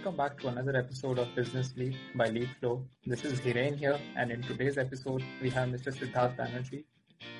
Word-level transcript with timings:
welcome 0.00 0.16
back 0.16 0.40
to 0.40 0.48
another 0.48 0.74
episode 0.78 1.18
of 1.18 1.28
Business 1.34 1.74
Lead 1.76 1.94
by 2.14 2.26
Leadflow. 2.30 2.82
This 3.04 3.22
is 3.22 3.38
Hiren 3.38 3.76
here, 3.76 3.98
and 4.16 4.32
in 4.32 4.40
today's 4.40 4.78
episode, 4.78 5.22
we 5.42 5.50
have 5.50 5.68
Mr. 5.68 5.92
Siddharth 5.94 6.34
Banerjee. 6.38 6.84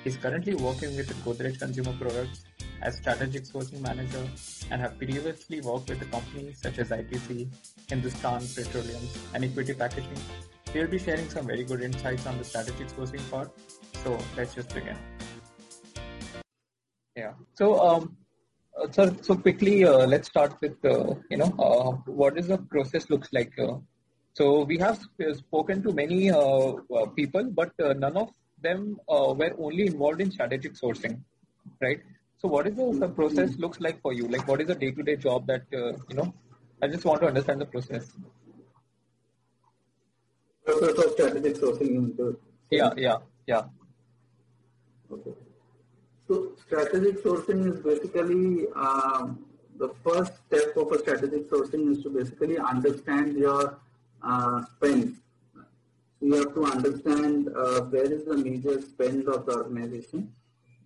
He's 0.03 0.15
currently 0.15 0.53
working 0.53 0.95
with 0.95 1.09
Godrej 1.25 1.57
Consumer 1.57 1.95
Products 1.99 2.43
as 2.83 2.97
strategic 2.97 3.45
sourcing 3.45 3.81
manager 3.81 4.23
and 4.69 4.79
have 4.79 4.95
previously 4.99 5.59
worked 5.61 5.89
with 5.89 6.11
companies 6.11 6.59
such 6.61 6.77
as 6.77 6.89
ITC, 6.89 7.47
Hindustan 7.89 8.41
Petroleum, 8.53 9.01
and 9.33 9.43
Equity 9.43 9.73
Packaging. 9.73 10.21
He'll 10.71 10.85
be 10.85 10.99
sharing 10.99 11.27
some 11.31 11.47
very 11.47 11.63
good 11.63 11.81
insights 11.81 12.27
on 12.27 12.37
the 12.37 12.43
strategic 12.43 12.89
sourcing 12.89 13.27
part. 13.31 13.49
So 14.03 14.19
let's 14.37 14.53
just 14.53 14.71
begin. 14.71 14.97
Yeah. 17.15 17.33
So 17.55 17.79
um, 17.79 18.17
Uh, 18.77 18.89
sir, 18.89 19.15
so 19.21 19.35
quickly, 19.35 19.83
uh, 19.83 20.05
let's 20.07 20.27
start 20.29 20.55
with, 20.61 20.83
uh, 20.85 21.13
you 21.29 21.37
know, 21.37 21.53
uh, 21.59 21.91
what 22.11 22.37
is 22.37 22.47
the 22.47 22.57
process 22.57 23.09
looks 23.09 23.29
like. 23.33 23.51
Uh, 23.59 23.75
so 24.33 24.63
we 24.63 24.77
have 24.77 24.99
spoken 25.33 25.83
to 25.83 25.91
many 25.91 26.31
people, 27.15 27.43
but 27.43 27.73
none 27.97 28.15
of 28.15 28.29
them 28.61 28.97
were 29.09 29.53
only 29.59 29.87
involved 29.87 30.21
in 30.21 30.31
strategic 30.31 30.73
sourcing, 30.73 31.19
right? 31.81 31.99
So 32.37 32.47
what 32.47 32.65
is 32.65 32.75
the, 32.75 32.97
the 32.97 33.09
process 33.09 33.57
looks 33.57 33.81
like 33.81 34.01
for 34.01 34.13
you? 34.13 34.27
Like 34.29 34.47
what 34.47 34.61
is 34.61 34.67
the 34.67 34.75
day-to-day 34.75 35.17
job 35.17 35.47
that, 35.47 35.63
you 35.71 36.15
know, 36.15 36.33
I 36.81 36.87
just 36.87 37.03
want 37.03 37.19
to 37.21 37.27
understand 37.27 37.59
the 37.59 37.65
process. 37.65 38.09
Process 40.65 40.97
of 40.97 41.11
strategic 41.11 41.55
sourcing. 41.57 42.37
Yeah, 42.71 42.91
yeah, 42.95 43.17
yeah. 43.47 43.63
Okay. 45.11 45.31
So 46.31 46.53
strategic 46.65 47.21
sourcing 47.25 47.59
is 47.73 47.81
basically 47.81 48.65
um, 48.73 49.43
the 49.77 49.89
first 50.01 50.31
step 50.47 50.77
of 50.77 50.89
a 50.93 50.99
strategic 50.99 51.51
sourcing 51.51 51.91
is 51.91 52.01
to 52.03 52.09
basically 52.09 52.57
understand 52.57 53.37
your 53.37 53.77
uh, 54.23 54.63
spend. 54.77 55.17
You 56.21 56.35
have 56.35 56.53
to 56.53 56.63
understand 56.63 57.49
uh, 57.49 57.81
where 57.81 58.09
is 58.09 58.23
the 58.23 58.37
major 58.37 58.81
spend 58.81 59.27
of 59.27 59.45
the 59.45 59.57
organization 59.57 60.31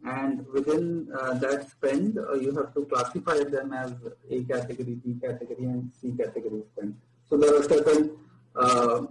and 0.04 0.48
within 0.52 1.10
uh, 1.16 1.36
that 1.36 1.70
spend 1.70 2.18
uh, 2.18 2.34
you 2.34 2.52
have 2.56 2.74
to 2.74 2.86
classify 2.86 3.44
them 3.44 3.72
as 3.72 3.94
A 4.32 4.44
category, 4.46 4.96
B 4.96 5.16
category 5.22 5.66
and 5.66 5.92
C 6.02 6.12
category 6.18 6.64
spend. 6.74 6.96
So 7.30 7.38
there 7.38 7.56
are 7.56 7.62
certain 7.62 8.18
uh, 8.56 9.06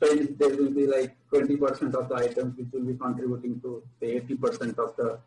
there 0.00 0.56
will 0.56 0.70
be 0.70 0.88
like 0.88 1.16
20% 1.32 1.94
of 1.94 2.08
the 2.08 2.14
items 2.16 2.56
which 2.56 2.72
will 2.72 2.86
be 2.86 2.94
contributing 2.94 3.60
to 3.60 3.84
say 4.00 4.18
80% 4.18 4.78
of 4.78 4.96
the 4.96 5.20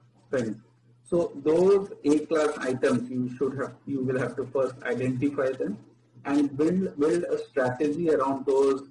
So 1.10 1.32
those 1.44 1.92
A-class 2.04 2.58
items 2.60 3.10
you 3.10 3.36
should 3.36 3.58
have, 3.58 3.74
you 3.88 4.04
will 4.04 4.20
have 4.20 4.36
to 4.36 4.46
first 4.46 4.76
identify 4.84 5.52
them 5.52 5.78
and 6.26 6.56
build 6.56 7.00
build 7.00 7.24
a 7.24 7.38
strategy 7.48 8.12
around 8.12 8.46
those 8.46 8.90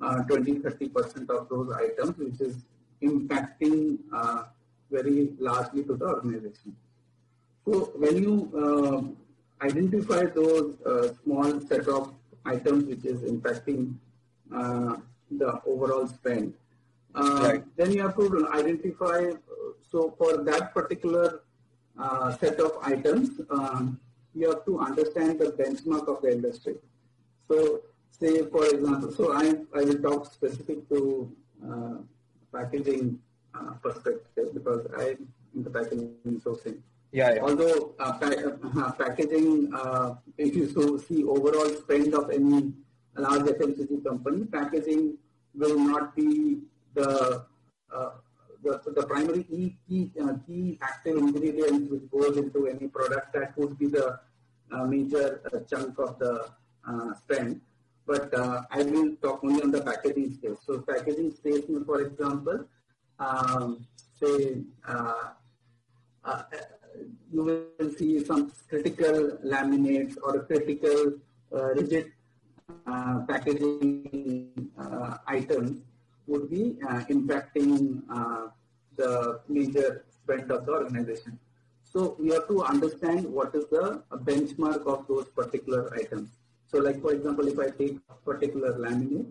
uh, 0.00 0.22
20 0.22 0.60
30 0.60 0.88
percent 0.88 1.30
of 1.30 1.48
those 1.48 1.70
items, 1.72 2.16
which 2.16 2.40
is 2.40 2.56
impacting 3.02 3.98
uh, 4.12 4.44
very 4.90 5.30
largely 5.38 5.84
to 5.84 5.94
the 5.94 6.06
organization. 6.06 6.74
So 7.64 7.92
when 7.96 8.16
you 8.16 8.34
uh, 8.56 9.64
identify 9.64 10.24
those 10.26 10.80
uh, 10.86 11.12
small 11.22 11.60
set 11.60 11.86
of 11.88 12.14
items 12.46 12.84
which 12.84 13.04
is 13.04 13.20
impacting 13.22 13.96
uh, 14.54 14.96
the 15.30 15.60
overall 15.66 16.06
spend, 16.06 16.54
uh, 17.14 17.40
right. 17.42 17.64
then 17.76 17.92
you 17.92 18.02
have 18.02 18.16
to 18.16 18.48
identify 18.54 19.32
so 19.90 20.14
for 20.18 20.42
that 20.44 20.74
particular 20.74 21.40
uh, 21.98 22.36
set 22.36 22.60
of 22.60 22.72
items, 22.82 23.40
um, 23.50 23.98
you 24.34 24.48
have 24.50 24.64
to 24.66 24.78
understand 24.78 25.38
the 25.38 25.46
benchmark 25.52 26.06
of 26.08 26.22
the 26.22 26.32
industry. 26.32 26.76
So 27.48 27.82
say 28.10 28.44
for 28.46 28.66
example, 28.66 29.12
so 29.12 29.32
I, 29.32 29.54
I 29.74 29.84
will 29.84 29.98
talk 29.98 30.32
specific 30.32 30.88
to 30.90 31.32
uh, 31.66 31.94
packaging 32.52 33.18
uh, 33.54 33.72
perspective 33.82 34.54
because 34.54 34.86
I'm 34.96 35.28
in 35.54 35.64
the 35.64 35.70
packaging 35.70 36.40
sourcing. 36.44 36.78
Yeah, 37.10 37.34
yeah. 37.34 37.40
Although 37.42 37.94
uh, 37.98 38.12
pa- 38.18 38.80
uh, 38.80 38.92
packaging, 38.92 39.72
uh, 39.74 40.16
if 40.36 40.54
you 40.54 40.68
so 40.68 40.98
see 40.98 41.24
overall 41.24 41.70
spend 41.70 42.14
of 42.14 42.30
any 42.30 42.72
large 43.16 43.42
FMCG 43.42 44.04
company, 44.04 44.44
packaging 44.44 45.16
will 45.54 45.78
not 45.78 46.14
be 46.14 46.58
the 46.94 47.44
uh, 47.94 48.10
the, 48.62 48.80
the 48.86 49.06
primary 49.06 49.44
key, 49.44 49.76
key, 49.88 50.10
uh, 50.20 50.34
key 50.46 50.78
active 50.82 51.16
ingredient 51.16 51.90
which 51.90 52.10
goes 52.10 52.36
into 52.36 52.66
any 52.66 52.88
product 52.88 53.32
that 53.32 53.56
would 53.56 53.78
be 53.78 53.86
the 53.86 54.18
uh, 54.72 54.84
major 54.84 55.40
uh, 55.52 55.58
chunk 55.60 55.98
of 55.98 56.18
the 56.18 56.50
uh, 56.88 57.14
spend. 57.14 57.60
But 58.06 58.32
uh, 58.34 58.62
I 58.70 58.82
will 58.82 59.16
talk 59.16 59.40
only 59.44 59.62
on 59.62 59.70
the 59.70 59.82
packaging 59.82 60.32
space. 60.32 60.58
So 60.66 60.80
packaging 60.80 61.34
space, 61.34 61.64
for 61.84 62.00
example, 62.00 62.64
um, 63.18 63.86
say 64.20 64.62
uh, 64.86 65.32
you 67.32 67.44
will 67.44 67.92
see 67.96 68.24
some 68.24 68.52
critical 68.68 69.38
laminates 69.44 70.16
or 70.22 70.44
critical 70.44 71.14
rigid 71.50 72.12
packaging 73.28 74.70
items 75.26 75.82
would 76.28 76.50
be 76.50 76.76
uh, 76.88 77.00
impacting 77.16 78.02
uh, 78.12 78.48
the 78.96 79.40
major 79.48 80.04
spend 80.10 80.50
of 80.50 80.66
the 80.66 80.72
organization. 80.72 81.38
So 81.82 82.16
we 82.18 82.30
have 82.30 82.46
to 82.48 82.62
understand 82.62 83.24
what 83.24 83.54
is 83.54 83.64
the 83.70 84.02
benchmark 84.28 84.86
of 84.86 85.06
those 85.08 85.28
particular 85.28 85.92
items. 85.94 86.30
So 86.66 86.78
like 86.78 87.00
for 87.00 87.12
example, 87.12 87.48
if 87.48 87.58
I 87.58 87.70
take 87.70 87.98
particular 88.24 88.74
laminate, 88.78 89.30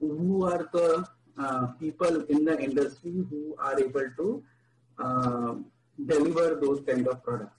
who 0.00 0.44
are 0.44 0.68
the 0.72 1.06
uh, 1.38 1.66
people 1.78 2.22
in 2.24 2.44
the 2.44 2.58
industry 2.60 3.24
who 3.30 3.54
are 3.58 3.78
able 3.78 4.08
to 4.18 4.42
uh, 4.98 5.54
deliver 6.06 6.58
those 6.60 6.80
kind 6.86 7.06
of 7.06 7.22
products? 7.22 7.56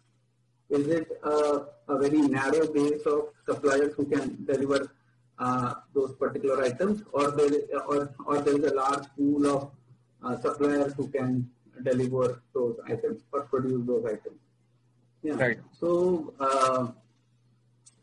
Is 0.70 0.88
it 0.88 1.08
a, 1.24 1.66
a 1.88 1.98
very 1.98 2.22
narrow 2.22 2.68
base 2.68 3.04
of 3.06 3.30
suppliers 3.46 3.94
who 3.96 4.06
can 4.06 4.44
deliver 4.46 4.92
uh, 5.40 5.74
those 5.94 6.14
particular 6.16 6.64
items 6.64 7.04
or 7.12 7.32
there, 7.32 7.52
or, 7.88 8.14
or 8.26 8.42
there 8.42 8.58
is 8.58 8.72
a 8.72 8.76
large 8.76 9.06
pool 9.18 9.48
of 9.48 9.72
uh, 10.24 10.40
suppliers 10.42 10.94
who 10.94 11.08
can 11.10 11.50
deliver 11.84 12.42
those 12.54 12.78
items 12.88 13.22
or 13.32 13.42
produce 13.42 13.86
those 13.86 14.06
items. 14.06 14.40
Yeah. 15.24 15.34
Right. 15.34 15.60
So, 15.80 16.34
uh, 16.40 16.88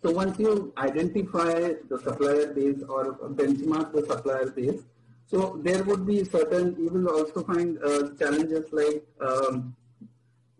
so 0.02 0.10
once 0.10 0.38
you 0.38 0.72
identify 0.76 1.72
the 1.88 1.98
supplier 2.02 2.52
base 2.52 2.82
or 2.88 3.14
benchmark 3.14 3.92
the 3.92 4.04
supplier 4.04 4.50
base, 4.50 4.82
so 5.26 5.58
there 5.62 5.82
would 5.84 6.06
be 6.06 6.24
certain, 6.24 6.76
you 6.78 6.90
will 6.90 7.08
also 7.08 7.42
find 7.44 7.78
uh, 7.82 8.10
challenges 8.18 8.66
like 8.72 9.06
um, 9.20 9.74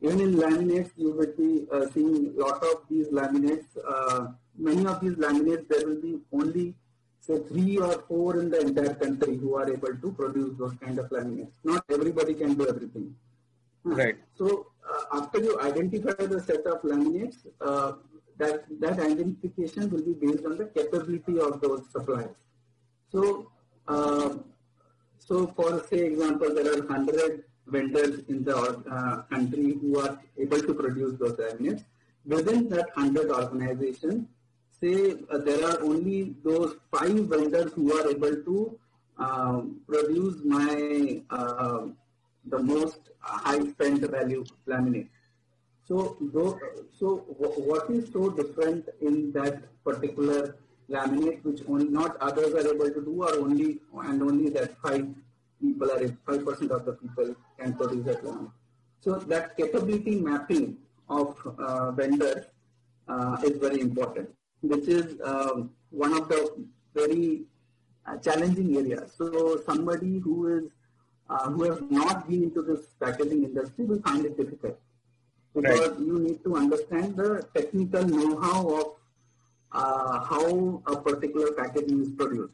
even 0.00 0.20
in 0.20 0.34
laminates, 0.34 0.90
you 0.96 1.12
would 1.12 1.36
be 1.36 1.66
uh, 1.70 1.86
seeing 1.92 2.34
a 2.36 2.40
lot 2.40 2.62
of 2.64 2.82
these 2.88 3.08
laminates 3.08 3.66
uh, 3.88 4.28
many 4.68 4.86
of 4.86 5.00
these 5.00 5.16
laminates, 5.24 5.68
there 5.68 5.86
will 5.88 6.00
be 6.00 6.14
only 6.32 6.74
say 7.26 7.38
three 7.50 7.78
or 7.78 7.92
four 8.08 8.40
in 8.40 8.50
the 8.50 8.60
entire 8.60 8.94
country 8.94 9.36
who 9.36 9.54
are 9.56 9.68
able 9.72 9.94
to 10.04 10.12
produce 10.12 10.56
those 10.58 10.74
kind 10.84 10.98
of 10.98 11.08
laminates. 11.10 11.52
Not 11.64 11.84
everybody 11.90 12.34
can 12.34 12.54
do 12.54 12.68
everything. 12.68 13.14
Right. 13.84 14.16
So 14.34 14.66
uh, 14.88 15.20
after 15.20 15.38
you 15.40 15.60
identify 15.60 16.26
the 16.34 16.40
set 16.40 16.66
of 16.66 16.82
laminates, 16.82 17.38
uh, 17.60 17.92
that 18.38 18.64
that 18.80 18.98
identification 18.98 19.90
will 19.90 20.04
be 20.10 20.14
based 20.14 20.44
on 20.44 20.56
the 20.56 20.66
capability 20.66 21.38
of 21.38 21.60
those 21.60 21.82
suppliers. 21.92 22.36
So, 23.10 23.50
uh, 23.86 24.36
so 25.18 25.46
for 25.56 25.84
say 25.88 26.06
example, 26.06 26.54
there 26.54 26.72
are 26.72 26.86
hundred 26.86 27.44
vendors 27.66 28.20
in 28.28 28.44
the 28.44 28.56
uh, 28.56 29.22
country 29.32 29.78
who 29.80 30.00
are 30.00 30.18
able 30.38 30.60
to 30.60 30.74
produce 30.74 31.18
those 31.18 31.36
laminates. 31.36 31.84
Within 32.24 32.68
that 32.70 32.90
hundred 32.94 33.30
organizations, 33.30 34.26
say 34.82 35.14
uh, 35.30 35.38
there 35.38 35.64
are 35.64 35.80
only 35.82 36.34
those 36.44 36.76
five 36.90 37.18
vendors 37.32 37.72
who 37.72 37.92
are 37.96 38.10
able 38.10 38.36
to 38.48 38.78
uh, 39.18 39.60
produce 39.86 40.38
my 40.44 41.22
uh, 41.30 41.82
the 42.46 42.58
most 42.58 43.10
high 43.20 43.60
spend 43.60 44.00
value 44.10 44.44
laminate. 44.66 45.08
So, 45.86 46.16
though, 46.20 46.58
so 46.98 47.16
what 47.38 47.90
is 47.90 48.10
so 48.12 48.30
different 48.30 48.88
in 49.00 49.32
that 49.32 49.62
particular 49.84 50.56
laminate, 50.90 51.44
which 51.44 51.62
only 51.68 51.88
not 51.88 52.16
others 52.16 52.54
are 52.54 52.74
able 52.74 52.90
to 52.90 53.04
do, 53.04 53.22
or 53.22 53.34
only 53.38 53.80
and 54.04 54.22
only 54.22 54.50
that 54.50 54.76
five 54.82 55.06
people 55.60 55.92
are 55.92 56.00
five 56.26 56.44
percent 56.44 56.72
of 56.72 56.84
the 56.84 56.94
people 56.94 57.36
can 57.58 57.74
produce 57.74 58.04
that 58.06 58.24
laminate. 58.24 58.52
So 59.00 59.16
that 59.32 59.56
capability 59.56 60.16
mapping 60.16 60.78
of 61.08 61.36
uh, 61.58 61.90
vendors 61.92 62.46
uh, 63.08 63.36
is 63.44 63.58
very 63.58 63.80
important 63.80 64.28
which 64.62 64.88
is 64.88 65.20
um, 65.24 65.70
one 65.90 66.12
of 66.12 66.28
the 66.28 66.40
very 66.94 67.42
uh, 68.06 68.16
challenging 68.18 68.76
areas. 68.76 69.12
So 69.16 69.60
somebody 69.66 70.18
who 70.18 70.46
is 70.56 70.64
uh, 71.28 71.50
who 71.50 71.64
has 71.64 71.80
not 71.90 72.28
been 72.28 72.42
into 72.42 72.62
this 72.62 72.86
packaging 73.00 73.44
industry 73.44 73.84
will 73.84 74.02
find 74.02 74.24
it 74.26 74.36
difficult 74.36 74.78
because 75.54 75.88
right. 75.88 76.00
you 76.00 76.18
need 76.18 76.42
to 76.44 76.56
understand 76.56 77.16
the 77.16 77.46
technical 77.54 78.04
know-how 78.04 78.68
of 78.68 78.86
uh, 79.72 80.24
how 80.24 80.82
a 80.86 80.96
particular 80.96 81.52
packaging 81.52 82.02
is 82.02 82.10
produced. 82.10 82.52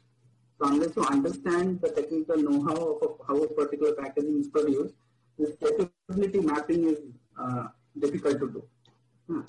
So 0.60 0.68
unless 0.68 0.96
you 0.96 1.04
understand 1.04 1.80
the 1.80 1.90
technical 1.90 2.36
know-how 2.36 2.98
of 3.02 3.20
how 3.26 3.42
a 3.42 3.48
particular 3.48 3.94
packaging 3.94 4.40
is 4.40 4.48
produced, 4.48 4.94
this 5.38 5.56
capability 5.56 6.40
mapping 6.40 6.88
is 6.88 6.98
uh, 7.40 7.68
difficult 7.98 8.40
to 8.40 8.50
do. 8.50 8.64
Hmm. 9.26 9.40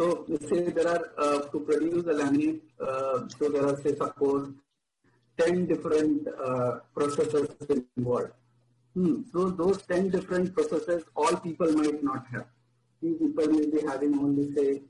So 0.00 0.24
say 0.48 0.70
there 0.70 0.88
are 0.88 1.10
uh, 1.18 1.40
to 1.52 1.60
produce 1.60 2.06
a 2.06 2.14
laminate, 2.20 2.62
uh, 2.80 3.28
so 3.38 3.50
there 3.50 3.66
are 3.66 3.76
say 3.82 3.94
suppose 3.94 4.50
10 5.38 5.66
different 5.66 6.26
uh, 6.42 6.78
processes 6.96 7.50
involved. 7.98 8.30
Hmm. 8.94 9.16
So 9.30 9.50
those 9.50 9.82
10 9.82 10.08
different 10.08 10.54
processes, 10.54 11.02
all 11.14 11.36
people 11.36 11.70
might 11.72 12.02
not 12.02 12.24
have. 12.32 12.46
Few 13.00 13.14
people 13.16 13.48
may 13.48 13.66
be 13.66 13.86
having 13.86 14.14
only 14.18 14.54
say 14.54 14.80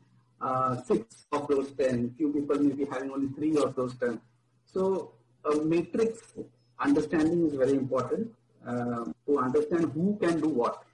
uh, 0.41 0.81
six 0.83 1.27
of 1.33 1.49
those 1.49 1.73
10. 1.73 2.15
Few 2.17 2.33
people 2.33 2.61
may 2.61 2.73
be 2.73 2.85
having 2.85 3.11
only 3.11 3.31
three 3.35 3.57
of 3.57 3.75
those 3.75 3.97
10. 3.97 4.21
So 4.65 5.15
a 5.45 5.57
matrix 5.57 6.35
understanding 6.79 7.49
is 7.49 7.55
very 7.55 7.73
important 7.73 8.31
uh, 8.65 9.07
to 9.27 9.39
understand 9.41 9.91
who 9.93 10.17
can 10.23 10.41
do 10.41 10.51
what. 10.51 10.85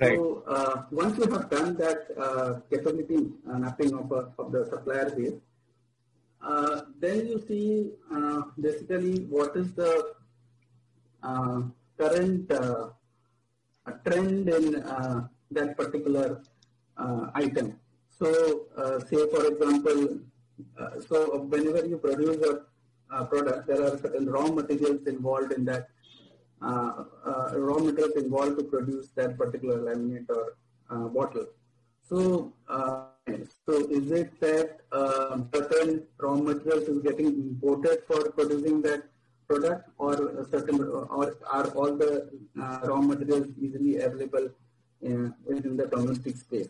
Right. 0.00 0.16
So 0.16 0.42
uh, 0.48 0.82
once 0.90 1.16
you 1.18 1.30
have 1.30 1.48
done 1.48 1.76
that 1.76 2.08
uh, 2.18 2.60
capability 2.68 3.30
uh, 3.48 3.58
mapping 3.58 3.94
of, 3.94 4.10
uh, 4.10 4.24
of 4.38 4.50
the 4.50 4.64
supplier 4.64 5.10
base, 5.10 5.34
uh, 6.42 6.82
then 6.98 7.28
you 7.28 7.40
see 7.46 7.92
uh, 8.12 8.42
basically 8.60 9.20
what 9.26 9.56
is 9.56 9.72
the 9.74 10.14
current 11.96 12.50
trend 14.04 14.48
in 14.48 14.72
that 15.52 15.76
particular 15.76 16.42
item. 17.34 17.78
So 18.18 18.66
say 19.08 19.28
for 19.30 19.46
example, 19.46 20.18
so 21.08 21.38
whenever 21.38 21.86
you 21.86 21.98
produce 21.98 22.44
a 23.10 23.24
product, 23.26 23.68
there 23.68 23.82
are 23.84 23.96
certain 23.98 24.28
raw 24.28 24.48
materials 24.48 25.06
involved 25.06 25.52
in 25.52 25.64
that 25.66 25.88
raw 26.64 27.78
materials 27.78 28.16
involved 28.16 28.58
to 28.58 28.64
produce 28.64 29.08
that 29.16 29.36
particular 29.38 29.78
laminate 29.78 30.28
or 30.28 30.56
uh, 30.90 31.08
bottle. 31.08 31.46
So, 32.02 32.52
so 33.66 33.72
is 33.90 34.10
it 34.10 34.38
that 34.40 34.80
certain 35.54 36.02
raw 36.18 36.34
materials 36.34 36.88
is 36.88 36.98
getting 37.02 37.26
imported 37.26 38.02
for 38.06 38.30
producing 38.30 38.82
that 38.82 39.04
product 39.48 39.88
or 39.98 40.46
certain 40.50 40.80
or 40.82 41.36
are 41.50 41.66
all 41.68 41.96
the 41.96 42.30
raw 42.84 43.00
materials 43.00 43.48
easily 43.60 44.00
available 44.00 44.48
in, 45.02 45.34
within 45.46 45.76
the 45.76 45.86
domestic 45.86 46.36
space? 46.36 46.68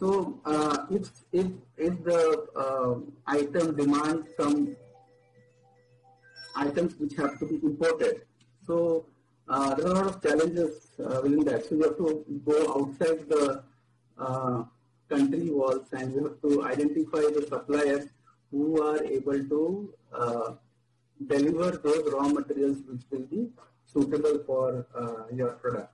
So 0.00 0.40
uh, 0.46 0.86
if 0.90 1.10
if 1.30 1.48
if 1.76 2.02
the 2.04 2.46
uh, 2.56 2.94
item 3.26 3.76
demands 3.76 4.28
some 4.34 4.74
items 6.56 6.94
which 6.98 7.16
have 7.16 7.38
to 7.38 7.46
be 7.46 7.56
imported, 7.62 8.22
so 8.70 9.06
uh, 9.48 9.74
there 9.74 9.86
are 9.88 9.90
a 9.90 9.94
lot 9.94 10.06
of 10.06 10.22
challenges 10.22 10.72
uh, 11.04 11.20
within 11.22 11.44
that. 11.44 11.66
So 11.66 11.74
you 11.74 11.82
have 11.88 11.96
to 11.96 12.24
go 12.50 12.58
outside 12.76 13.28
the 13.28 13.64
uh, 14.16 14.62
country 15.08 15.50
walls 15.50 15.86
and 15.92 16.14
you 16.14 16.22
have 16.26 16.38
to 16.46 16.64
identify 16.72 17.22
the 17.36 17.44
suppliers 17.48 18.04
who 18.52 18.80
are 18.88 19.02
able 19.04 19.40
to 19.54 19.94
uh, 20.12 20.52
deliver 21.26 21.70
those 21.78 22.12
raw 22.12 22.28
materials 22.28 22.78
which 22.88 23.02
will 23.10 23.26
be 23.34 23.48
suitable 23.92 24.38
for 24.46 24.86
uh, 24.94 25.34
your 25.34 25.52
product. 25.62 25.92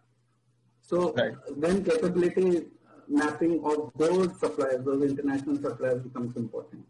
So 0.83 1.15
right. 1.15 1.33
then 1.57 1.83
capability 1.83 2.67
mapping 3.09 3.65
of 3.65 3.91
those 3.97 4.39
suppliers, 4.39 4.85
those 4.85 5.03
international 5.11 5.57
suppliers 5.57 6.03
becomes 6.03 6.37
important. 6.37 6.85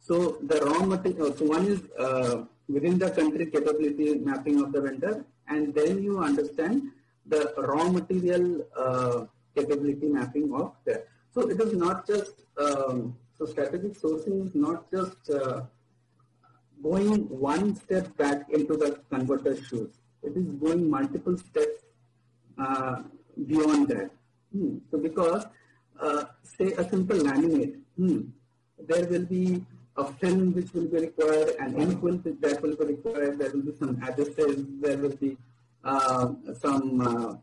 So 0.00 0.38
the 0.42 0.58
raw 0.62 0.84
material, 0.86 1.36
so 1.36 1.44
one 1.44 1.66
is 1.66 1.82
uh, 1.98 2.44
within 2.72 2.98
the 2.98 3.10
country 3.10 3.46
capability 3.46 4.14
mapping 4.18 4.60
of 4.62 4.72
the 4.72 4.80
vendor, 4.80 5.24
and 5.48 5.74
then 5.74 6.02
you 6.02 6.18
understand 6.18 6.90
the 7.26 7.52
raw 7.56 7.88
material 7.88 8.66
uh, 8.76 9.24
capability 9.56 10.06
mapping 10.06 10.52
of 10.54 10.72
that. 10.86 11.06
So 11.34 11.48
it 11.48 11.60
is 11.60 11.74
not 11.74 12.06
just 12.06 12.34
um, 12.58 13.16
so 13.38 13.46
strategic 13.46 13.94
sourcing 14.00 14.46
is 14.46 14.54
not 14.54 14.90
just 14.90 15.30
uh, 15.30 15.62
going 16.82 17.28
one 17.28 17.74
step 17.74 18.16
back 18.16 18.48
into 18.50 18.76
the 18.76 19.00
converter 19.10 19.56
shoes. 19.56 19.90
It 20.22 20.36
is 20.36 20.46
going 20.64 20.88
multiple 20.88 21.36
steps 21.36 21.82
uh, 22.58 23.02
beyond 23.46 23.88
that. 23.88 24.10
Hmm. 24.52 24.78
So 24.90 24.98
because 24.98 25.46
uh, 26.00 26.24
say 26.42 26.72
a 26.72 26.88
simple 26.88 27.16
laminate, 27.16 27.76
hmm, 27.96 28.20
there 28.78 29.06
will 29.08 29.26
be 29.26 29.64
a 29.96 30.04
film 30.14 30.54
which 30.54 30.72
will 30.72 30.86
be 30.86 30.98
required, 30.98 31.54
an 31.60 31.80
ink 31.80 32.02
will 32.02 32.16
be, 32.16 32.32
that 32.40 32.62
will 32.62 32.76
be 32.76 32.84
required, 32.86 33.38
there 33.38 33.50
will 33.50 33.62
be 33.62 33.74
some 33.78 33.96
adhesives, 33.96 34.80
there 34.80 34.96
will 34.96 35.16
be 35.16 35.36
uh, 35.84 36.32
some, 36.58 37.00
uh, 37.00 37.36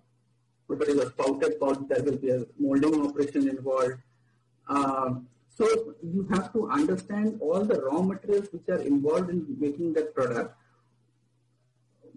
what 0.68 0.88
is 0.88 0.98
a 0.98 1.10
spouted 1.10 1.60
pouch, 1.60 1.80
there 1.88 2.04
will 2.04 2.18
be 2.18 2.32
a 2.32 2.46
molding 2.58 3.06
operation 3.06 3.48
involved. 3.48 3.96
Uh, 4.68 5.16
so 5.56 5.96
you 6.02 6.28
have 6.32 6.52
to 6.54 6.70
understand 6.70 7.38
all 7.42 7.64
the 7.66 7.82
raw 7.82 8.02
materials 8.02 8.48
which 8.52 8.68
are 8.70 8.82
involved 8.82 9.30
in 9.30 9.46
making 9.60 9.94
that 9.94 10.16
product. 10.16 10.56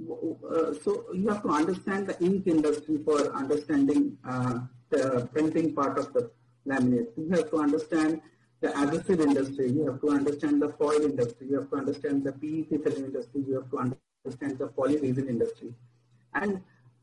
Uh, 0.09 0.73
so 0.83 1.07
you 1.13 1.29
have 1.29 1.43
to 1.43 1.49
understand 1.49 2.07
the 2.07 2.17
ink 2.25 2.47
industry 2.47 2.99
for 3.05 3.35
understanding 3.35 4.17
uh, 4.27 4.61
the 4.91 5.29
printing 5.33 5.75
part 5.75 5.99
of 5.99 6.13
the 6.13 6.31
laminate. 6.67 7.09
You 7.17 7.29
have 7.31 7.51
to 7.51 7.59
understand 7.59 8.21
the 8.63 8.71
adhesive 8.79 9.21
industry, 9.21 9.71
you 9.71 9.85
have 9.87 10.01
to 10.01 10.11
understand 10.11 10.63
the 10.63 10.69
foil 10.81 11.03
industry, 11.03 11.49
you 11.51 11.57
have 11.61 11.69
to 11.71 11.77
understand 11.77 12.23
the 12.23 12.33
PET 12.33 12.83
film 12.85 13.05
industry, 13.05 13.43
you 13.47 13.55
have 13.55 13.69
to 13.71 13.79
understand 13.79 14.59
the 14.59 14.69
polyresin 14.69 15.29
industry. 15.29 15.75
And 16.35 16.63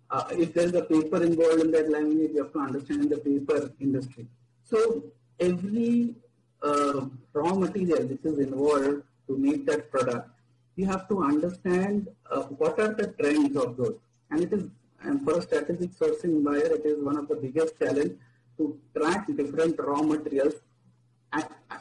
uh, 0.10 0.24
if 0.32 0.54
there 0.54 0.68
is 0.68 0.74
a 0.74 0.84
paper 0.84 1.22
involved 1.22 1.62
in 1.66 1.72
that 1.72 1.90
laminate, 1.90 2.34
you 2.34 2.44
have 2.44 2.54
to 2.54 2.60
understand 2.60 3.10
the 3.10 3.18
paper 3.18 3.72
industry. 3.82 4.26
So 4.64 5.04
every 5.40 6.16
uh, 6.64 7.08
raw 7.34 7.54
material 7.54 8.08
which 8.08 8.24
is 8.24 8.40
involved 8.40 9.04
to 9.28 9.38
make 9.38 9.66
that 9.66 9.92
product, 9.92 10.30
you 10.78 10.86
have 10.86 11.10
to 11.10 11.24
understand 11.24 12.08
uh, 12.32 12.44
what 12.62 12.80
are 12.80 12.94
the 12.94 13.08
trends 13.20 13.58
of 13.58 13.76
those. 13.76 13.98
And 14.32 14.44
it 14.44 14.54
is, 14.54 14.64
and 15.02 15.26
for 15.26 15.38
a 15.38 15.42
strategic 15.42 15.92
sourcing 15.92 16.42
buyer, 16.42 16.74
it 16.80 16.86
is 16.86 17.04
one 17.04 17.18
of 17.18 17.28
the 17.28 17.36
biggest 17.36 17.78
challenge 17.80 18.14
to 18.58 18.80
track 18.96 19.28
different 19.36 19.76
raw 19.78 20.02
materials 20.02 20.54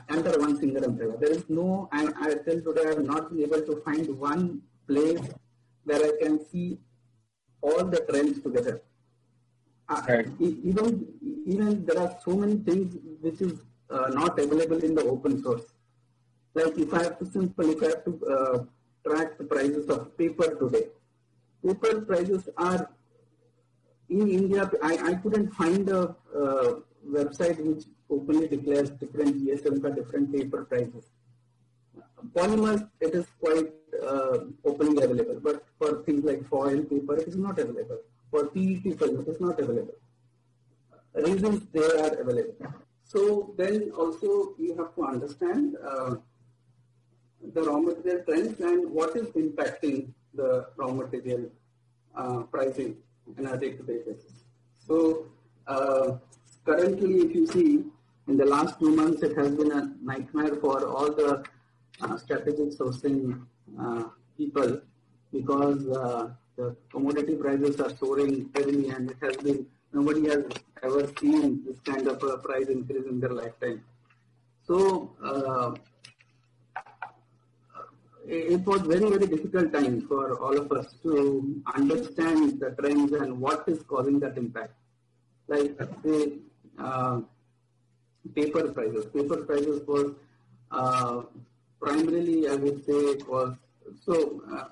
under 0.08 0.38
one 0.38 0.58
single 0.58 0.84
umbrella. 0.84 1.16
There 1.18 1.30
is 1.30 1.44
no, 1.48 1.88
I, 1.92 2.08
I 2.20 2.34
till 2.44 2.60
today 2.62 2.84
I 2.86 2.88
have 2.90 3.04
not 3.04 3.30
been 3.30 3.42
able 3.42 3.62
to 3.62 3.82
find 3.84 4.08
one 4.18 4.62
place 4.86 5.20
where 5.84 6.02
I 6.04 6.12
can 6.22 6.46
see 6.50 6.78
all 7.60 7.84
the 7.84 8.00
trends 8.08 8.40
together. 8.40 8.82
Uh, 9.88 10.02
right. 10.08 10.26
even, 10.38 11.06
even 11.46 11.86
there 11.86 11.98
are 11.98 12.18
so 12.22 12.36
many 12.36 12.56
things 12.56 12.96
which 13.22 13.40
is 13.40 13.60
uh, 13.90 14.08
not 14.08 14.38
available 14.38 14.78
in 14.84 14.94
the 14.94 15.02
open 15.02 15.42
source. 15.42 15.72
Like 16.54 16.76
if 16.76 16.92
I 16.92 17.04
have 17.04 17.18
to 17.20 17.26
simple, 17.26 17.70
if 17.70 17.82
I 17.82 17.86
have 17.86 18.04
to 18.04 18.26
uh, 18.26 18.64
track 19.06 19.38
the 19.38 19.44
prices 19.44 19.88
of 19.88 20.16
paper 20.18 20.54
today, 20.56 20.88
paper 21.64 22.02
prices 22.02 22.48
are 22.56 22.90
in 24.10 24.28
India. 24.28 24.70
I, 24.82 24.98
I 25.10 25.14
couldn't 25.14 25.52
find 25.52 25.88
a 25.88 26.14
uh, 26.36 26.74
website 27.08 27.58
which 27.64 27.84
openly 28.10 28.48
declares 28.48 28.90
different 28.90 29.44
GSM 29.44 29.80
for 29.80 29.90
different 29.90 30.32
paper 30.32 30.64
prices. 30.64 31.04
Polymers, 32.34 32.88
it 33.00 33.14
is 33.14 33.26
quite 33.40 33.72
uh, 34.02 34.38
openly 34.64 35.02
available, 35.02 35.40
but 35.42 35.64
for 35.78 36.02
things 36.02 36.24
like 36.24 36.46
foil 36.48 36.82
paper, 36.84 37.16
it 37.16 37.28
is 37.28 37.36
not 37.36 37.58
available. 37.58 37.98
For 38.30 38.46
PET 38.46 38.98
film, 38.98 39.20
it 39.20 39.28
is 39.28 39.40
not 39.40 39.58
available. 39.60 39.94
Resins 41.14 41.66
they 41.72 41.84
are 41.84 42.14
available. 42.20 42.54
So 43.04 43.54
then 43.56 43.90
also 43.96 44.54
you 44.58 44.76
have 44.76 44.94
to 44.96 45.04
understand 45.04 45.76
uh, 45.82 46.16
the 47.54 47.62
raw 47.62 47.78
material 47.78 48.22
trends 48.24 48.60
and 48.60 48.90
what 48.90 49.16
is 49.16 49.28
impacting 49.28 50.12
the 50.34 50.66
raw 50.76 50.92
material 50.92 51.50
uh, 52.14 52.40
pricing 52.42 52.96
on 53.38 53.46
a 53.46 53.56
day-to-day 53.56 54.00
basis. 54.06 54.44
So 54.86 55.26
uh, 55.66 56.18
currently, 56.64 57.20
if 57.20 57.34
you 57.34 57.46
see, 57.46 57.84
in 58.28 58.36
the 58.36 58.44
last 58.44 58.78
few 58.78 58.94
months, 58.94 59.22
it 59.22 59.36
has 59.36 59.50
been 59.52 59.72
a 59.72 59.90
nightmare 60.02 60.54
for 60.56 60.86
all 60.86 61.10
the 61.10 61.42
uh, 62.02 62.16
strategic 62.18 62.70
sourcing 62.78 63.42
uh, 63.80 64.04
people 64.36 64.80
because 65.32 65.88
uh, 65.88 66.30
the 66.56 66.76
commodity 66.90 67.34
prices 67.36 67.80
are 67.80 67.94
soaring 67.96 68.50
heavily 68.54 68.90
and 68.90 69.10
it 69.10 69.16
has 69.22 69.36
been, 69.38 69.66
nobody 69.92 70.28
has 70.28 70.44
ever 70.82 71.10
seen 71.18 71.64
this 71.64 71.78
kind 71.80 72.06
of 72.06 72.22
a 72.22 72.36
price 72.38 72.68
increase 72.68 73.06
in 73.06 73.18
their 73.18 73.30
lifetime. 73.30 73.82
So, 74.66 75.10
uh, 75.24 75.74
it 78.26 78.60
was 78.66 78.82
very, 78.82 79.08
very 79.08 79.26
difficult 79.26 79.72
time 79.72 80.06
for 80.06 80.38
all 80.38 80.58
of 80.58 80.70
us 80.70 80.94
to 81.02 81.62
understand 81.74 82.60
the 82.60 82.70
trends 82.78 83.12
and 83.12 83.40
what 83.40 83.66
is 83.66 83.82
causing 83.84 84.20
that 84.20 84.36
impact. 84.36 84.74
Like, 85.46 85.78
the, 86.02 86.38
uh, 86.78 87.20
paper 88.34 88.72
prices. 88.72 89.06
Paper 89.06 89.38
prices 89.44 89.86
was 89.86 90.14
uh, 90.70 91.22
primarily, 91.80 92.48
I 92.48 92.54
would 92.56 92.84
say, 92.84 92.92
it 92.92 93.28
was 93.28 93.56
so 94.04 94.42
uh, 94.52 94.68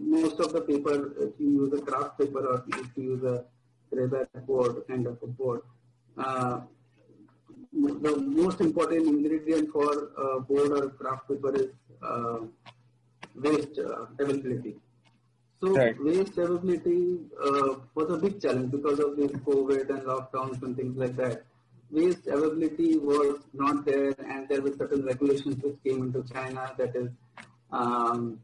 most 0.00 0.40
of 0.40 0.52
the 0.52 0.60
paper, 0.60 1.12
if 1.18 1.32
you 1.38 1.50
use 1.62 1.72
a 1.72 1.82
kraft 1.82 2.18
paper 2.18 2.46
or 2.46 2.64
if 2.68 2.96
you 2.96 3.02
use 3.14 3.24
a 3.24 3.44
greyback 3.92 4.46
board 4.46 4.82
kind 4.88 5.06
of 5.06 5.18
a 5.22 5.26
board, 5.26 5.62
uh, 6.16 6.60
the 7.72 8.16
most 8.16 8.60
important 8.60 9.06
ingredient 9.06 9.70
for 9.72 10.10
uh, 10.18 10.40
board 10.40 10.72
or 10.72 10.90
kraft 10.90 11.28
paper 11.28 11.54
is 11.54 11.68
uh, 12.02 12.38
waste 13.34 13.78
uh, 13.78 14.06
availability. 14.18 14.76
So 15.60 15.74
right. 15.74 15.96
waste 16.00 16.38
availability 16.38 17.18
uh, 17.42 17.74
was 17.94 18.10
a 18.10 18.16
big 18.16 18.40
challenge 18.40 18.70
because 18.70 18.98
of 19.00 19.16
this 19.16 19.32
COVID 19.32 19.90
and 19.90 20.02
lockdowns 20.02 20.62
and 20.62 20.76
things 20.76 20.96
like 20.96 21.16
that. 21.16 21.44
Waste 21.90 22.26
availability 22.26 22.98
was 22.98 23.40
not 23.54 23.84
there, 23.84 24.14
and 24.18 24.48
there 24.48 24.60
were 24.60 24.74
certain 24.76 25.04
regulations 25.04 25.62
which 25.62 25.76
came 25.84 26.02
into 26.02 26.22
China 26.32 26.72
that 26.76 26.94
is, 26.94 27.10
um, 27.72 28.38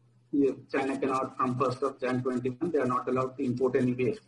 China 0.73 0.99
cannot 0.99 1.37
from 1.37 1.57
1st 1.57 1.83
of 1.83 2.01
Jan 2.01 2.23
21, 2.23 2.71
they 2.71 2.79
are 2.79 2.87
not 2.87 3.09
allowed 3.09 3.37
to 3.37 3.45
import 3.45 3.77
any 3.77 3.93
waste. 3.93 4.23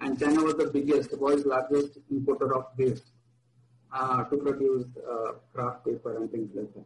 And 0.00 0.18
China 0.18 0.42
was 0.42 0.54
the 0.54 0.66
biggest, 0.66 1.16
world's 1.18 1.46
largest 1.46 1.98
importer 2.10 2.54
of 2.54 2.66
waste 2.76 3.12
uh, 3.92 4.24
to 4.24 4.36
produce 4.36 4.86
uh, 5.08 5.32
kraft 5.52 5.84
paper 5.84 6.16
and 6.16 6.30
things 6.30 6.50
like 6.54 6.74
that. 6.74 6.84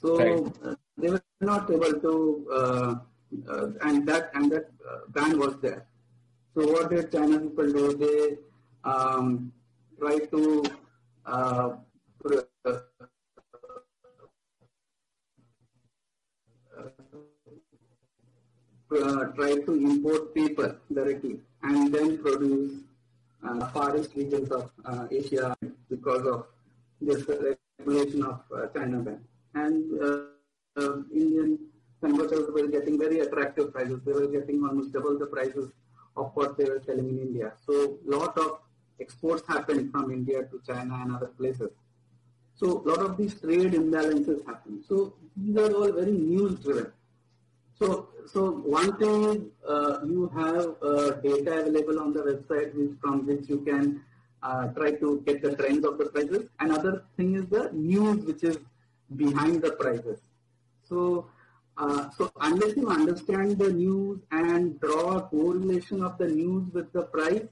So 0.00 0.18
right. 0.18 0.52
uh, 0.64 0.74
they 0.96 1.10
were 1.10 1.22
not 1.40 1.70
able 1.70 2.00
to, 2.00 2.46
uh, 2.52 2.94
uh, 3.50 3.66
and 3.82 4.06
that 4.08 4.30
and 4.34 4.50
that 4.52 4.70
uh, 4.88 4.98
ban 5.08 5.38
was 5.38 5.56
there. 5.60 5.86
So 6.54 6.66
what 6.72 6.90
did 6.90 7.12
China 7.12 7.40
people 7.40 7.72
do? 7.72 7.96
They 7.96 8.88
um, 8.88 9.52
try 9.98 10.18
to 10.18 10.64
uh, 11.26 11.70
try 19.36 19.54
to 19.66 19.74
import 19.74 20.34
paper 20.34 20.76
directly 20.92 21.38
and 21.62 21.92
then 21.92 22.18
produce 22.18 22.72
uh, 23.46 23.66
forest 23.68 24.10
regions 24.16 24.50
of 24.50 24.70
uh, 24.84 25.06
Asia 25.10 25.56
because 25.90 26.26
of 26.26 26.46
this 27.00 27.24
regulation 27.28 28.24
of 28.24 28.40
uh, 28.54 28.66
China 28.74 28.98
ban. 28.98 29.20
And 29.54 30.02
uh, 30.02 30.20
uh, 30.76 30.96
Indian 31.12 31.58
converters 32.00 32.48
were 32.52 32.68
getting 32.68 32.98
very 32.98 33.20
attractive 33.20 33.72
prices. 33.72 34.00
They 34.04 34.12
were 34.12 34.28
getting 34.28 34.62
almost 34.62 34.92
double 34.92 35.18
the 35.18 35.26
prices 35.26 35.70
of 36.16 36.30
what 36.34 36.56
they 36.56 36.64
were 36.64 36.82
selling 36.84 37.08
in 37.08 37.18
India. 37.18 37.52
So 37.66 37.98
lot 38.04 38.36
of 38.38 38.60
exports 39.00 39.46
happened 39.46 39.90
from 39.92 40.10
India 40.10 40.42
to 40.44 40.60
China 40.66 40.98
and 41.02 41.14
other 41.14 41.28
places. 41.28 41.70
So 42.54 42.82
a 42.84 42.84
lot 42.88 43.00
of 43.00 43.16
these 43.16 43.40
trade 43.40 43.72
imbalances 43.72 44.44
happen. 44.46 44.82
So 44.86 45.14
these 45.36 45.56
are 45.56 45.72
all 45.72 45.92
very 45.92 46.12
news 46.12 46.58
driven. 46.60 46.92
So, 47.78 48.08
so 48.26 48.50
one 48.50 48.96
thing 48.98 49.50
uh, 49.66 49.98
you 50.04 50.28
have 50.34 50.74
uh, 50.82 51.10
data 51.20 51.60
available 51.60 52.00
on 52.00 52.12
the 52.12 52.20
website 52.20 52.74
which, 52.74 52.98
from 53.00 53.26
which 53.26 53.48
you 53.48 53.60
can 53.60 54.02
uh, 54.42 54.68
try 54.68 54.92
to 54.92 55.22
get 55.24 55.42
the 55.42 55.54
trends 55.54 55.84
of 55.84 55.98
the 55.98 56.06
prices. 56.06 56.48
Another 56.58 57.04
thing 57.16 57.36
is 57.36 57.46
the 57.46 57.70
news 57.72 58.24
which 58.24 58.42
is 58.42 58.58
behind 59.14 59.62
the 59.62 59.72
prices. 59.72 60.18
So, 60.88 61.28
uh, 61.76 62.10
so 62.10 62.32
unless 62.40 62.76
you 62.76 62.88
understand 62.88 63.58
the 63.58 63.72
news 63.72 64.18
and 64.32 64.80
draw 64.80 65.18
a 65.18 65.22
correlation 65.22 66.02
of 66.02 66.18
the 66.18 66.26
news 66.26 66.64
with 66.72 66.92
the 66.92 67.02
price, 67.02 67.46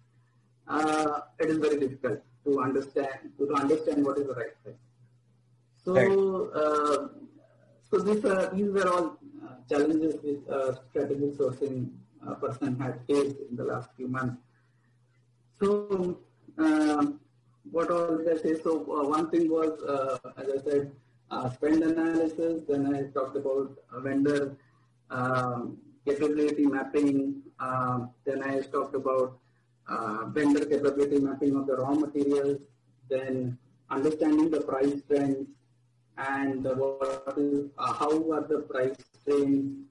uh, 0.69 1.21
it 1.39 1.51
is 1.51 1.59
very 1.59 1.79
difficult 1.79 2.21
to 2.45 2.61
understand 2.61 3.33
to 3.39 3.55
understand 3.55 4.05
what 4.05 4.19
is 4.19 4.27
the 4.27 4.35
right 4.35 4.55
price. 4.63 4.83
So, 5.85 6.51
uh, 6.63 7.09
so 7.91 8.03
these 8.03 8.25
are 8.25 8.55
these 8.55 8.75
are 8.75 8.89
all 8.93 9.19
challenges 9.69 10.17
this 10.23 10.49
uh, 10.49 10.75
strategic 10.89 11.39
sourcing 11.39 11.91
uh, 12.27 12.35
person 12.35 12.79
had 12.79 13.01
faced 13.07 13.37
in 13.49 13.57
the 13.57 13.65
last 13.65 13.91
few 13.97 14.09
months. 14.09 14.37
So, 15.61 16.19
uh, 16.59 17.07
what 17.71 17.91
all 17.91 18.19
did 18.19 18.29
I 18.29 18.43
say? 18.43 18.61
So, 18.63 18.81
uh, 18.83 19.09
one 19.09 19.31
thing 19.31 19.51
was, 19.51 19.81
uh, 19.83 20.19
as 20.37 20.49
I 20.49 20.71
said, 20.71 20.93
uh, 21.31 21.51
spend 21.51 21.83
analysis. 21.83 22.63
Then 22.69 22.95
I 22.95 23.05
talked 23.19 23.37
about 23.37 23.73
vendor 23.99 24.57
um, 25.11 25.79
capability 26.05 26.67
mapping. 26.67 27.43
Um, 27.59 28.11
then 28.25 28.43
I 28.43 28.61
talked 28.61 28.95
about 28.95 29.39
vendor 30.29 30.65
capability 30.65 31.19
mapping 31.19 31.57
of 31.57 31.67
the 31.67 31.77
raw 31.77 31.95
materials. 31.95 32.61
Then 33.09 33.59
understanding 33.91 34.51
the 34.51 34.61
price 34.61 35.01
trends 35.09 35.49
and 36.19 36.65
what 36.65 37.35
is, 37.37 37.71
how 37.79 38.33
are 38.33 38.47
the 38.47 38.67
price 38.69 38.97
trends 39.25 39.87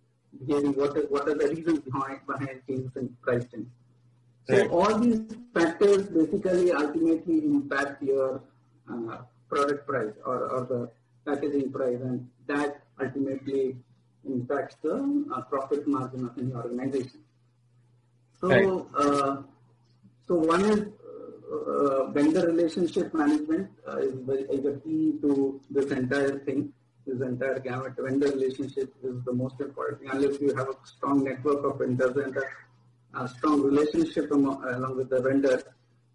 hearing 0.45 0.73
what 0.73 0.97
are, 0.97 1.07
what 1.07 1.27
are 1.27 1.35
the 1.35 1.47
reasons 1.47 1.79
behind, 1.79 2.19
behind 2.27 2.61
changes 2.67 2.95
in 2.95 3.15
pricing. 3.21 3.69
So 4.47 4.57
right. 4.57 4.69
all 4.69 4.99
these 4.99 5.21
factors 5.53 6.07
basically 6.07 6.71
ultimately 6.71 7.45
impact 7.45 8.03
your 8.03 8.41
uh, 8.91 9.17
product 9.49 9.87
price 9.87 10.13
or, 10.25 10.49
or 10.49 10.65
the 10.65 10.89
packaging 11.25 11.71
price 11.71 11.99
and 12.01 12.27
that 12.47 12.81
ultimately 13.01 13.77
impacts 14.27 14.75
the 14.81 15.25
uh, 15.33 15.41
profit 15.41 15.87
margin 15.87 16.25
of 16.25 16.37
any 16.37 16.53
organization. 16.53 17.21
So, 18.39 18.47
right. 18.47 19.05
uh, 19.05 19.41
so 20.27 20.35
one 20.35 20.65
is 20.65 20.79
uh, 21.51 22.11
vendor 22.11 22.47
relationship 22.47 23.13
management 23.13 23.69
uh, 23.87 23.97
is, 23.97 24.15
is 24.49 24.65
a 24.65 24.79
key 24.79 25.13
to 25.21 25.61
this 25.69 25.91
entire 25.91 26.39
thing 26.39 26.73
this 27.05 27.21
entire 27.21 27.59
gamut. 27.59 27.93
Vendor 27.97 28.31
relationship 28.31 28.93
is 29.03 29.23
the 29.25 29.33
most 29.33 29.59
important 29.61 30.01
thing. 30.01 30.09
Unless 30.11 30.41
you 30.41 30.55
have 30.55 30.69
a 30.69 30.75
strong 30.83 31.23
network 31.23 31.63
of 31.63 31.79
vendors 31.79 32.15
and 32.17 32.35
a, 32.35 33.23
a 33.23 33.27
strong 33.27 33.61
relationship 33.61 34.31
among, 34.31 34.63
along 34.63 34.97
with 34.97 35.09
the 35.09 35.21
vendor, 35.21 35.61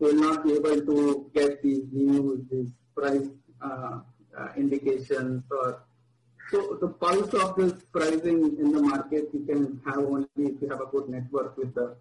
you 0.00 0.06
will 0.06 0.14
not 0.14 0.44
be 0.44 0.54
able 0.54 0.80
to 0.80 1.30
get 1.34 1.62
these 1.62 1.84
news, 1.92 2.40
these 2.50 2.70
price 2.96 3.28
uh, 3.62 4.00
uh, 4.36 4.48
indications 4.56 5.44
or 5.50 5.82
so 6.50 6.76
the 6.80 6.88
pulse 6.88 7.32
of 7.34 7.54
this 7.54 7.74
pricing 7.92 8.56
in 8.58 8.72
the 8.72 8.82
market 8.82 9.28
you 9.32 9.44
can 9.46 9.80
have 9.86 9.98
only 9.98 10.26
if 10.36 10.60
you 10.60 10.68
have 10.68 10.80
a 10.80 10.86
good 10.86 11.08
network 11.08 11.56
with 11.56 11.72
the 11.74 11.94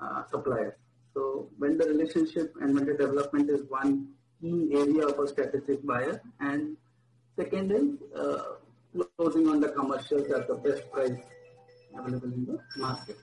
uh, 0.00 0.22
suppliers. 0.30 0.74
So 1.18 1.48
when 1.58 1.76
the 1.76 1.86
relationship 1.86 2.54
and 2.60 2.76
vendor 2.76 2.96
development 2.96 3.50
is 3.50 3.62
one 3.68 4.08
key 4.40 4.70
area 4.72 5.06
of 5.06 5.18
a 5.18 5.26
strategic 5.26 5.84
buyer 5.84 6.20
and 6.38 6.76
Second 7.38 7.70
is 7.70 7.88
uh, 8.20 9.04
closing 9.16 9.46
on 9.48 9.60
the 9.60 9.68
commercials 9.68 10.28
at 10.32 10.48
the 10.48 10.54
best 10.54 10.90
price 10.90 11.20
available 11.96 12.32
in 12.32 12.46
the 12.46 12.58
market. 12.76 13.16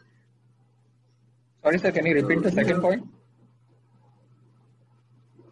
Sorry, 1.61 1.79
sir, 1.79 1.91
can 1.91 2.05
you 2.05 2.15
repeat 2.15 2.37
so, 2.37 2.43
the 2.49 2.51
second 2.51 2.79
point? 2.79 3.05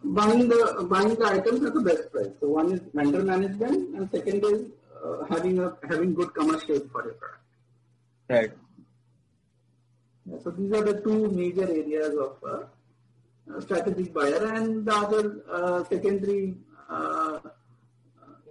Buying 0.02 0.48
the 0.48 0.86
buying 0.88 1.14
the 1.14 1.26
items 1.26 1.62
at 1.62 1.74
the 1.74 1.82
best 1.82 2.10
price. 2.10 2.32
So 2.40 2.48
one 2.48 2.72
is 2.72 2.80
vendor 2.94 3.22
management, 3.22 3.96
and 3.96 4.10
second 4.10 4.44
is 4.44 4.64
uh, 5.04 5.24
having 5.28 5.58
a 5.58 5.76
having 5.90 6.14
good 6.14 6.34
commercials 6.34 6.88
for 6.90 7.04
your 7.04 7.14
product. 7.14 7.44
Right. 8.30 8.52
Yeah, 10.26 10.38
so 10.42 10.50
these 10.50 10.72
are 10.72 10.82
the 10.82 11.00
two 11.02 11.28
major 11.30 11.68
areas 11.68 12.14
of 12.16 12.36
uh, 12.42 13.60
strategic 13.60 14.14
buyer, 14.14 14.54
and 14.54 14.86
the 14.86 14.94
other 14.94 15.44
uh, 15.50 15.84
secondary 15.84 16.54
uh, 16.88 17.40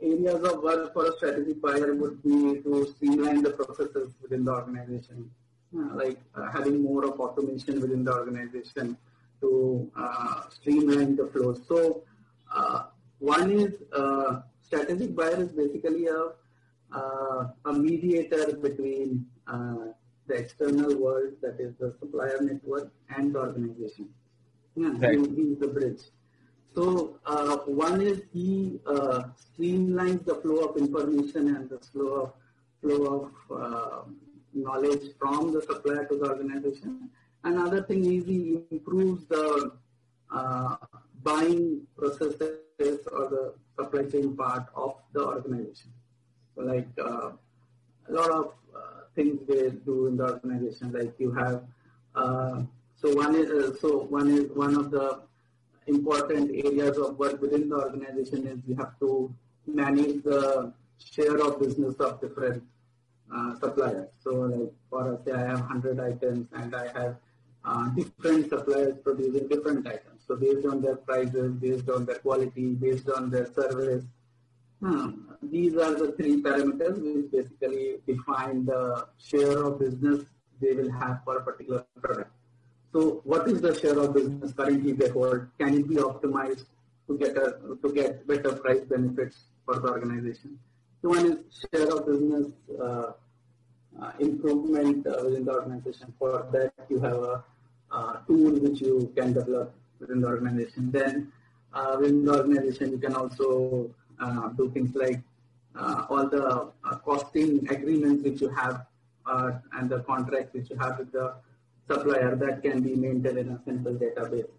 areas 0.02 0.44
of 0.44 0.62
work 0.62 0.94
for 0.94 1.08
a 1.08 1.14
strategic 1.18 1.62
buyer 1.62 1.96
would 1.96 2.22
be 2.22 2.62
to 2.62 2.86
streamline 2.96 3.42
the 3.42 3.52
processes 3.52 4.14
within 4.22 4.46
the 4.46 4.52
organization, 4.52 5.30
uh, 5.76 5.96
like 5.96 6.20
uh, 6.36 6.52
having 6.52 6.84
more 6.84 7.06
of 7.06 7.20
automation 7.20 7.82
within 7.82 8.04
the 8.04 8.14
organization 8.14 8.96
to 9.42 9.90
uh, 9.98 10.42
streamline 10.50 11.16
the 11.16 11.28
flows. 11.28 11.62
So 11.68 12.04
uh, 12.54 12.84
one 13.18 13.52
is 13.52 13.74
uh, 13.94 14.42
strategic 14.62 15.16
buyer 15.16 15.42
is 15.42 15.52
basically 15.52 16.08
a 16.08 16.34
uh, 16.94 17.48
a 17.66 17.74
mediator 17.74 18.56
between 18.58 19.26
the 20.34 20.40
external 20.40 20.96
world, 20.98 21.34
that 21.42 21.60
is 21.60 21.74
the 21.80 21.94
supplier 22.00 22.40
network, 22.42 22.92
and 23.16 23.34
the 23.34 23.40
organization. 23.40 24.10
Yeah, 24.76 24.94
right. 24.98 25.20
is 25.20 25.60
the 25.60 25.68
bridge. 25.68 26.02
So 26.76 27.20
uh, 27.26 27.58
one 27.86 28.02
is 28.02 28.22
he 28.34 28.80
uh, 28.88 29.24
streamlines 29.46 30.26
the 30.26 30.36
flow 30.36 30.60
of 30.68 30.78
information 30.78 31.56
and 31.56 31.70
the 31.70 31.78
flow 31.78 32.14
of 32.24 32.34
flow 32.82 33.04
of 33.20 33.62
uh, 33.62 34.02
knowledge 34.54 35.04
from 35.20 35.54
the 35.54 35.62
supplier 35.62 36.06
to 36.06 36.18
the 36.18 36.30
organization. 36.30 37.10
Another 37.44 37.84
thing 37.84 38.04
is 38.06 38.26
he 38.26 38.62
improves 38.72 39.26
the 39.28 39.72
uh, 40.34 40.76
buying 41.22 41.82
processes 41.96 43.00
or 43.12 43.30
the 43.36 43.54
supply 43.78 44.04
chain 44.10 44.36
part 44.36 44.66
of 44.76 44.96
the 45.14 45.24
organization. 45.24 45.92
So 46.56 46.64
like 46.64 46.90
uh, 47.00 47.32
a 48.10 48.12
lot 48.12 48.32
of 48.32 48.54
things 49.16 49.40
they 49.48 49.70
do 49.70 50.08
in 50.08 50.18
the 50.18 50.34
organization, 50.34 50.92
like 50.92 51.14
you 51.20 51.32
have 51.34 51.64
so 53.04 53.14
one 53.16 53.36
is 53.36 53.80
so 53.82 54.04
one 54.04 54.30
is 54.30 54.50
one 54.52 54.76
of 54.76 54.90
the 54.90 55.20
important 55.88 56.52
areas 56.66 56.98
of 56.98 57.20
work 57.20 57.42
within 57.42 57.68
the 57.70 57.76
organization 57.76 58.48
is 58.48 58.60
you 58.66 58.76
have 58.76 58.98
to 59.00 59.34
manage 59.68 60.24
the 60.24 60.72
share 60.98 61.38
of 61.46 61.60
business 61.60 61.96
of 61.96 62.22
different 62.22 62.64
uh, 63.36 63.60
suppliers. 63.60 64.10
So 64.24 64.32
like 64.34 64.72
for 64.90 65.20
say 65.26 65.34
I 65.34 65.42
have 65.42 65.60
100 65.60 66.00
items 66.00 66.48
and 66.54 66.74
I 66.76 66.88
have 66.98 67.18
uh, 67.66 67.90
different 67.90 68.50
suppliers 68.50 68.96
producing 69.04 69.48
different 69.48 69.86
items. 69.88 70.22
So 70.26 70.36
based 70.36 70.66
on 70.66 70.82
their 70.82 70.96
prices, 70.96 71.54
based 71.56 71.90
on 71.90 72.06
their 72.06 72.20
quality, 72.20 72.74
based 72.74 73.10
on 73.10 73.30
their 73.30 73.52
service, 73.54 74.06
hmm, 74.84 75.10
these 75.42 75.76
are 75.78 75.94
the 75.96 76.12
three 76.18 76.42
parameters 76.42 76.98
which 77.02 77.32
basically 77.32 77.98
define 78.06 78.66
the 78.66 79.08
share 79.18 79.64
of 79.64 79.80
business 79.80 80.26
they 80.62 80.74
will 80.74 80.92
have 80.92 81.22
for 81.24 81.38
a 81.38 81.44
particular 81.44 81.86
product. 82.02 82.32
So 82.92 83.22
what 83.24 83.48
is 83.48 83.62
the 83.62 83.74
share 83.80 83.98
of 83.98 84.14
business 84.14 84.54
currently 84.54 84.92
they 84.94 85.10
hold? 85.10 85.48
Can 85.60 85.74
it 85.80 85.88
be 85.88 85.96
optimized 85.96 86.66
to 87.08 87.18
get 87.18 87.36
a 87.38 87.58
to 87.82 87.94
get 87.94 88.28
better 88.28 88.54
price 88.54 88.82
benefits 88.82 89.46
for 89.66 89.80
the 89.80 89.90
organization? 89.90 90.60
So 91.02 91.10
one 91.10 91.26
is 91.26 91.38
share 91.62 91.90
of 91.96 92.06
business 92.06 92.52
uh, 92.80 93.12
uh, 94.02 94.12
improvement 94.20 95.08
uh, 95.08 95.24
within 95.24 95.46
the 95.46 95.54
organization. 95.54 96.14
For 96.20 96.48
that, 96.52 96.74
you 96.90 97.00
have 97.00 97.18
a 97.18 97.44
uh, 97.92 98.14
tool 98.28 98.52
which 98.60 98.82
you 98.82 99.12
can 99.16 99.34
develop 99.34 99.74
within 100.00 100.22
the 100.22 100.28
organization. 100.28 100.92
Then 100.92 101.32
uh, 101.74 101.98
within 102.00 102.26
the 102.26 102.38
organization, 102.38 102.92
you 102.92 103.00
can 103.00 103.16
also 103.16 103.90
do 104.58 104.70
things 104.72 104.96
like 104.96 105.22
all 106.10 106.28
the 106.30 106.72
costing 107.06 107.68
agreements 107.70 108.24
which 108.24 108.42
you 108.42 108.50
have 108.50 108.86
and 109.74 109.90
the 109.90 110.00
contracts 110.00 110.54
which 110.54 110.70
you 110.70 110.78
have 110.78 111.00
with 111.00 111.12
the 111.12 111.34
supplier 111.90 112.36
that 112.36 112.62
can 112.64 112.82
be 112.82 112.96
maintained 112.96 113.38
in 113.38 113.50
a 113.50 113.60
central 113.66 113.96
database. 113.96 114.50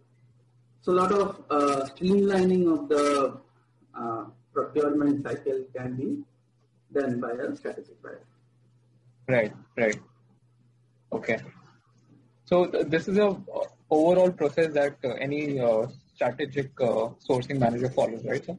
So 0.83 0.93
a 0.93 0.99
lot 1.03 1.13
of 1.13 1.43
uh, 1.51 1.89
streamlining 1.91 2.71
of 2.73 2.89
the 2.89 3.39
uh, 3.99 4.25
procurement 4.53 5.23
cycle 5.27 5.65
can 5.75 5.97
be 5.97 6.23
done 6.93 7.21
by 7.21 7.31
a 7.33 7.57
strategic 7.57 8.03
buyer. 8.03 8.21
Right, 9.27 9.53
right. 9.79 9.99
Okay. 11.13 11.39
So 12.45 12.67
th- 12.67 12.87
this 12.89 13.09
is 13.09 13.17
a 13.17 13.29
uh, 13.29 13.37
overall 13.91 14.31
process 14.31 14.75
that 14.75 14.97
uh, 15.03 15.15
any 15.15 15.59
uh, 15.59 15.87
strategic 16.15 16.79
uh, 16.79 17.09
sourcing 17.27 17.59
manager 17.59 17.89
follows, 17.89 18.23
right? 18.27 18.45
Sir? 18.45 18.57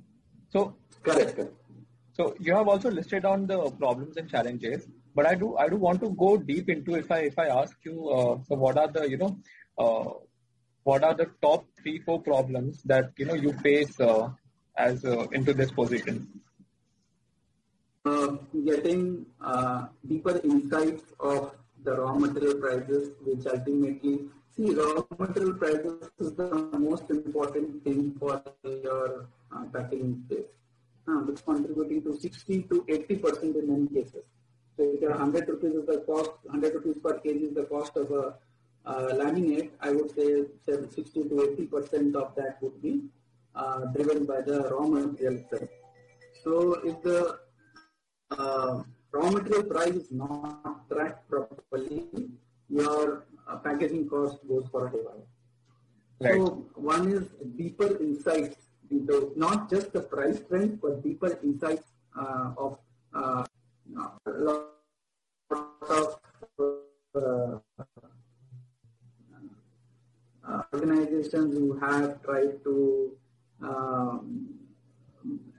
So 0.49 0.75
correct. 1.05 1.39
So 2.13 2.35
you 2.39 2.53
have 2.55 2.67
also 2.67 2.89
listed 2.89 3.25
on 3.25 3.47
the 3.47 3.71
problems 3.71 4.17
and 4.17 4.29
challenges 4.29 4.87
but 5.15 5.25
I 5.25 5.35
do 5.35 5.55
I 5.57 5.67
do 5.69 5.77
want 5.77 6.01
to 6.01 6.09
go 6.09 6.37
deep 6.37 6.69
into 6.69 6.95
if 6.95 7.11
I 7.11 7.19
if 7.31 7.39
I 7.39 7.47
ask 7.47 7.75
you 7.83 8.09
uh, 8.09 8.37
so 8.47 8.55
what 8.63 8.77
are 8.77 8.91
the 8.91 9.09
you 9.09 9.17
know 9.17 9.37
uh, 9.77 10.09
what 10.83 11.03
are 11.03 11.15
the 11.15 11.27
top 11.41 11.65
three 11.81 11.99
four 11.99 12.21
problems 12.21 12.83
that 12.83 13.11
you 13.17 13.25
know 13.25 13.33
you 13.33 13.53
face 13.67 13.99
uh, 13.99 14.29
as 14.77 15.05
uh, 15.05 15.27
into 15.31 15.53
this 15.53 15.71
position? 15.71 16.27
Uh, 18.05 18.27
getting 18.65 19.25
uh, 19.41 19.87
deeper 20.07 20.39
insights 20.43 21.03
of 21.19 21.55
the 21.83 21.95
raw 21.99 22.13
material 22.13 22.59
prices, 22.59 23.09
which 23.25 23.47
ultimately 23.47 24.19
see 24.55 24.75
raw 24.75 25.01
material 25.17 25.53
prices 25.53 26.09
is 26.19 26.33
the 26.33 26.49
most 26.77 27.09
important 27.09 27.83
thing 27.83 28.15
for 28.19 28.43
your 28.63 29.27
packaging 29.73 30.21
space. 30.25 30.51
It's 31.07 31.41
contributing 31.41 32.01
to 32.03 32.17
60 32.17 32.63
to 32.63 32.85
80 32.87 33.15
percent 33.17 33.55
in 33.55 33.71
many 33.71 33.87
cases. 33.87 34.23
So 34.77 34.83
if 34.83 35.01
100 35.01 35.47
rupees 35.47 35.75
is 35.75 35.85
the 35.85 35.99
cost, 36.05 36.31
100 36.43 36.73
rupees 36.73 36.97
per 37.01 37.19
kg 37.19 37.43
is 37.49 37.53
the 37.53 37.63
cost 37.63 37.95
of 37.95 38.11
a 38.11 38.35
uh, 38.85 39.13
laminate, 39.13 39.71
I 39.81 39.91
would 39.91 40.13
say 40.15 40.45
60 40.67 41.29
to 41.29 41.53
80 41.53 41.65
percent 41.67 42.15
of 42.15 42.35
that 42.35 42.61
would 42.61 42.81
be 42.81 43.03
uh, 43.55 43.85
driven 43.95 44.25
by 44.25 44.41
the 44.41 44.69
raw 44.69 44.85
material 44.85 45.43
price. 45.49 45.69
So 46.43 46.73
if 46.83 47.01
the 47.01 47.39
uh, 48.31 48.83
raw 49.11 49.29
material 49.31 49.63
price 49.63 49.95
is 49.95 50.11
not 50.11 50.89
tracked 50.89 51.29
properly, 51.29 52.29
your 52.69 53.25
uh, 53.47 53.57
packaging 53.57 54.09
cost 54.09 54.37
goes 54.47 54.67
for 54.71 54.87
a 54.87 54.89
haywire. 54.91 55.25
Right. 56.19 56.33
So 56.33 56.65
one 56.75 57.11
is 57.11 57.27
deeper 57.57 57.97
insights 58.01 58.57
into 58.91 59.33
not 59.35 59.69
just 59.69 59.93
the 59.93 60.01
price 60.01 60.39
trend, 60.47 60.79
but 60.81 61.03
deeper 61.03 61.37
insights 61.43 61.91
uh, 62.17 62.53
of 62.57 62.77
uh, 63.13 63.45
a 64.25 64.31
lot 64.31 64.65
of 65.89 66.17
uh, 67.15 67.59
organizations 70.73 71.55
who 71.57 71.77
have 71.79 72.21
tried 72.23 72.63
to 72.63 73.11
um, 73.61 74.55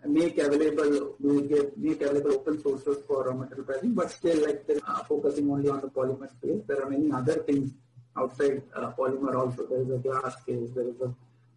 make 0.07 0.39
available 0.39 1.17
make, 1.21 2.01
available 2.01 2.33
open 2.35 2.63
sources 2.63 3.05
for 3.07 3.25
raw 3.25 3.35
material 3.35 3.65
pricing, 3.65 3.95
but 3.95 4.11
still 4.11 4.47
like 4.47 4.67
they're 4.67 4.81
uh, 4.87 5.03
focusing 5.05 5.51
only 5.51 5.69
on 5.69 5.81
the 5.81 5.89
polymer 5.89 6.31
space. 6.31 6.63
There 6.67 6.83
are 6.83 6.91
many 6.91 7.11
other 7.11 7.43
things 7.43 7.75
outside 8.17 8.63
uh, 8.75 8.93
polymer 8.93 9.35
also. 9.35 9.67
There 9.67 9.83
is 9.83 9.91
a 9.91 9.99
glass 9.99 10.37
case, 10.45 10.71
there 10.75 10.89
is 10.89 11.01
a 11.01 11.13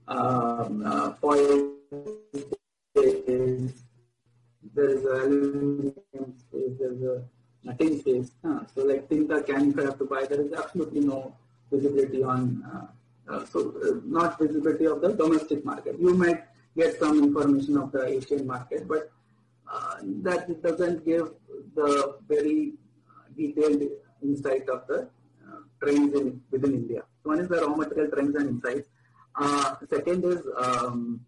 um, 0.09 0.83
uh, 0.85 1.11
case, 2.95 3.73
there 4.73 4.89
is 4.89 5.05
a 5.05 5.15
aluminum 5.25 6.33
space, 6.37 6.73
there 6.79 6.93
is 6.93 7.01
a, 7.03 7.23
tin 7.77 7.99
space. 7.99 8.31
Uh, 8.43 8.61
so 8.73 8.83
like 8.83 9.07
things 9.07 9.29
are 9.29 9.41
can 9.41 9.71
you 9.71 9.85
have 9.85 9.97
to 9.99 10.05
buy, 10.05 10.25
there 10.25 10.41
is 10.41 10.51
absolutely 10.53 11.01
no 11.01 11.35
visibility 11.71 12.23
on, 12.23 12.63
uh, 12.73 13.31
uh, 13.31 13.45
so 13.45 13.73
uh, 13.85 13.99
not 14.05 14.39
visibility 14.39 14.85
of 14.85 15.01
the 15.01 15.13
domestic 15.13 15.63
market. 15.63 15.99
You 15.99 16.15
might 16.15 16.43
get 16.75 16.99
some 16.99 17.19
information 17.19 17.77
of 17.77 17.91
the 17.91 18.05
Asian 18.07 18.47
market, 18.47 18.87
but 18.87 19.11
uh, 19.71 19.97
that 20.23 20.61
doesn't 20.63 21.05
give 21.05 21.29
the 21.75 22.17
very 22.27 22.73
detailed 23.37 23.83
insight 24.23 24.67
of 24.69 24.87
the 24.87 25.07
uh, 25.47 25.59
trends 25.81 26.13
in, 26.15 26.41
within 26.49 26.73
India. 26.73 27.03
One 27.23 27.39
is 27.39 27.47
the 27.47 27.61
raw 27.61 27.75
material 27.75 28.09
trends 28.11 28.35
and 28.35 28.49
insights. 28.49 28.89
Second 29.89 30.25
is 30.25 30.41
um, 30.57 31.25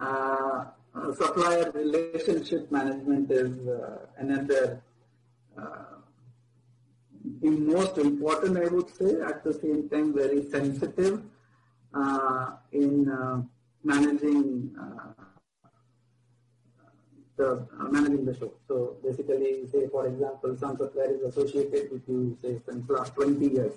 uh, 0.00 0.64
supplier 1.16 1.70
relationship 1.72 2.70
management 2.70 3.30
is 3.30 3.66
uh, 3.68 4.06
another 4.18 4.82
uh, 5.58 5.94
most 7.42 7.98
important, 7.98 8.58
I 8.58 8.68
would 8.68 8.94
say, 8.94 9.20
at 9.20 9.42
the 9.44 9.54
same 9.54 9.88
time 9.88 10.14
very 10.14 10.48
sensitive 10.50 11.22
uh, 11.94 12.50
in 12.72 13.08
uh, 13.08 13.42
managing 13.82 14.74
uh, 14.80 15.24
the 17.36 17.66
managing 17.90 18.24
the 18.24 18.34
show. 18.36 18.52
So 18.68 18.96
basically, 19.02 19.66
say 19.72 19.88
for 19.88 20.06
example, 20.06 20.56
some 20.56 20.76
supplier 20.76 21.14
is 21.16 21.22
associated 21.22 21.90
with 21.90 22.02
you, 22.08 22.36
say 22.42 22.60
since 22.66 22.88
last 22.88 23.14
20 23.14 23.46
years, 23.48 23.74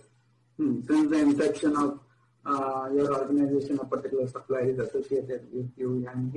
hmm. 0.57 0.81
since 0.87 1.09
the 1.09 1.19
inception 1.19 1.75
of 1.75 1.99
uh, 2.45 2.89
your 2.93 3.13
organization, 3.13 3.79
a 3.81 3.85
particular 3.85 4.27
supplier 4.27 4.69
is 4.69 4.79
associated 4.79 5.47
with 5.51 5.69
you 5.75 6.07
and 6.09 6.33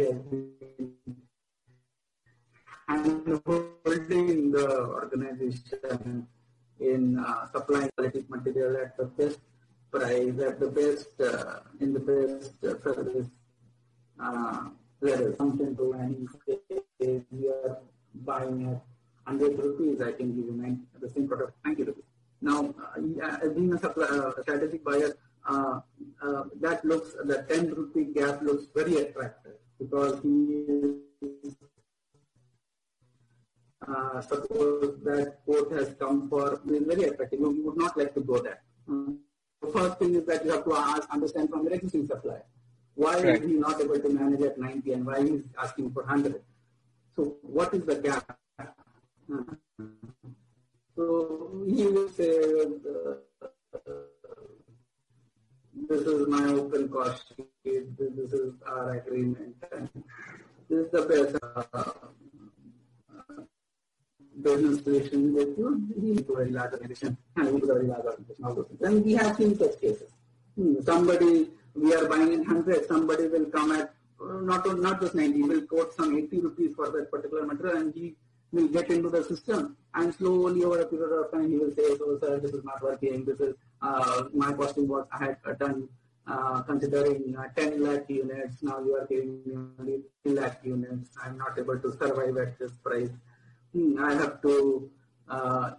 and 2.89 3.41
holding 3.47 4.51
the 4.51 4.69
organization 5.01 6.27
in 6.81 7.19
uh, 7.19 7.47
supplying 7.53 7.89
quality 7.97 8.25
material 8.29 8.77
at 8.77 8.97
the 8.97 9.05
best 9.05 9.39
price, 9.93 10.39
at 10.41 10.59
the 10.59 10.67
best, 10.67 11.21
uh, 11.21 11.61
in 11.81 11.93
the 11.93 12.01
best 12.01 12.61
service 12.83 13.29
uh, 14.19 14.69
level. 15.01 15.35
Something 15.37 15.77
to 15.77 15.95
any 15.95 16.27
case, 16.99 17.23
you 17.31 17.55
are 17.65 17.79
buying 18.15 18.67
at 18.67 18.83
100 19.31 19.59
rupees, 19.59 20.01
I 20.03 20.13
can 20.13 20.35
give 20.35 20.47
you 20.47 20.79
the 21.01 21.09
same 21.09 21.29
product, 21.29 21.53
90 21.65 21.83
rupees. 21.85 22.10
Now, 22.43 22.75
uh, 22.97 23.49
being 23.49 23.75
a, 23.75 23.79
supply, 23.79 24.07
uh, 24.07 24.33
strategic 24.43 24.85
buyer, 24.85 25.17
uh, 25.47 25.81
uh, 26.23 26.45
that 26.61 26.85
looks, 26.85 27.13
the 27.25 27.45
10 27.49 27.75
rupee 27.75 28.13
gap 28.15 28.43
looks 28.43 28.65
very 28.75 28.97
attractive 28.97 29.57
because 29.79 30.23
he 30.23 30.65
is, 31.21 31.57
uh, 33.87 34.21
suppose 34.21 35.03
that 35.05 35.39
quote 35.45 35.73
has 35.73 35.95
come 35.99 36.29
for, 36.31 36.61
is 36.71 36.83
very 36.85 37.05
attractive. 37.05 37.41
You 37.41 37.63
would 37.67 37.77
not 37.77 37.97
like 37.97 38.15
to 38.15 38.21
go 38.21 38.39
there. 38.39 38.63
The 38.87 39.73
first 39.73 39.99
thing 39.99 40.15
is 40.15 40.25
that 40.27 40.45
you 40.45 40.53
have 40.53 40.65
to 40.65 40.75
ask, 40.75 41.09
understand 41.11 41.51
from 41.51 41.65
your 41.65 41.75
existing 41.75 42.07
supplier. 42.07 42.45
Why 42.95 43.15
right. 43.15 43.43
is 43.43 43.49
he 43.49 43.57
not 43.57 43.81
able 43.81 43.99
to 43.99 44.09
manage 44.09 44.43
at 44.43 44.59
90 44.59 44.93
and 44.93 45.07
why 45.07 45.23
he 45.23 45.29
is 45.29 45.43
asking 45.59 45.93
for 45.93 46.03
100? 46.05 46.43
So 47.17 47.37
what 47.43 47.73
is 47.75 47.85
the 47.85 47.97
gap? 47.97 48.39
Uh, 48.59 48.67
so 51.01 51.65
he 51.67 51.87
will 51.87 52.11
say, 52.11 52.31
uh, 53.41 53.91
this 55.89 56.03
is 56.03 56.29
my 56.29 56.45
open 56.53 56.91
cost 56.91 57.33
sheet, 57.37 57.87
this 57.99 58.33
is 58.35 58.53
our 58.67 58.93
agreement, 58.99 59.57
and 59.73 59.89
this 60.69 60.81
is 60.85 60.91
the 60.91 61.03
best 61.13 61.37
uh, 61.43 61.85
business 64.43 64.87
relation 64.87 65.33
with 65.33 65.57
you, 65.57 65.69
he 65.99 66.23
to 66.23 66.37
a 66.37 66.45
large 66.57 66.73
organization, 66.75 67.17
a 67.39 67.45
very 67.45 67.87
large 67.87 68.05
organization. 68.05 68.77
And 68.83 69.03
we 69.03 69.15
have 69.15 69.37
seen 69.37 69.57
such 69.59 69.81
cases. 69.81 70.11
Hmm, 70.57 70.83
somebody 70.83 71.49
we 71.75 71.95
are 71.95 72.07
buying 72.09 72.35
in 72.35 72.41
100, 72.41 72.87
somebody 72.89 73.27
will 73.29 73.47
come 73.47 73.73
at 73.73 73.95
not 74.21 74.67
not 74.79 75.01
just 75.01 75.15
90, 75.15 75.43
will 75.45 75.63
quote 75.63 75.95
some 75.95 76.15
80 76.15 76.41
rupees 76.41 76.75
for 76.75 76.91
that 76.91 77.11
particular 77.11 77.47
material 77.47 77.79
and 77.79 77.95
he 77.95 78.17
will 78.53 78.69
get 78.69 78.91
into 78.91 79.09
the 79.09 79.23
system 79.25 79.77
and 79.95 80.15
slowly 80.15 80.65
over 80.65 80.81
a 80.81 80.87
period 80.87 81.13
of 81.13 81.31
time 81.31 81.51
he 81.51 81.59
will 81.59 81.75
say, 81.75 81.97
so 81.99 82.19
sir, 82.21 82.39
this 82.41 82.53
is 82.53 82.65
not 82.65 82.83
working, 82.83 83.25
this 83.25 83.41
is 83.41 83.55
uh, 83.83 84.25
my 84.33 84.53
costing 84.53 84.89
was 84.89 85.07
I 85.13 85.37
had 85.45 85.59
done 85.59 85.89
uh, 86.27 86.63
considering 86.63 87.35
uh, 87.37 87.49
10 87.57 87.83
lakh 87.83 88.05
units, 88.09 88.63
now 88.63 88.81
you 88.81 88.95
are 88.97 89.07
giving 89.07 89.43
me 89.45 89.55
only 89.79 90.01
3 90.25 90.33
lakh 90.35 90.61
units, 90.63 91.11
I'm 91.23 91.39
not 91.39 91.59
able 91.59 91.79
to 91.79 91.93
survive 91.93 92.37
at 92.37 92.59
this 92.59 92.73
price. 92.85 93.11
Hmm, 93.73 94.03
I 94.03 94.15
have 94.15 94.43
to, 94.43 94.91
uh, 95.29 95.73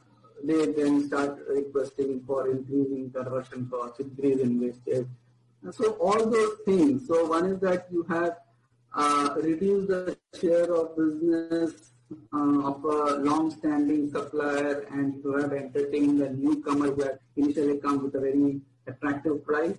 they 0.43 0.71
then 0.71 1.07
start 1.07 1.39
requesting 1.47 2.23
for 2.25 2.49
increasing 2.49 3.12
conversion 3.12 3.69
cost, 3.69 3.99
increase 3.99 4.39
in 4.39 4.60
wastage. 4.60 5.07
So 5.71 5.91
all 5.93 6.25
those 6.25 6.57
things. 6.65 7.07
So 7.07 7.27
one 7.27 7.45
is 7.45 7.60
that 7.60 7.88
you 7.91 8.03
have 8.10 8.38
uh, 8.93 9.36
reduced 9.38 9.89
the 9.89 10.17
share 10.39 10.73
of 10.73 10.97
business 10.97 11.71
uh, 11.71 11.90
of 12.34 12.84
a 12.84 13.15
long-standing 13.17 14.12
supplier 14.12 14.86
and 14.91 15.21
you 15.24 15.34
have 15.34 15.54
entertained 15.54 16.21
a 16.21 16.34
newcomer 16.34 16.91
who 16.91 17.04
had 17.04 17.19
initially 17.36 17.78
come 17.78 18.04
with 18.04 18.15
a 18.15 18.19
very 18.19 18.60
attractive 18.88 19.45
price 19.45 19.78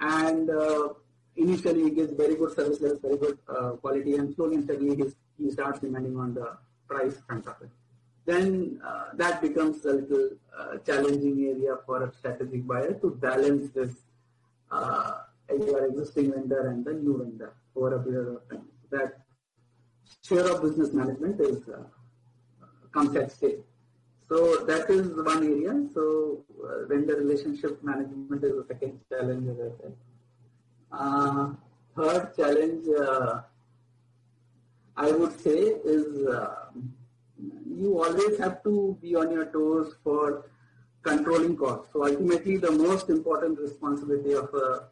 and 0.00 0.50
uh, 0.50 0.88
initially 1.36 1.84
he 1.84 1.90
gives 1.90 2.12
very 2.12 2.36
good 2.36 2.54
service 2.54 2.80
levels, 2.80 3.00
very 3.00 3.16
good 3.16 3.38
uh, 3.48 3.70
quality 3.82 4.16
and 4.16 4.34
slowly 4.34 4.56
and 4.56 4.64
steadily 4.64 5.12
he 5.38 5.50
starts 5.50 5.80
demanding 5.80 6.16
on 6.16 6.34
the 6.34 6.56
price 6.88 7.16
front 7.26 7.46
of 7.46 7.54
it. 7.62 7.70
Then 8.26 8.80
uh, 8.84 9.06
that 9.14 9.40
becomes 9.40 9.84
a 9.84 9.92
little 9.92 10.30
uh, 10.56 10.76
challenging 10.78 11.42
area 11.48 11.76
for 11.86 12.02
a 12.04 12.12
strategic 12.12 12.66
buyer 12.66 12.92
to 12.94 13.10
balance 13.10 13.70
this 13.72 13.94
uh, 14.70 15.20
your 15.48 15.86
existing 15.86 16.32
vendor 16.32 16.68
and 16.68 16.84
the 16.84 16.92
new 16.92 17.18
vendor 17.18 17.52
over 17.74 17.96
a 17.96 18.02
period 18.02 18.28
of 18.28 18.48
time. 18.48 18.66
That 18.90 19.19
share 20.22 20.46
of 20.52 20.62
business 20.62 20.92
management 20.92 21.40
is 21.40 21.68
uh, 21.68 21.84
comes 22.92 23.14
at 23.16 23.30
stake. 23.32 23.60
So 24.28 24.64
that 24.64 24.88
is 24.90 25.08
one 25.16 25.42
area. 25.44 25.86
So 25.92 26.44
uh, 26.64 26.86
vendor 26.86 27.16
relationship 27.16 27.82
management 27.82 28.44
is 28.44 28.52
the 28.52 28.64
second 28.68 29.00
challenge, 29.08 29.48
as 29.48 29.58
I 29.58 29.82
said. 29.82 29.94
Uh, 30.92 31.50
third 31.96 32.36
challenge, 32.36 32.86
uh, 32.88 33.40
I 34.96 35.10
would 35.12 35.40
say, 35.40 35.58
is 35.94 36.26
uh, 36.26 36.66
you 37.66 38.02
always 38.02 38.38
have 38.38 38.62
to 38.64 38.96
be 39.00 39.16
on 39.16 39.32
your 39.32 39.46
toes 39.46 39.94
for 40.04 40.50
controlling 41.02 41.56
costs. 41.56 41.92
So 41.92 42.04
ultimately, 42.04 42.56
the 42.56 42.70
most 42.70 43.08
important 43.08 43.58
responsibility 43.58 44.32
of 44.32 44.52
a, 44.54 44.88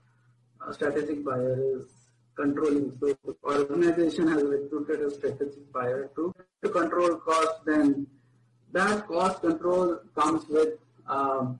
a 0.66 0.74
strategic 0.74 1.24
buyer 1.24 1.58
is 1.76 1.97
controlling. 2.38 2.92
So 3.00 3.16
organization 3.44 4.28
has 4.28 4.42
recruited 4.42 5.00
a 5.02 5.10
strategic 5.10 5.72
buyer 5.72 6.10
to, 6.16 6.34
to 6.62 6.68
control 6.70 7.16
cost. 7.16 7.64
Then 7.66 8.06
that 8.72 9.06
cost 9.06 9.40
control 9.40 9.98
comes 10.14 10.46
with 10.48 10.74
um, 11.06 11.58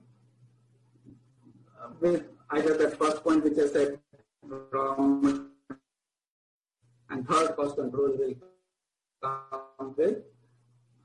with 1.99 2.23
either 2.51 2.77
that 2.77 2.97
first 2.97 3.23
point 3.23 3.43
which 3.43 3.57
I 3.57 3.67
said, 3.67 3.99
and 7.09 7.27
third 7.27 7.55
cost 7.55 7.75
control 7.75 8.11
will 8.17 8.35
come 9.21 9.95
with 9.97 10.17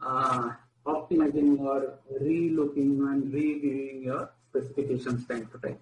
uh, 0.00 0.50
optimizing 0.86 1.58
or 1.60 1.98
re-looking 2.20 3.00
and 3.08 3.32
reviewing 3.32 4.02
your 4.04 4.30
specifications 4.50 5.26
time 5.26 5.48
to 5.52 5.58
time. 5.58 5.78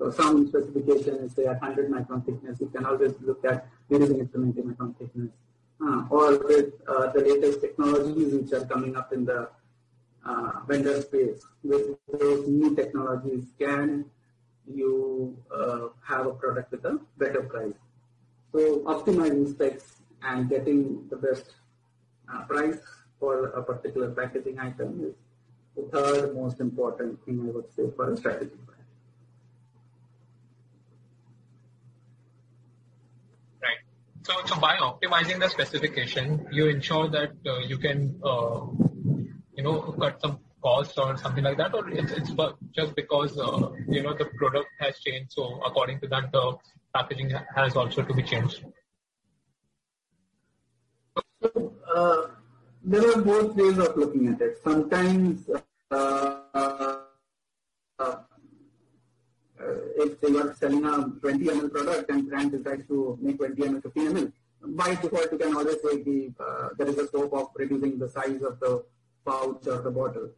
So 0.00 0.10
some 0.10 0.48
specification 0.48 1.16
is 1.16 1.34
say 1.34 1.44
at 1.44 1.60
100 1.60 1.90
micron 1.90 2.24
thickness, 2.24 2.58
you 2.58 2.68
can 2.68 2.86
always 2.86 3.12
look 3.20 3.44
at 3.44 3.68
reducing 3.90 4.20
it 4.20 4.32
to 4.32 4.40
90 4.40 4.62
micron 4.62 4.96
thickness. 4.96 5.30
Uh, 5.78 6.04
or 6.08 6.38
with 6.38 6.72
uh, 6.88 7.12
the 7.12 7.20
latest 7.20 7.60
technologies 7.60 8.32
which 8.32 8.52
are 8.54 8.64
coming 8.64 8.96
up 8.96 9.12
in 9.12 9.26
the 9.26 9.50
uh, 10.24 10.52
vendor 10.66 11.02
space, 11.02 11.44
with 11.62 11.98
those 12.18 12.48
new 12.48 12.74
technologies, 12.74 13.44
can 13.58 14.06
you 14.66 15.36
uh, 15.54 15.88
have 16.02 16.26
a 16.26 16.32
product 16.32 16.72
with 16.72 16.84
a 16.86 16.98
better 17.18 17.42
price? 17.42 17.74
So 18.52 18.80
optimizing 18.80 19.50
specs 19.50 20.00
and 20.22 20.48
getting 20.48 21.08
the 21.10 21.16
best 21.16 21.56
uh, 22.32 22.42
price 22.44 22.80
for 23.18 23.48
a 23.48 23.62
particular 23.62 24.10
packaging 24.10 24.58
item 24.58 25.04
is 25.04 25.14
the 25.76 25.90
third 25.90 26.34
most 26.34 26.58
important 26.60 27.22
thing 27.26 27.46
I 27.46 27.52
would 27.52 27.70
say 27.76 27.90
for 27.94 28.10
a 28.10 28.16
strategy. 28.16 28.56
Right. 33.62 33.78
So, 34.22 34.34
so 34.44 34.60
by 34.60 34.76
optimizing 34.76 35.40
the 35.40 35.48
specification, 35.48 36.46
you 36.52 36.66
ensure 36.66 37.08
that 37.08 37.32
uh, 37.46 37.60
you 37.60 37.78
can, 37.78 38.20
uh, 38.22 38.66
you 39.56 39.62
know, 39.62 39.94
cut 39.98 40.20
some 40.20 40.40
cost 40.62 40.98
or 40.98 41.16
something 41.16 41.42
like 41.42 41.56
that, 41.56 41.74
or 41.74 41.88
it's, 41.88 42.12
it's 42.12 42.30
just 42.74 42.94
because 42.94 43.38
uh, 43.38 43.70
you 43.88 44.02
know 44.02 44.14
the 44.14 44.26
product 44.26 44.68
has 44.78 44.98
changed. 45.00 45.32
So 45.32 45.60
according 45.64 46.00
to 46.00 46.08
that, 46.08 46.30
the 46.32 46.56
packaging 46.94 47.32
has 47.56 47.76
also 47.76 48.02
to 48.02 48.14
be 48.14 48.22
changed. 48.22 48.64
Uh, 51.42 52.26
there 52.84 53.10
are 53.10 53.22
both 53.22 53.56
ways 53.56 53.78
of 53.78 53.96
looking 53.96 54.28
at 54.28 54.40
it. 54.40 54.58
Sometimes, 54.62 55.48
uh, 55.90 56.36
uh, 57.98 58.16
if 59.96 60.20
they 60.20 60.36
are 60.38 60.54
selling 60.54 60.84
a 60.84 61.08
20 61.20 61.44
ml 61.44 61.72
product 61.72 62.10
and 62.10 62.28
brand 62.28 62.52
decides 62.52 62.86
to 62.88 63.18
make 63.20 63.38
20 63.38 63.62
ml, 63.62 63.82
50 63.82 64.00
ml, 64.00 64.32
by 64.62 64.94
default 64.94 65.32
you 65.32 65.38
can 65.38 65.54
always 65.56 65.76
say 65.82 66.02
the, 66.02 66.32
uh, 66.40 66.68
there 66.76 66.88
is 66.88 66.98
a 66.98 67.06
scope 67.06 67.32
of 67.32 67.48
reducing 67.56 67.98
the 67.98 68.08
size 68.08 68.42
of 68.42 68.60
the 68.60 68.84
pouch 69.24 69.66
or 69.66 69.80
the 69.82 69.90
bottle. 69.90 70.28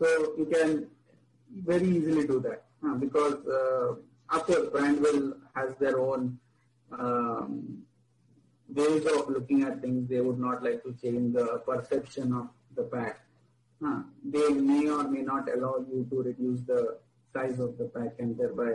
So 0.00 0.34
you 0.36 0.46
can 0.46 0.88
very 1.54 1.88
easily 1.88 2.26
do 2.26 2.40
that 2.40 2.64
uh, 2.86 2.94
because 2.94 3.46
uh, 3.46 3.94
after 4.30 4.64
brand 4.70 5.00
will 5.00 5.36
has 5.54 5.74
their 5.76 5.98
own 5.98 6.38
um, 6.92 7.82
ways 8.68 9.06
of 9.06 9.28
looking 9.28 9.62
at 9.62 9.80
things, 9.80 10.08
they 10.08 10.20
would 10.20 10.38
not 10.38 10.62
like 10.62 10.82
to 10.82 10.94
change 11.00 11.34
the 11.34 11.62
perception 11.66 12.32
of 12.32 12.48
the 12.74 12.82
pack. 12.82 13.20
Huh. 13.82 14.00
They 14.24 14.48
may 14.50 14.88
or 14.88 15.04
may 15.04 15.22
not 15.22 15.48
allow 15.54 15.84
you 15.88 16.06
to 16.10 16.22
reduce 16.22 16.60
the 16.62 16.98
size 17.36 17.58
of 17.66 17.76
the 17.78 17.86
pack 17.96 18.12
and 18.18 18.38
thereby 18.38 18.72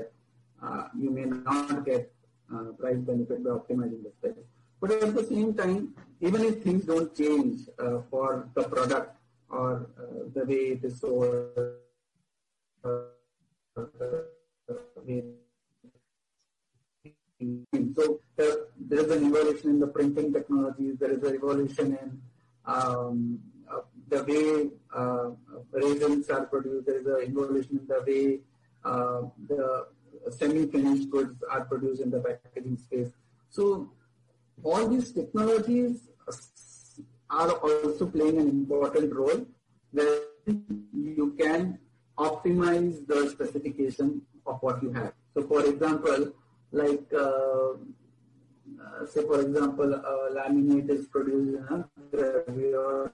uh, 0.63 0.83
you 0.97 1.09
may 1.09 1.25
not 1.25 1.85
get 1.85 2.11
uh, 2.53 2.71
price 2.79 3.01
benefit 3.09 3.43
by 3.43 3.51
optimizing 3.59 4.03
the 4.05 4.11
space. 4.19 4.45
But 4.79 4.91
at 4.91 5.13
the 5.15 5.23
same 5.23 5.53
time, 5.53 5.93
even 6.21 6.41
if 6.49 6.63
things 6.63 6.85
don't 6.85 7.15
change 7.15 7.61
uh, 7.79 7.99
for 8.09 8.49
the 8.55 8.63
product 8.63 9.15
or 9.49 9.87
the 10.35 10.43
way 10.45 10.61
it 10.75 10.83
is 10.83 10.99
sold, 10.99 11.49
so 17.95 18.19
there, 18.37 18.55
there 18.89 18.99
is 19.05 19.11
an 19.11 19.25
evolution 19.27 19.69
in 19.71 19.79
the 19.79 19.87
printing 19.87 20.31
technologies. 20.33 20.95
There 20.99 21.11
is 21.11 21.23
a 21.23 21.33
evolution 21.35 21.97
in 22.01 22.21
um, 22.65 23.39
the 24.09 24.23
way 24.23 24.69
uh, 24.95 25.31
resins 25.71 26.29
are 26.29 26.45
produced. 26.45 26.85
There 26.85 26.99
is 26.99 27.05
an 27.05 27.19
evolution 27.27 27.79
in 27.81 27.87
the 27.87 28.01
way 28.07 28.39
the 28.83 29.87
semi-finished 30.29 31.09
goods 31.09 31.43
are 31.49 31.65
produced 31.65 32.01
in 32.01 32.09
the 32.09 32.19
packaging 32.19 32.77
space. 32.77 33.11
So 33.49 33.91
all 34.63 34.87
these 34.87 35.11
technologies 35.11 36.09
are 37.29 37.51
also 37.51 38.05
playing 38.05 38.37
an 38.37 38.49
important 38.49 39.13
role 39.15 39.45
where 39.91 40.19
you 40.45 41.35
can 41.39 41.79
optimize 42.17 43.05
the 43.07 43.29
specification 43.29 44.21
of 44.45 44.61
what 44.61 44.81
you 44.83 44.91
have. 44.91 45.13
So 45.33 45.43
for 45.47 45.65
example, 45.65 46.33
like 46.71 47.11
uh, 47.13 47.73
uh, 48.81 49.05
say 49.05 49.23
for 49.23 49.41
example, 49.41 49.93
a 49.93 50.29
laminate 50.35 50.89
is 50.89 51.07
produced 51.07 51.49
in 51.49 51.63
a 51.63 51.89
gravure 52.15 53.11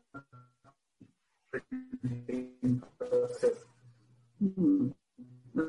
process. 2.99 3.65
Hmm. 4.39 4.89
Now, 5.57 5.63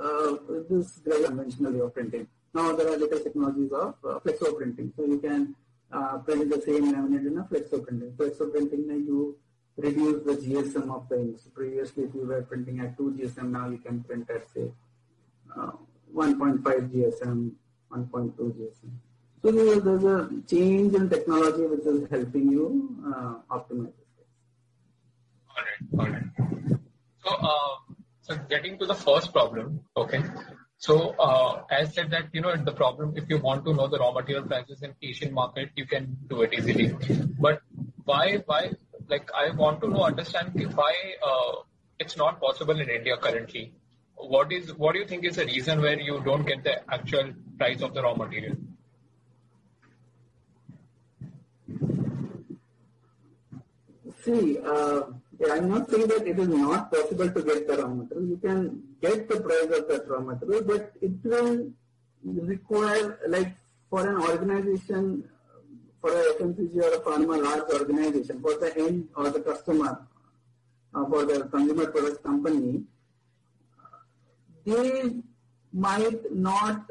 uh, 0.00 0.36
this 0.70 0.86
is 0.86 1.00
very 1.04 1.24
conventional 1.24 1.72
way 1.72 1.80
of 1.80 1.92
printing. 1.92 2.26
Now 2.54 2.74
there 2.74 2.88
are 2.88 2.96
latest 2.96 3.24
technologies 3.24 3.70
of 3.72 3.94
uh, 4.02 4.20
flexo 4.20 4.56
printing. 4.56 4.90
So 4.96 5.04
you 5.04 5.18
can 5.18 5.54
uh, 5.92 6.16
print 6.18 6.48
the 6.48 6.62
same 6.62 6.94
laminate 6.94 7.26
in 7.26 7.36
a 7.36 7.44
flexo 7.44 7.84
printing. 7.84 8.12
Flexo 8.12 8.50
printing, 8.50 8.88
you 8.88 9.36
reduce 9.76 10.24
the 10.24 10.32
GSM 10.32 10.90
of 10.94 11.10
the 11.10 11.20
ink. 11.20 11.38
So 11.44 11.50
previously, 11.50 12.04
if 12.04 12.14
you 12.14 12.26
were 12.26 12.40
printing 12.40 12.80
at 12.80 12.96
2 12.96 13.18
GSM, 13.18 13.50
now 13.50 13.68
you 13.68 13.76
can 13.76 14.02
print 14.02 14.30
at 14.30 14.50
say 14.54 14.70
uh, 15.54 15.72
1.5 16.14 16.62
GSM, 16.62 17.52
1.2 17.92 18.32
GSM. 18.34 18.90
So 19.42 19.52
there's, 19.52 19.82
there's 19.82 20.04
a 20.04 20.30
change 20.48 20.94
in 20.94 21.10
technology 21.10 21.66
which 21.66 21.84
is 21.84 22.08
helping 22.10 22.50
you 22.50 22.96
uh, 23.06 23.34
optimize 23.54 23.92
this. 23.92 24.26
All 25.50 25.64
right, 25.66 25.98
all 25.98 26.06
right. 26.06 26.80
So, 27.22 27.34
uh, 27.34 27.87
so 28.28 28.36
getting 28.50 28.78
to 28.78 28.84
the 28.84 28.94
first 28.94 29.32
problem, 29.32 29.80
okay. 29.96 30.22
So, 30.76 31.14
uh, 31.18 31.62
as 31.70 31.94
said 31.94 32.10
that, 32.10 32.26
you 32.32 32.42
know, 32.42 32.54
the 32.56 32.72
problem, 32.72 33.14
if 33.16 33.24
you 33.28 33.38
want 33.38 33.64
to 33.64 33.72
know 33.74 33.88
the 33.88 33.98
raw 33.98 34.12
material 34.12 34.44
prices 34.44 34.82
in 34.82 34.94
Asian 35.02 35.32
market, 35.32 35.70
you 35.76 35.86
can 35.86 36.16
do 36.28 36.42
it 36.42 36.52
easily. 36.52 36.94
But 37.40 37.62
why, 38.04 38.42
why, 38.44 38.72
like, 39.08 39.30
I 39.34 39.50
want 39.56 39.80
to 39.80 39.88
know, 39.88 40.02
understand 40.02 40.52
why, 40.74 40.92
uh, 41.26 41.62
it's 41.98 42.16
not 42.16 42.38
possible 42.40 42.78
in 42.78 42.88
India 42.88 43.16
currently. 43.16 43.72
What 44.14 44.52
is, 44.52 44.74
what 44.74 44.92
do 44.92 45.00
you 45.00 45.06
think 45.06 45.24
is 45.24 45.36
the 45.36 45.46
reason 45.46 45.80
where 45.80 45.98
you 45.98 46.20
don't 46.22 46.46
get 46.46 46.62
the 46.62 46.76
actual 46.92 47.32
price 47.56 47.80
of 47.80 47.94
the 47.94 48.02
raw 48.02 48.14
material? 48.14 48.56
See, 54.22 54.58
uh, 54.58 55.02
I'm 55.46 55.68
not 55.68 55.88
saying 55.88 56.08
that 56.08 56.26
it 56.26 56.38
is 56.38 56.48
not 56.48 56.90
possible 56.90 57.30
to 57.30 57.42
get 57.42 57.68
the 57.68 57.76
raw 57.80 57.88
material. 57.88 58.28
You 58.28 58.36
can 58.38 58.82
get 59.00 59.28
the 59.28 59.40
price 59.40 59.70
of 59.78 59.86
that 59.88 60.08
raw 60.08 60.20
material, 60.20 60.62
but 60.64 60.92
it 61.00 61.12
will 61.22 61.70
require, 62.24 63.20
like, 63.28 63.54
for 63.88 64.08
an 64.08 64.20
organization, 64.20 65.28
for 66.00 66.10
a 66.10 66.34
FMCG 66.34 66.76
or 66.76 66.94
a 66.94 67.00
pharma 67.00 67.42
large 67.42 67.70
organization, 67.80 68.40
for 68.40 68.54
the 68.54 68.76
end 68.76 69.08
or 69.14 69.30
the 69.30 69.40
customer, 69.40 70.06
uh, 70.94 71.04
for 71.06 71.24
the 71.24 71.44
consumer 71.44 71.86
products 71.86 72.18
company, 72.22 72.82
they 74.64 75.14
might 75.72 76.32
not 76.32 76.90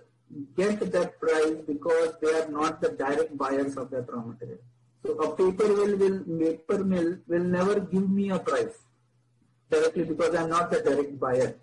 get 0.56 0.80
that 0.92 1.20
price 1.20 1.58
because 1.68 2.16
they 2.22 2.34
are 2.34 2.50
not 2.50 2.80
the 2.80 2.90
direct 2.90 3.38
buyers 3.38 3.76
of 3.76 3.90
that 3.90 4.12
raw 4.12 4.22
material. 4.22 4.60
So 5.04 5.14
a 5.14 5.36
paper 5.36 5.68
mill 5.68 5.98
will 5.98 6.20
paper 6.40 6.84
mill 6.84 7.18
will 7.28 7.44
never 7.44 7.80
give 7.80 8.10
me 8.10 8.30
a 8.32 8.40
price 8.40 8.78
directly 9.70 10.04
because 10.04 10.36
I'm 10.36 10.50
not 10.50 10.72
the 10.72 10.82
direct 10.82 11.20
buyer. 11.20 11.56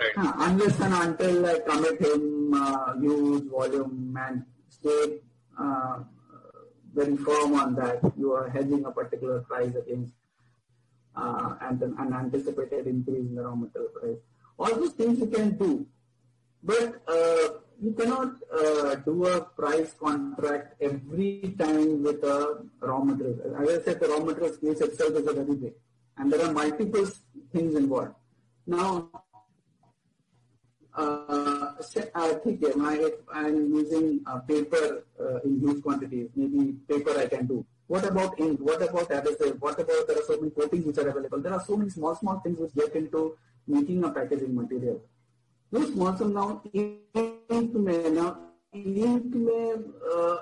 Right. 0.00 0.16
Uh, 0.16 0.32
unless 0.38 0.78
and 0.80 0.94
until 0.94 1.46
I 1.46 1.58
commit 1.60 2.00
him 2.00 2.54
uh, 2.54 2.94
use 3.00 3.42
volume 3.50 4.16
and 4.20 4.44
stay 4.68 5.20
uh, 5.58 6.00
very 6.94 7.16
firm 7.16 7.54
on 7.54 7.74
that, 7.76 8.00
you 8.16 8.32
are 8.32 8.48
hedging 8.48 8.84
a 8.84 8.92
particular 8.92 9.40
price 9.40 9.74
against 9.74 10.12
uh, 11.16 11.54
and 11.62 11.82
an 11.82 12.12
anticipated 12.12 12.86
increase 12.86 13.26
in 13.26 13.34
the 13.34 13.42
raw 13.42 13.54
material 13.54 13.90
price. 13.90 14.18
All 14.58 14.74
those 14.74 14.92
things 14.92 15.18
you 15.18 15.26
can 15.26 15.56
do, 15.56 15.86
but 16.62 17.02
uh, 17.08 17.48
you 17.80 17.92
cannot 17.92 18.34
uh, 18.52 18.94
do 18.96 19.26
a 19.26 19.40
price 19.40 19.94
contract 20.00 20.74
every 20.80 21.54
time 21.58 22.02
with 22.02 22.22
a 22.24 22.64
raw 22.80 23.00
material. 23.00 23.56
As 23.62 23.68
I 23.68 23.82
said, 23.82 24.00
the 24.00 24.08
raw 24.08 24.18
material 24.18 24.52
space 24.52 24.80
itself 24.80 25.10
is 25.10 25.26
a 25.26 25.32
very 25.32 25.54
big, 25.54 25.74
and 26.16 26.32
there 26.32 26.44
are 26.44 26.52
multiple 26.52 27.06
things 27.52 27.76
involved. 27.76 28.14
Now, 28.66 29.10
uh, 30.94 31.72
I 32.14 32.34
think 32.42 32.76
my, 32.76 33.10
I'm 33.32 33.72
using 33.72 34.20
uh, 34.26 34.40
paper 34.40 35.04
uh, 35.20 35.40
in 35.44 35.60
huge 35.60 35.82
quantities. 35.82 36.30
Maybe 36.34 36.74
paper 36.88 37.16
I 37.16 37.26
can 37.26 37.46
do. 37.46 37.64
What 37.86 38.04
about 38.04 38.38
ink? 38.40 38.58
What 38.60 38.82
about 38.82 39.10
adhesive? 39.10 39.56
What 39.60 39.78
about 39.80 40.08
there 40.08 40.18
are 40.18 40.26
so 40.26 40.36
many 40.38 40.50
coatings 40.50 40.84
which 40.84 40.98
are 40.98 41.08
available? 41.08 41.40
There 41.40 41.52
are 41.52 41.64
so 41.64 41.76
many 41.76 41.90
small, 41.90 42.14
small 42.16 42.40
things 42.40 42.58
which 42.58 42.74
get 42.74 42.94
into 42.96 43.36
making 43.66 44.04
a 44.04 44.10
packaging 44.10 44.54
material. 44.54 45.00
Small, 45.70 46.16
small 46.16 46.28
now 46.28 46.62
ink 46.72 47.74
में 47.74 48.14
now 48.14 48.38
ink 48.72 49.34
uh, 50.10 50.36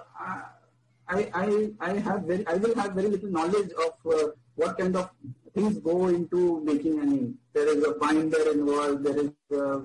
I 1.08 1.98
have 1.98 2.22
very 2.22 2.46
I 2.46 2.54
will 2.54 2.74
have 2.76 2.92
very 2.92 3.08
little 3.08 3.30
knowledge 3.30 3.70
of 3.72 3.94
uh, 4.12 4.28
what 4.54 4.78
kind 4.78 4.94
of 4.94 5.10
things 5.52 5.78
go 5.78 6.06
into 6.06 6.60
making 6.64 7.00
an 7.00 7.12
ink. 7.18 7.34
There 7.54 7.66
is 7.76 7.84
a 7.84 7.94
binder 7.94 8.52
involved. 8.52 9.02
There 9.02 9.18
is 9.18 9.32
a 9.50 9.82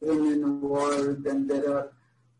involved, 0.00 1.26
and 1.26 1.50
there 1.50 1.68
are 1.74 1.92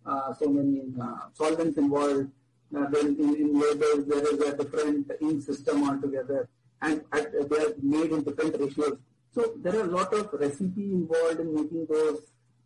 uh, 0.07 0.35
so 0.35 0.49
many 0.49 0.83
uh, 1.01 1.29
solvents 1.35 1.77
involved. 1.77 2.31
Uh, 2.73 2.87
in, 3.01 3.19
in 3.19 3.59
there 3.59 3.97
is 3.99 4.40
a 4.40 4.57
different 4.57 5.11
ink 5.21 5.43
system 5.43 5.88
altogether, 5.88 6.49
and 6.83 7.03
they 7.12 7.57
are 7.64 7.75
made 7.83 8.12
in 8.12 8.23
different 8.23 8.61
ratios. 8.61 8.99
So 9.33 9.55
there 9.62 9.77
are 9.79 9.85
a 9.85 9.93
lot 9.99 10.12
of 10.12 10.33
recipe 10.33 10.93
involved 10.93 11.40
in 11.40 11.55
making 11.55 11.87
those 11.88 12.21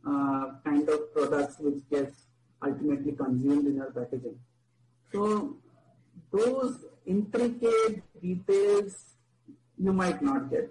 uh, 0.06 0.52
kind 0.64 0.88
of 0.88 1.12
products 1.12 1.56
which 1.58 1.80
gets 1.90 2.22
ultimately 2.62 3.12
consumed 3.12 3.66
in 3.66 3.80
our 3.80 3.90
packaging. 3.90 4.38
So 5.12 5.56
those 6.32 6.84
intricate 7.06 8.02
details 8.20 9.14
you 9.78 9.92
might 9.92 10.22
not 10.22 10.50
get. 10.50 10.70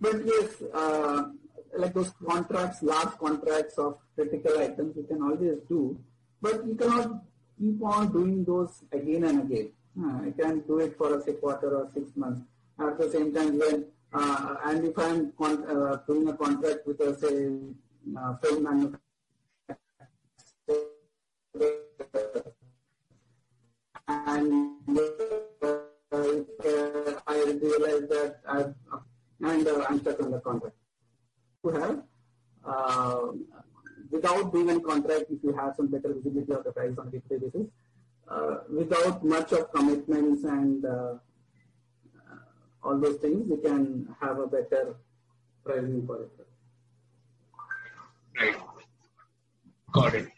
But 0.00 0.24
yes, 0.24 0.62
uh, 0.72 1.30
like 1.76 1.94
those 1.94 2.12
contracts, 2.24 2.82
large 2.82 3.18
contracts 3.18 3.78
of 3.78 3.98
critical 4.14 4.58
items, 4.58 4.96
you 4.96 5.04
can 5.04 5.22
always 5.22 5.58
do, 5.68 5.98
but 6.40 6.64
you 6.66 6.74
cannot 6.74 7.24
keep 7.58 7.82
on 7.82 8.12
doing 8.12 8.44
those 8.44 8.84
again 8.92 9.24
and 9.24 9.40
again. 9.50 9.72
Uh, 10.00 10.26
I 10.26 10.30
can 10.30 10.60
do 10.60 10.80
it 10.80 10.96
for 10.96 11.16
a 11.16 11.22
say, 11.22 11.32
quarter 11.34 11.76
or 11.76 11.88
six 11.92 12.16
months. 12.16 12.42
At 12.78 12.98
the 12.98 13.10
same 13.10 13.32
time, 13.32 13.58
when 13.58 13.86
uh, 14.14 14.56
and 14.66 14.84
if 14.84 14.98
I'm 14.98 15.32
con- 15.32 15.64
uh, 15.64 15.96
doing 16.06 16.28
a 16.28 16.36
contract 16.36 16.86
with 16.86 17.00
a 17.00 17.18
say 17.18 17.50
uh, 18.16 18.36
film 18.36 18.62
manufacturer, 18.62 19.00
and 24.06 24.76
uh, 24.88 25.00
I 27.26 27.58
realize 27.60 28.08
that 28.08 28.36
I've 28.48 28.74
and 29.40 29.66
uh, 29.66 29.84
I'm 29.88 29.98
stuck 30.00 30.22
on 30.22 30.30
the 30.30 30.38
contract. 30.40 30.76
To 31.64 31.70
have 31.70 32.02
uh, 32.64 33.32
without 34.10 34.52
being 34.52 34.68
in 34.68 34.80
contract, 34.82 35.24
if 35.30 35.42
you 35.42 35.52
have 35.54 35.74
some 35.76 35.88
better 35.88 36.12
visibility 36.14 36.52
of 36.52 36.62
the 36.64 36.72
price 36.72 36.96
on 36.98 37.08
a 37.08 37.10
day 37.10 37.22
basis, 37.28 37.66
uh, 38.28 38.58
without 38.70 39.24
much 39.24 39.52
of 39.52 39.72
commitments 39.72 40.44
and 40.44 40.84
all 42.84 42.98
those 42.98 43.16
things, 43.18 43.48
we 43.48 43.56
can 43.56 44.14
have 44.20 44.38
a 44.38 44.46
better 44.46 44.96
pricing 45.64 46.06
for 46.06 46.22
it. 46.22 46.30
Right. 48.38 48.56
Got 49.92 50.14
it. 50.14 50.28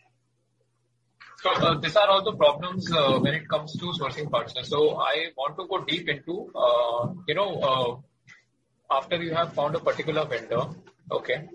So 1.39 1.53
uh, 1.53 1.79
these 1.81 1.97
are 1.97 2.09
all 2.09 2.25
the 2.25 2.35
problems 2.35 2.91
uh, 2.91 3.19
when 3.19 3.35
it 3.35 3.49
comes 3.49 3.73
to 3.75 3.87
sourcing 3.99 4.31
partners. 4.31 4.69
So 4.69 4.97
I 4.97 5.27
want 5.37 5.57
to 5.59 5.67
go 5.67 5.85
deep 5.85 6.09
into, 6.09 6.51
uh, 6.55 7.13
you 7.29 7.35
know, 7.35 7.61
uh, 7.71 8.97
after 8.97 9.17
you 9.23 9.35
have 9.35 9.53
found 9.53 9.75
a 9.77 9.81
particular 9.81 10.25
vendor, 10.25 10.65
okay. 11.11 11.49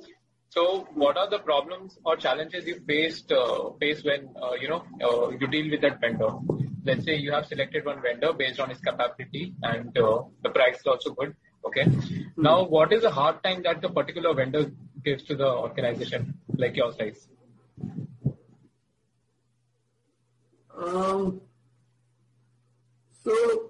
So 0.49 0.87
what 0.93 1.17
are 1.17 1.29
the 1.29 1.39
problems 1.39 1.97
or 2.05 2.15
challenges 2.17 2.65
you 2.65 2.81
faced 2.87 3.31
uh, 3.31 3.71
face 3.79 4.03
when 4.03 4.29
uh, 4.41 4.53
you 4.53 4.67
know 4.67 4.83
you 5.39 5.47
deal 5.47 5.71
with 5.71 5.81
that 5.81 6.01
vendor? 6.01 6.29
Let's 6.83 7.05
say 7.05 7.15
you 7.15 7.31
have 7.31 7.45
selected 7.45 7.85
one 7.85 8.01
vendor 8.01 8.33
based 8.33 8.59
on 8.59 8.69
his 8.69 8.79
capability 8.79 9.53
and 9.63 9.97
uh, 9.97 10.23
the 10.43 10.49
price 10.49 10.79
is 10.79 10.87
also 10.87 11.11
good. 11.11 11.35
Okay. 11.65 11.83
Mm-hmm. 11.83 12.41
Now, 12.41 12.63
what 12.63 12.91
is 12.91 13.03
the 13.03 13.11
hard 13.11 13.43
time 13.43 13.61
that 13.63 13.81
the 13.81 13.89
particular 13.89 14.33
vendor 14.33 14.71
gives 15.03 15.23
to 15.23 15.35
the 15.35 15.47
organization 15.47 16.33
like 16.55 16.75
your 16.75 16.91
size? 16.93 17.27
Um, 20.75 21.41
so, 23.23 23.69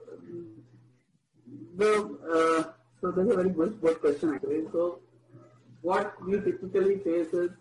the, 1.75 2.17
uh, 2.31 2.71
so 3.01 3.11
that's 3.11 3.31
a 3.31 3.35
very 3.35 3.49
good, 3.49 3.81
good 3.81 3.99
question 3.99 4.33
actually. 4.35 4.63
So, 4.71 4.99
what 5.81 6.15
we 6.25 6.39
typically 6.39 6.99
face 6.99 7.33
is, 7.33 7.51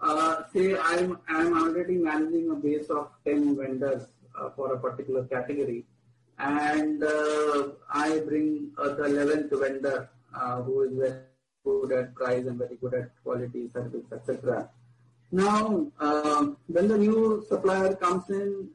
uh, 0.00 0.42
say 0.52 0.76
I'm, 0.76 1.18
I'm 1.28 1.56
already 1.56 1.96
managing 1.96 2.50
a 2.50 2.54
base 2.54 2.90
of 2.90 3.08
10 3.24 3.56
vendors 3.56 4.02
for 4.56 4.72
a 4.74 4.78
particular 4.78 5.24
category. 5.24 5.84
And 6.38 7.02
uh, 7.02 7.68
I 7.92 8.20
bring 8.20 8.70
uh, 8.78 8.94
the 8.94 9.04
11th 9.04 9.60
vendor 9.60 10.08
who 10.64 10.82
is 10.82 10.96
very 10.96 11.20
good 11.64 11.92
at 11.92 12.14
price 12.14 12.46
and 12.46 12.58
very 12.58 12.76
good 12.76 12.94
at 12.94 13.10
quality, 13.22 13.68
service, 13.72 14.04
etc. 14.12 14.68
Now, 15.30 15.86
when 16.66 16.88
the 16.88 16.98
new 16.98 17.44
supplier 17.48 17.94
comes 17.94 18.28
in, 18.30 18.68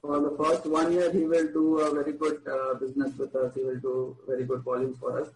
for 0.00 0.20
the 0.20 0.36
first 0.36 0.66
one 0.66 0.92
year, 0.92 1.12
he 1.12 1.24
will 1.24 1.46
do 1.52 1.78
a 1.78 1.94
very 1.94 2.12
good 2.12 2.40
uh, 2.48 2.74
business 2.74 3.16
with 3.16 3.36
us. 3.36 3.54
He 3.54 3.62
will 3.62 3.78
do 3.78 4.16
very 4.26 4.44
good 4.44 4.62
volumes 4.62 4.98
for 4.98 5.20
us. 5.20 5.28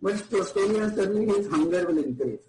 But 0.00 0.18
slowly 0.18 0.78
and 0.78 0.92
steadily, 0.92 1.26
his 1.26 1.48
hunger 1.48 1.86
will 1.86 1.98
increase 1.98 2.40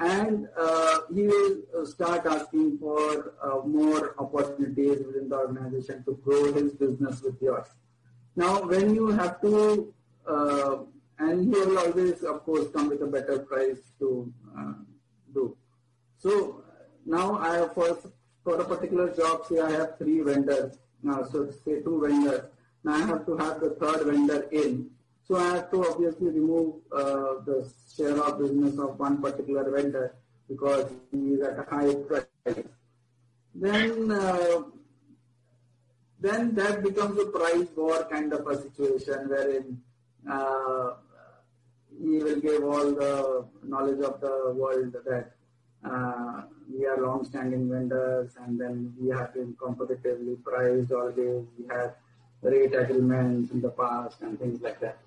and 0.00 0.48
uh, 0.58 1.00
he 1.14 1.26
will 1.26 1.58
uh, 1.78 1.84
start 1.84 2.24
asking 2.24 2.78
for 2.78 3.34
uh, 3.42 3.66
more 3.66 4.14
opportunities 4.18 5.04
within 5.06 5.28
the 5.28 5.36
organization 5.36 6.02
to 6.04 6.18
grow 6.24 6.52
his 6.52 6.72
business 6.72 7.22
with 7.22 7.40
yours. 7.42 7.66
Now, 8.34 8.62
when 8.66 8.94
you 8.94 9.08
have 9.08 9.40
to, 9.42 9.92
uh, 10.26 10.76
and 11.18 11.44
he 11.44 11.60
will 11.60 11.78
always, 11.78 12.22
of 12.22 12.44
course, 12.44 12.68
come 12.74 12.88
with 12.88 13.02
a 13.02 13.06
better 13.06 13.40
price 13.40 13.92
to 13.98 14.32
uh, 14.58 14.72
do. 15.34 15.54
So 16.16 16.64
now 17.04 17.36
I 17.36 17.56
have 17.58 17.74
for, 17.74 17.98
for 18.42 18.58
a 18.58 18.64
particular 18.64 19.14
job, 19.14 19.44
say 19.46 19.60
I 19.60 19.70
have 19.72 19.98
three 19.98 20.20
vendors. 20.20 20.78
Now, 21.02 21.24
so 21.24 21.50
say 21.64 21.80
two 21.82 22.00
vendors. 22.00 22.46
Now 22.84 22.94
I 22.94 23.06
have 23.06 23.26
to 23.26 23.36
have 23.36 23.60
the 23.60 23.70
third 23.70 24.06
vendor 24.06 24.48
in. 24.50 24.90
So 25.30 25.36
I 25.36 25.54
have 25.54 25.70
to 25.70 25.86
obviously 25.86 26.26
remove 26.26 26.74
uh, 26.90 27.38
the 27.46 27.72
share 27.96 28.20
of 28.20 28.40
business 28.40 28.76
of 28.80 28.98
one 28.98 29.22
particular 29.22 29.70
vendor 29.70 30.16
because 30.48 30.90
he 31.12 31.34
is 31.34 31.40
at 31.40 31.56
a 31.56 31.62
high 31.70 31.94
price. 31.94 32.64
Then 33.54 34.10
uh, 34.10 34.62
then 36.18 36.52
that 36.56 36.82
becomes 36.82 37.16
a 37.20 37.26
price 37.26 37.68
war 37.76 38.08
kind 38.10 38.32
of 38.32 38.44
a 38.44 38.60
situation 38.60 39.28
wherein 39.28 39.80
uh, 40.28 40.94
he 41.96 42.18
will 42.24 42.40
give 42.40 42.64
all 42.64 42.90
the 42.90 43.46
knowledge 43.62 44.00
of 44.00 44.20
the 44.20 44.52
world 44.56 44.96
that 45.10 45.30
uh, 45.84 46.42
we 46.68 46.86
are 46.86 47.00
long-standing 47.00 47.70
vendors 47.70 48.32
and 48.42 48.60
then 48.60 48.92
we 48.98 49.10
have 49.10 49.32
been 49.32 49.54
competitively 49.54 50.42
priced 50.42 50.90
always. 50.90 51.46
We 51.56 51.68
have 51.70 51.94
rate 52.42 52.74
agreements 52.74 53.52
in 53.52 53.60
the 53.60 53.70
past 53.70 54.22
and 54.22 54.36
things 54.36 54.60
like 54.60 54.80
that. 54.80 54.98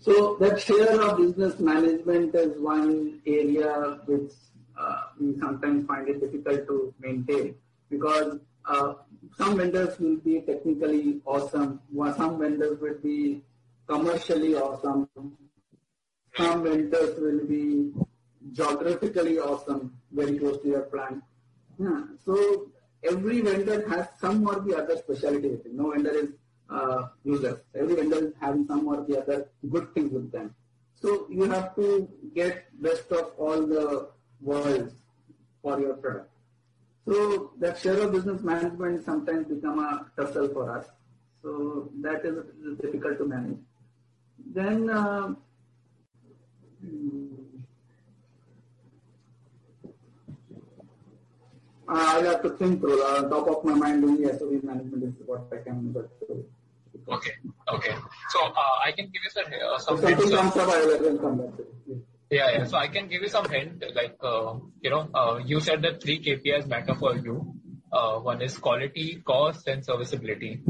So 0.00 0.36
that 0.36 0.60
share 0.60 1.00
of 1.00 1.18
business 1.18 1.58
management 1.58 2.34
is 2.34 2.58
one 2.60 3.20
area 3.26 3.98
which 4.06 4.32
uh, 4.78 5.02
we 5.20 5.36
sometimes 5.38 5.86
find 5.86 6.08
it 6.08 6.20
difficult 6.20 6.66
to 6.68 6.94
maintain 7.00 7.56
because 7.90 8.38
uh, 8.64 8.94
some 9.36 9.56
vendors 9.56 9.98
will 9.98 10.16
be 10.16 10.40
technically 10.40 11.20
awesome, 11.24 11.80
some 12.16 12.38
vendors 12.38 12.78
will 12.80 12.98
be 13.02 13.42
commercially 13.88 14.54
awesome, 14.54 15.08
some 16.36 16.62
vendors 16.62 17.18
will 17.18 17.44
be 17.46 17.92
geographically 18.52 19.38
awesome, 19.38 19.94
very 20.12 20.38
close 20.38 20.60
to 20.62 20.68
your 20.68 20.82
plant. 20.82 21.22
Yeah. 21.78 22.02
So 22.24 22.70
every 23.02 23.40
vendor 23.40 23.88
has 23.88 24.06
some 24.20 24.46
or 24.46 24.60
the 24.60 24.76
other 24.76 24.96
specialty. 24.98 25.58
No 25.72 25.90
vendor 25.90 26.10
is 26.10 26.30
uh, 26.70 27.08
useless. 27.24 27.60
Every 27.74 27.94
vendor 27.94 28.26
is 28.26 28.34
having 28.40 28.66
some 28.66 28.86
or 28.86 29.04
the 29.04 29.20
other 29.22 29.48
good 29.70 29.92
things 29.94 30.12
with 30.12 30.30
them. 30.32 30.54
So 31.00 31.26
you 31.30 31.44
have 31.44 31.74
to 31.76 32.08
get 32.34 32.66
best 32.82 33.10
of 33.12 33.32
all 33.38 33.66
the 33.66 34.08
worlds 34.40 34.94
for 35.62 35.80
your 35.80 35.94
product. 35.94 36.30
So 37.06 37.52
that 37.58 37.78
share 37.78 38.00
of 38.00 38.12
business 38.12 38.42
management 38.42 39.04
sometimes 39.04 39.46
become 39.46 39.78
a 39.78 40.06
tussle 40.16 40.48
for 40.48 40.70
us. 40.76 40.86
So 41.42 41.90
that 42.02 42.24
is 42.24 42.44
difficult 42.82 43.18
to 43.18 43.26
manage. 43.26 43.58
Then 44.52 44.90
uh, 44.90 45.34
I 51.88 52.20
have 52.20 52.42
to 52.42 52.50
think 52.50 52.80
through. 52.80 53.02
Uh, 53.02 53.28
top 53.28 53.48
of 53.48 53.64
my 53.64 53.74
mind, 53.74 54.04
only 54.04 54.24
SOV 54.24 54.62
management 54.62 55.04
is 55.04 55.14
what 55.24 55.46
I 55.52 55.56
can. 55.62 55.94
Uh, 55.96 56.34
okay. 57.16 57.32
Okay. 57.72 57.94
So 58.30 58.40
uh, 58.40 58.76
I 58.84 58.92
can 58.92 59.06
give 59.06 59.22
you 59.24 59.30
some 59.30 59.44
uh, 59.46 59.78
some. 59.78 59.96
If 59.96 60.18
something 60.18 60.30
comes 60.36 60.56
up, 60.56 60.68
I 60.68 60.84
will 60.84 61.18
come 61.18 61.38
back 61.38 61.56
to. 61.56 61.66
Yeah, 62.30 62.50
yeah. 62.50 62.64
So 62.64 62.76
I 62.76 62.88
can 62.88 63.08
give 63.08 63.22
you 63.22 63.28
some 63.28 63.48
hint. 63.48 63.82
Like 63.94 64.16
uh, 64.22 64.56
you 64.82 64.90
know, 64.90 65.08
uh, 65.14 65.40
you 65.44 65.60
said 65.60 65.82
that 65.82 66.02
three 66.02 66.20
KPIs 66.22 66.66
matter 66.66 66.94
for 66.94 67.16
you. 67.16 67.54
Uh, 67.90 68.18
one 68.18 68.42
is 68.42 68.58
quality, 68.58 69.22
cost, 69.24 69.66
and 69.66 69.84
serviceability. 69.84 70.60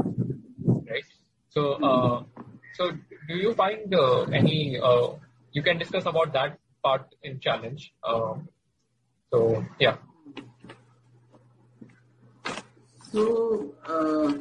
Right. 0.65 1.03
So, 1.49 1.73
uh, 1.83 2.23
so 2.75 2.91
do 3.27 3.35
you 3.35 3.53
find 3.53 3.93
uh, 3.93 4.21
any? 4.23 4.79
Uh, 4.79 5.15
you 5.51 5.61
can 5.63 5.77
discuss 5.77 6.05
about 6.05 6.33
that 6.33 6.59
part 6.83 7.13
in 7.23 7.39
challenge. 7.39 7.93
Uh, 8.03 8.35
so 9.31 9.65
yeah. 9.79 9.97
So, 13.11 13.73
uh, 13.85 14.33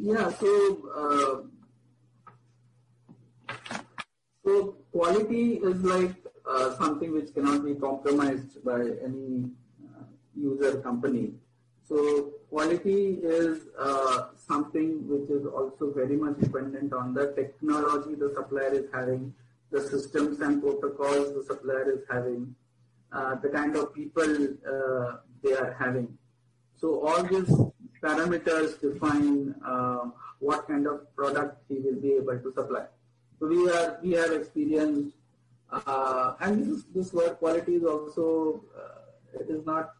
yeah, 0.00 0.30
so, 0.30 1.44
uh, 3.48 3.54
so 4.42 4.76
quality 4.92 5.56
is 5.56 5.82
like 5.84 6.14
uh, 6.48 6.74
something 6.76 7.12
which 7.12 7.34
cannot 7.34 7.64
be 7.64 7.74
compromised 7.74 8.64
by 8.64 8.80
any 9.04 9.50
uh, 9.84 10.04
user 10.34 10.80
company. 10.80 11.34
So 11.86 12.32
quality 12.48 13.18
is 13.22 13.64
uh, 13.78 14.28
something 14.36 15.06
which 15.06 15.28
is 15.28 15.44
also 15.44 15.92
very 15.94 16.16
much 16.16 16.38
dependent 16.38 16.94
on 16.94 17.12
the 17.12 17.32
technology 17.34 18.14
the 18.14 18.32
supplier 18.34 18.72
is 18.72 18.86
having, 18.94 19.34
the 19.70 19.82
systems 19.82 20.40
and 20.40 20.62
protocols 20.62 21.34
the 21.34 21.44
supplier 21.44 21.90
is 21.90 22.04
having, 22.10 22.54
uh, 23.12 23.34
the 23.34 23.50
kind 23.50 23.76
of 23.76 23.94
people 23.94 24.48
they 25.42 25.52
are 25.52 25.76
having. 25.78 26.16
So 26.76 27.06
all 27.06 27.22
these 27.22 27.69
parameters 28.02 28.80
define 28.80 29.54
uh, 29.64 30.10
what 30.38 30.66
kind 30.66 30.86
of 30.86 31.14
product 31.14 31.62
he 31.68 31.78
will 31.78 32.00
be 32.00 32.12
able 32.12 32.38
to 32.38 32.52
supply. 32.54 32.84
So 33.38 33.46
we 33.46 33.70
are 33.70 33.98
we 34.02 34.12
have 34.12 34.32
experienced, 34.32 35.16
uh, 35.70 36.34
and 36.40 36.66
this, 36.66 36.84
this 36.94 37.12
work 37.12 37.38
quality 37.38 37.76
is 37.76 37.84
also 37.84 38.64
uh, 38.76 39.40
it 39.40 39.48
is 39.48 39.64
not 39.64 39.92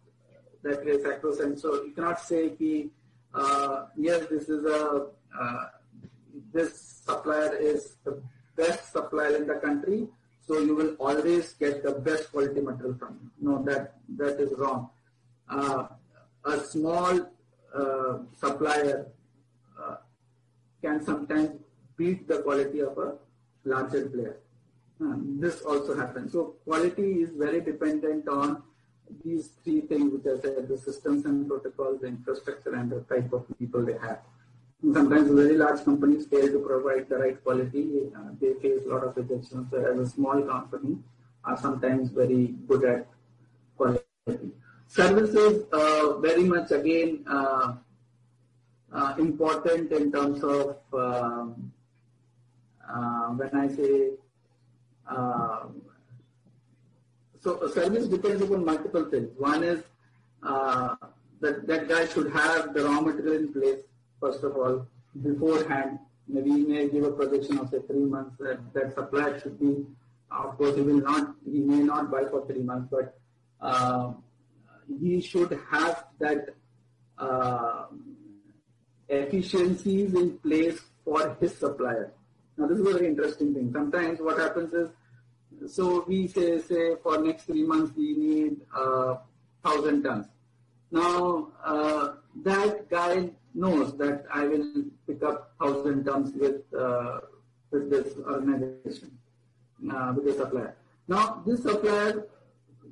that 0.62 0.84
way 0.84 1.02
sacrosanct. 1.02 1.60
So 1.60 1.84
you 1.84 1.92
cannot 1.92 2.20
say 2.20 2.50
ki, 2.50 2.90
uh, 3.34 3.86
yes 3.96 4.26
this 4.30 4.48
is 4.48 4.64
a 4.64 5.06
uh, 5.38 5.64
this 6.52 7.02
supplier 7.06 7.56
is 7.56 7.96
the 8.04 8.22
best 8.56 8.92
supplier 8.92 9.36
in 9.36 9.46
the 9.46 9.54
country, 9.54 10.08
so 10.46 10.58
you 10.58 10.74
will 10.74 10.94
always 10.98 11.52
get 11.54 11.82
the 11.82 11.92
best 11.92 12.30
quality 12.32 12.60
material 12.60 12.96
from 12.98 13.08
him. 13.08 13.30
No, 13.40 13.62
that 13.64 13.94
that 14.16 14.40
is 14.40 14.52
wrong. 14.58 14.90
Uh, 15.48 15.86
a 16.44 16.58
small 16.60 17.26
supplier 18.38 19.06
uh, 19.80 19.96
can 20.82 21.04
sometimes 21.04 21.50
beat 21.96 22.26
the 22.26 22.42
quality 22.42 22.80
of 22.80 22.96
a 22.98 23.14
larger 23.64 24.08
player. 24.08 24.36
Um, 25.00 25.38
this 25.40 25.62
also 25.62 25.96
happens. 25.96 26.32
So 26.32 26.56
quality 26.64 27.22
is 27.22 27.30
very 27.30 27.60
dependent 27.60 28.28
on 28.28 28.62
these 29.24 29.50
three 29.64 29.80
things 29.82 30.12
which 30.12 30.26
I 30.26 30.40
said, 30.40 30.68
the 30.68 30.78
systems 30.78 31.24
and 31.24 31.48
protocols, 31.48 32.00
the 32.00 32.08
infrastructure 32.08 32.74
and 32.74 32.90
the 32.90 33.00
type 33.00 33.32
of 33.32 33.46
people 33.58 33.84
they 33.84 33.98
have. 33.98 34.20
Sometimes 34.92 35.30
very 35.30 35.56
large 35.56 35.84
companies 35.84 36.26
fail 36.26 36.46
to 36.46 36.58
provide 36.58 37.08
the 37.08 37.18
right 37.18 37.42
quality. 37.42 38.10
Uh, 38.16 38.30
they 38.40 38.54
face 38.54 38.80
a 38.86 38.88
lot 38.88 39.04
of 39.04 39.16
rejections, 39.16 39.66
whereas 39.70 39.98
a 39.98 40.08
small 40.08 40.40
company 40.42 40.98
are 41.44 41.58
sometimes 41.58 42.10
very 42.10 42.54
good 42.68 42.84
at 42.84 43.06
quality. 43.76 44.04
Services 44.90 45.62
uh, 45.72 46.18
very 46.18 46.42
much 46.42 46.72
again 46.72 47.24
uh, 47.30 47.74
uh, 48.92 49.14
important 49.18 49.92
in 49.92 50.10
terms 50.10 50.42
of 50.42 50.78
um, 50.92 51.72
when 53.36 53.50
I 53.54 53.68
say 53.68 54.10
so 57.42 57.68
service 57.68 58.08
depends 58.08 58.42
upon 58.42 58.64
multiple 58.64 59.04
things. 59.04 59.30
One 59.38 59.62
is 59.62 59.80
that 60.42 61.66
that 61.68 61.88
guy 61.88 62.06
should 62.08 62.32
have 62.32 62.74
the 62.74 62.84
raw 62.84 63.00
material 63.00 63.36
in 63.36 63.52
place 63.52 63.78
first 64.20 64.42
of 64.42 64.56
all 64.56 64.88
beforehand. 65.22 66.00
Maybe 66.26 66.50
he 66.50 66.64
may 66.64 66.88
give 66.88 67.04
a 67.04 67.12
projection 67.12 67.58
of 67.58 67.70
say 67.70 67.78
three 67.86 68.06
months 68.16 68.34
that 68.40 68.58
that 68.74 68.92
supply 68.96 69.38
should 69.38 69.60
be. 69.60 69.86
Of 70.32 70.58
course, 70.58 70.74
he 70.74 70.82
will 70.82 71.00
not. 71.00 71.36
He 71.48 71.60
may 71.60 71.84
not 71.84 72.10
buy 72.10 72.24
for 72.24 72.44
three 72.48 72.62
months, 72.62 72.88
but 72.90 73.16
he 74.98 75.20
should 75.20 75.58
have 75.70 76.04
that 76.18 76.48
uh, 77.18 77.86
efficiencies 79.08 80.14
in 80.14 80.38
place 80.38 80.80
for 81.04 81.36
his 81.40 81.56
supplier. 81.56 82.12
Now 82.56 82.66
this 82.66 82.78
is 82.78 82.86
a 82.86 82.92
very 82.92 83.06
interesting 83.06 83.54
thing. 83.54 83.70
Sometimes 83.72 84.20
what 84.20 84.38
happens 84.38 84.72
is, 84.72 84.88
so 85.72 86.04
we 86.06 86.26
say, 86.26 86.58
say 86.60 86.96
for 87.02 87.18
next 87.18 87.44
three 87.44 87.64
months 87.64 87.92
we 87.96 88.14
need 88.16 88.56
uh, 88.74 89.16
thousand 89.64 90.02
tons. 90.02 90.26
Now 90.90 91.48
uh, 91.64 92.12
that 92.42 92.88
guy 92.88 93.30
knows 93.54 93.96
that 93.98 94.24
I 94.32 94.46
will 94.46 94.84
pick 95.06 95.22
up 95.22 95.52
thousand 95.60 96.04
tons 96.04 96.32
with 96.34 96.62
uh, 96.78 97.20
with 97.70 97.90
this 97.90 98.16
organization, 98.18 99.16
uh, 99.92 100.12
with 100.16 100.24
the 100.24 100.34
supplier. 100.34 100.76
Now 101.08 101.42
this 101.46 101.62
supplier 101.62 102.26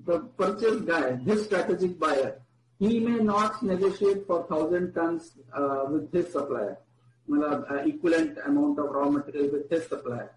the 0.08 0.20
purchase 0.40 0.80
guy, 0.80 1.18
this 1.22 1.44
strategic 1.44 1.98
buyer, 1.98 2.40
he 2.78 2.98
may 2.98 3.18
not 3.22 3.62
negotiate 3.62 4.26
for 4.26 4.40
1000 4.42 4.94
tons 4.94 5.32
uh, 5.52 5.84
with 5.90 6.10
his 6.12 6.32
supplier, 6.32 6.78
uh, 7.30 7.74
equivalent 7.92 8.38
amount 8.46 8.78
of 8.78 8.86
raw 8.90 9.10
material 9.10 9.50
with 9.52 9.68
his 9.68 9.86
supplier. 9.86 10.30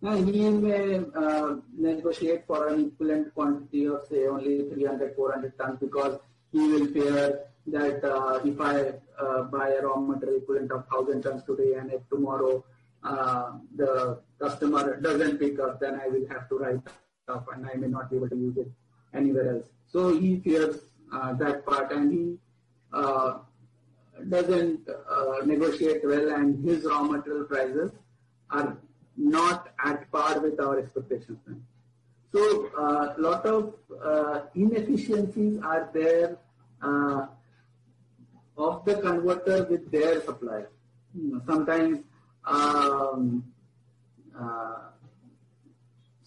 Now 0.00 0.16
he 0.16 0.50
may 0.50 0.98
uh, 1.14 1.54
negotiate 1.78 2.44
for 2.48 2.66
an 2.66 2.86
equivalent 2.86 3.32
quantity 3.34 3.86
of 3.86 4.00
say 4.10 4.26
only 4.26 4.68
300, 4.68 5.14
400 5.14 5.56
tons 5.56 5.78
because 5.78 6.18
he 6.50 6.58
will 6.58 6.88
fear 6.88 7.44
that 7.68 8.02
uh, 8.02 8.40
if 8.44 8.60
I 8.60 8.94
uh, 9.22 9.42
buy 9.44 9.68
a 9.68 9.86
raw 9.86 10.00
material 10.00 10.38
equivalent 10.38 10.72
of 10.72 10.84
1000 10.90 11.22
tons 11.22 11.44
today 11.44 11.74
and 11.74 11.92
if 11.92 12.02
tomorrow 12.08 12.64
uh, 13.04 13.52
the 13.76 14.18
customer 14.40 15.00
doesn't 15.00 15.38
pick 15.38 15.60
up, 15.60 15.78
then 15.78 16.00
I 16.00 16.08
will 16.08 16.26
have 16.28 16.48
to 16.48 16.58
write 16.58 16.80
off 17.28 17.44
and 17.54 17.64
I 17.72 17.74
may 17.74 17.86
not 17.86 18.10
be 18.10 18.16
able 18.16 18.28
to 18.28 18.36
use 18.36 18.56
it 18.56 18.72
anywhere 19.14 19.56
else. 19.56 19.66
So 19.92 20.18
he 20.18 20.40
fears 20.40 20.76
uh, 21.12 21.34
that 21.34 21.66
part 21.66 21.92
and 21.92 22.12
he 22.12 22.38
uh, 22.92 23.38
doesn't 24.28 24.88
uh, 24.88 25.44
negotiate 25.44 26.02
well 26.04 26.32
and 26.32 26.64
his 26.64 26.84
raw 26.84 27.02
material 27.02 27.44
prices 27.44 27.92
are 28.50 28.76
not 29.16 29.68
at 29.84 30.10
par 30.10 30.40
with 30.40 30.60
our 30.60 30.78
expectations. 30.78 31.38
So 32.32 32.70
a 32.78 32.82
uh, 32.82 33.14
lot 33.18 33.44
of 33.44 33.74
uh, 34.02 34.40
inefficiencies 34.54 35.60
are 35.62 35.90
there 35.92 36.38
uh, 36.80 37.26
of 38.56 38.84
the 38.84 38.94
converter 38.96 39.64
with 39.64 39.90
their 39.90 40.22
supplier. 40.22 40.70
Sometimes 41.46 41.98
um, 42.46 43.44
uh, 44.38 44.91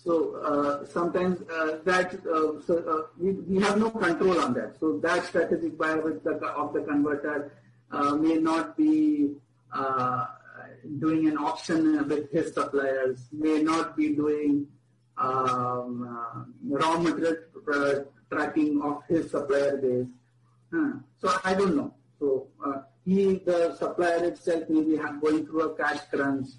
so 0.05 0.35
uh, 0.35 0.85
sometimes 0.85 1.41
uh, 1.49 1.79
that 1.83 2.13
uh, 2.13 2.61
so 2.67 3.09
we, 3.17 3.31
we 3.31 3.59
have 3.63 3.79
no 3.79 3.89
control 3.89 4.39
on 4.39 4.53
that. 4.53 4.75
So 4.79 4.99
that 4.99 5.25
strategic 5.25 5.79
buyer 5.79 5.99
with 5.99 6.23
the, 6.23 6.33
of 6.45 6.73
the 6.73 6.81
converter 6.81 7.51
may 8.19 8.35
not 8.35 8.77
be 8.77 9.31
doing 10.99 11.27
an 11.27 11.37
option 11.39 12.07
with 12.07 12.31
his 12.31 12.53
suppliers, 12.53 13.27
may 13.31 13.63
not 13.63 13.97
be 13.97 14.09
doing 14.13 14.67
um, 15.17 16.45
raw 16.63 16.99
material 16.99 18.05
tracking 18.29 18.81
of 18.83 19.01
his 19.09 19.31
supplier 19.31 19.77
base. 19.77 20.05
So 21.17 21.33
I 21.43 21.55
don't 21.55 21.75
know. 21.75 21.95
So 22.19 22.47
uh, 22.63 22.81
he, 23.03 23.39
the 23.39 23.75
supplier 23.75 24.25
itself, 24.25 24.69
may 24.69 24.83
be 24.83 24.97
going 24.97 25.47
through 25.47 25.61
a 25.61 25.75
cash 25.75 26.01
crunch. 26.13 26.49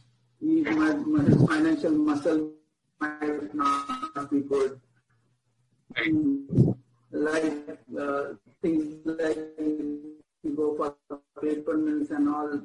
He, 0.40 0.64
his 0.64 1.47
financial 1.47 1.92
muscle 1.92 2.53
might 3.01 3.55
not 3.55 4.30
be 4.30 4.40
good. 4.40 4.80
Like 7.11 7.78
uh, 7.99 8.24
things 8.62 8.97
like 9.05 9.38
you 9.59 10.55
go 10.55 10.74
for 10.76 11.18
paper 11.42 11.76
mills 11.76 12.11
and 12.11 12.28
all, 12.28 12.61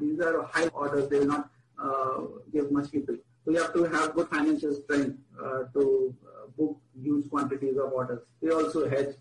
these 0.00 0.20
are 0.20 0.42
high 0.44 0.68
orders. 0.68 1.08
They 1.08 1.20
will 1.20 1.26
not 1.26 1.50
uh, 1.82 2.20
give 2.52 2.70
much 2.70 2.92
people. 2.92 3.16
You 3.46 3.56
have 3.62 3.72
to 3.74 3.84
have 3.84 4.14
good 4.14 4.28
financial 4.28 4.74
strength 4.74 5.18
uh, 5.42 5.64
to 5.74 6.14
book 6.56 6.78
huge 7.00 7.28
quantities 7.30 7.76
of 7.76 7.92
orders. 7.92 8.20
They 8.42 8.50
also 8.50 8.88
hedge 8.88 9.14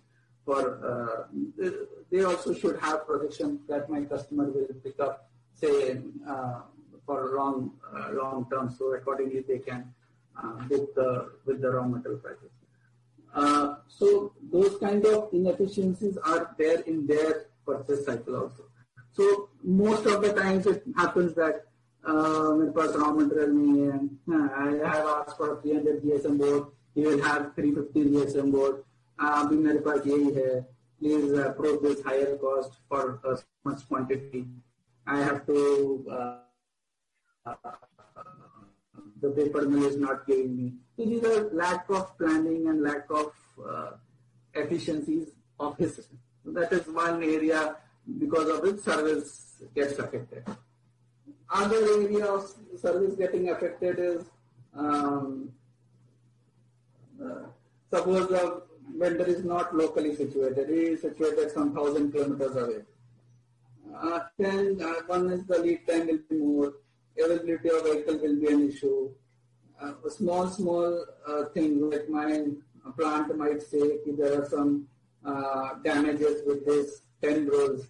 for 0.46 0.62
uh, 0.86 1.72
they 2.12 2.24
also 2.24 2.54
should 2.54 2.80
have 2.80 3.08
protection 3.08 3.60
that 3.68 3.90
my 3.90 4.02
customer 4.02 4.46
will 4.46 4.68
pick 4.84 5.00
up, 5.00 5.30
say, 5.54 6.00
uh, 6.28 6.62
for 7.06 7.36
long 7.36 7.72
uh, 7.94 8.12
long 8.14 8.48
term. 8.52 8.70
So 8.70 8.94
accordingly, 8.94 9.44
they 9.48 9.60
can 9.60 9.94
book 10.69 10.95
the 10.95 11.31
with 11.45 11.61
the 11.61 11.71
raw 11.71 11.87
material 11.87 12.21
prices. 12.21 12.51
Uh, 13.35 13.77
so 13.89 14.33
those 14.53 14.77
kind 14.79 15.05
of 15.07 15.29
inefficiencies 15.33 16.17
are 16.19 16.55
there 16.59 16.81
in 16.81 17.07
their 17.07 17.47
purchase 17.67 18.05
cycle 18.05 18.37
also. 18.37 18.65
So 19.13 19.49
most 19.63 20.07
of 20.07 20.23
the 20.23 20.33
times 20.33 20.67
it 20.67 20.83
happens 20.97 21.35
that 21.35 21.67
uh, 22.05 22.57
मेरे 22.59 22.73
पास 22.75 22.97
raw 22.97 23.13
material 23.13 23.51
नहीं 23.55 23.81
है 23.87 24.83
I 24.85 24.97
have 24.97 25.07
asked 25.07 25.37
for 25.37 25.61
300 25.63 26.03
GSM 26.03 26.39
board 26.39 26.69
he 26.95 27.03
will 27.07 27.23
have 27.23 27.55
350 27.55 28.05
GSM 28.13 28.53
board 28.53 28.85
अभी 29.21 29.57
मेरे 29.57 29.81
पास 29.87 30.07
यही 30.07 30.31
है 30.35 30.67
please 31.01 31.33
approve 31.39 31.83
this 31.83 32.03
higher 32.03 32.37
cost 32.37 32.75
for 32.89 33.21
uh, 33.25 33.37
much 33.65 33.89
quantity. 33.89 34.47
I 35.07 35.19
have 35.23 35.47
to, 35.47 36.07
uh, 36.11 37.55
the 39.22 39.30
paper 39.30 39.68
mill 39.68 39.86
is 39.86 39.98
not 39.98 40.28
giving 40.28 40.56
me. 40.56 40.74
So 40.98 41.06
these 41.06 41.24
are 41.24 41.50
lack 41.52 41.90
of 41.90 42.18
planning 42.18 42.68
and 42.68 42.82
lack 42.82 43.10
of 43.10 43.32
uh, 43.68 43.92
efficiencies 44.54 45.30
of 45.60 45.78
his 45.78 45.96
system. 45.96 46.20
So 46.44 46.52
that 46.52 46.72
is 46.72 46.88
one 46.88 47.24
area 47.24 47.76
because 48.20 48.50
of 48.50 48.62
which 48.62 48.82
service 48.82 49.64
gets 49.74 49.98
affected. 50.00 50.44
Other 51.50 51.78
area 51.78 52.26
of 52.26 52.52
service 52.80 53.16
getting 53.16 53.50
affected 53.50 54.00
is 54.00 54.24
um, 54.76 55.52
uh, 57.24 57.46
suppose 57.90 58.30
a 58.32 58.62
vendor 58.98 59.26
is 59.26 59.44
not 59.44 59.76
locally 59.76 60.16
situated. 60.16 60.70
He 60.70 60.82
is 60.94 61.02
situated 61.02 61.52
some 61.52 61.74
thousand 61.74 62.12
kilometers 62.12 62.56
away. 62.56 62.82
Uh, 63.96 64.20
then 64.38 64.80
uh, 64.84 64.94
one 65.08 65.32
is 65.32 65.46
the 65.46 65.60
lead 65.60 65.88
time 65.88 66.08
will 66.08 66.20
be 66.30 66.38
more, 66.38 66.74
availability 67.18 67.70
of 67.70 67.84
vehicle 67.84 68.18
will 68.18 68.36
be 68.40 68.48
an 68.48 68.70
issue. 68.70 69.10
Uh, 69.82 69.94
small, 70.10 70.48
small 70.48 71.06
uh, 71.28 71.46
things 71.54 71.82
like 71.82 72.10
my 72.10 72.46
plant 72.98 73.36
might 73.38 73.62
say 73.62 73.78
if 74.06 74.18
there 74.18 74.42
are 74.42 74.50
some 74.50 74.88
uh, 75.26 75.76
damages 75.84 76.42
with 76.46 76.66
this 76.66 77.02
10 77.22 77.48
rolls. 77.48 77.88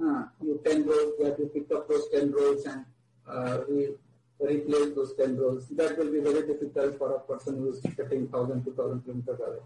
Uh, 0.00 0.24
you 0.42 0.60
10 0.64 0.86
rolls, 0.86 1.12
you 1.18 1.24
have 1.26 1.36
to 1.36 1.46
pick 1.46 1.70
up 1.72 1.88
those 1.88 2.08
10 2.12 2.32
rolls 2.32 2.64
and 2.64 2.84
uh, 3.28 3.58
re- 3.68 3.94
replace 4.38 4.94
those 4.94 5.14
10 5.16 5.36
rolls. 5.36 5.66
That 5.68 5.98
will 5.98 6.12
be 6.12 6.20
very 6.20 6.46
difficult 6.46 6.96
for 6.98 7.16
a 7.16 7.20
person 7.20 7.58
who 7.58 7.70
is 7.70 7.82
sitting 7.82 8.30
1000, 8.30 8.64
2000 8.64 9.02
kilometers 9.02 9.40
away. 9.40 9.58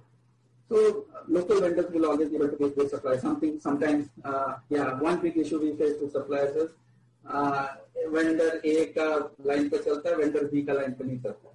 So 0.69 1.05
local 1.29 1.61
vendors 1.61 1.91
will 1.93 2.07
always 2.07 2.31
be 2.31 2.37
able 2.37 2.49
to 2.49 2.57
give 2.57 2.75
good 2.75 2.89
supply. 2.91 3.19
Something 3.19 3.61
sometimes, 3.61 4.09
uh, 4.25 4.55
yeah, 4.71 4.99
one 5.01 5.21
big 5.21 5.37
issue 5.37 5.61
we 5.61 5.77
face 5.77 5.97
with 6.01 6.13
suppliers 6.13 6.57
is 6.57 6.71
uh, 7.30 7.68
vendor 8.12 8.62
A 8.64 8.94
का 8.94 9.32
line 9.46 9.70
पे 9.70 9.78
चलता 9.78 10.10
है, 10.10 10.16
vendor 10.16 10.52
B 10.52 10.66
का 10.66 10.74
line 10.74 10.98
पे 10.98 11.04
नहीं 11.04 11.20
चलता. 11.22 11.50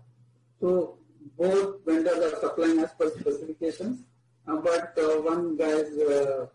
So 0.61 0.99
both 1.39 1.85
vendors 1.87 2.19
are 2.19 2.41
supplying 2.41 2.79
as 2.81 2.93
per 2.93 3.11
specifications, 3.11 4.05
uh, 4.49 4.57
but 4.57 4.99
uh, 4.99 5.21
one 5.23 5.57
guy 5.57 5.73
uh, 5.73 6.47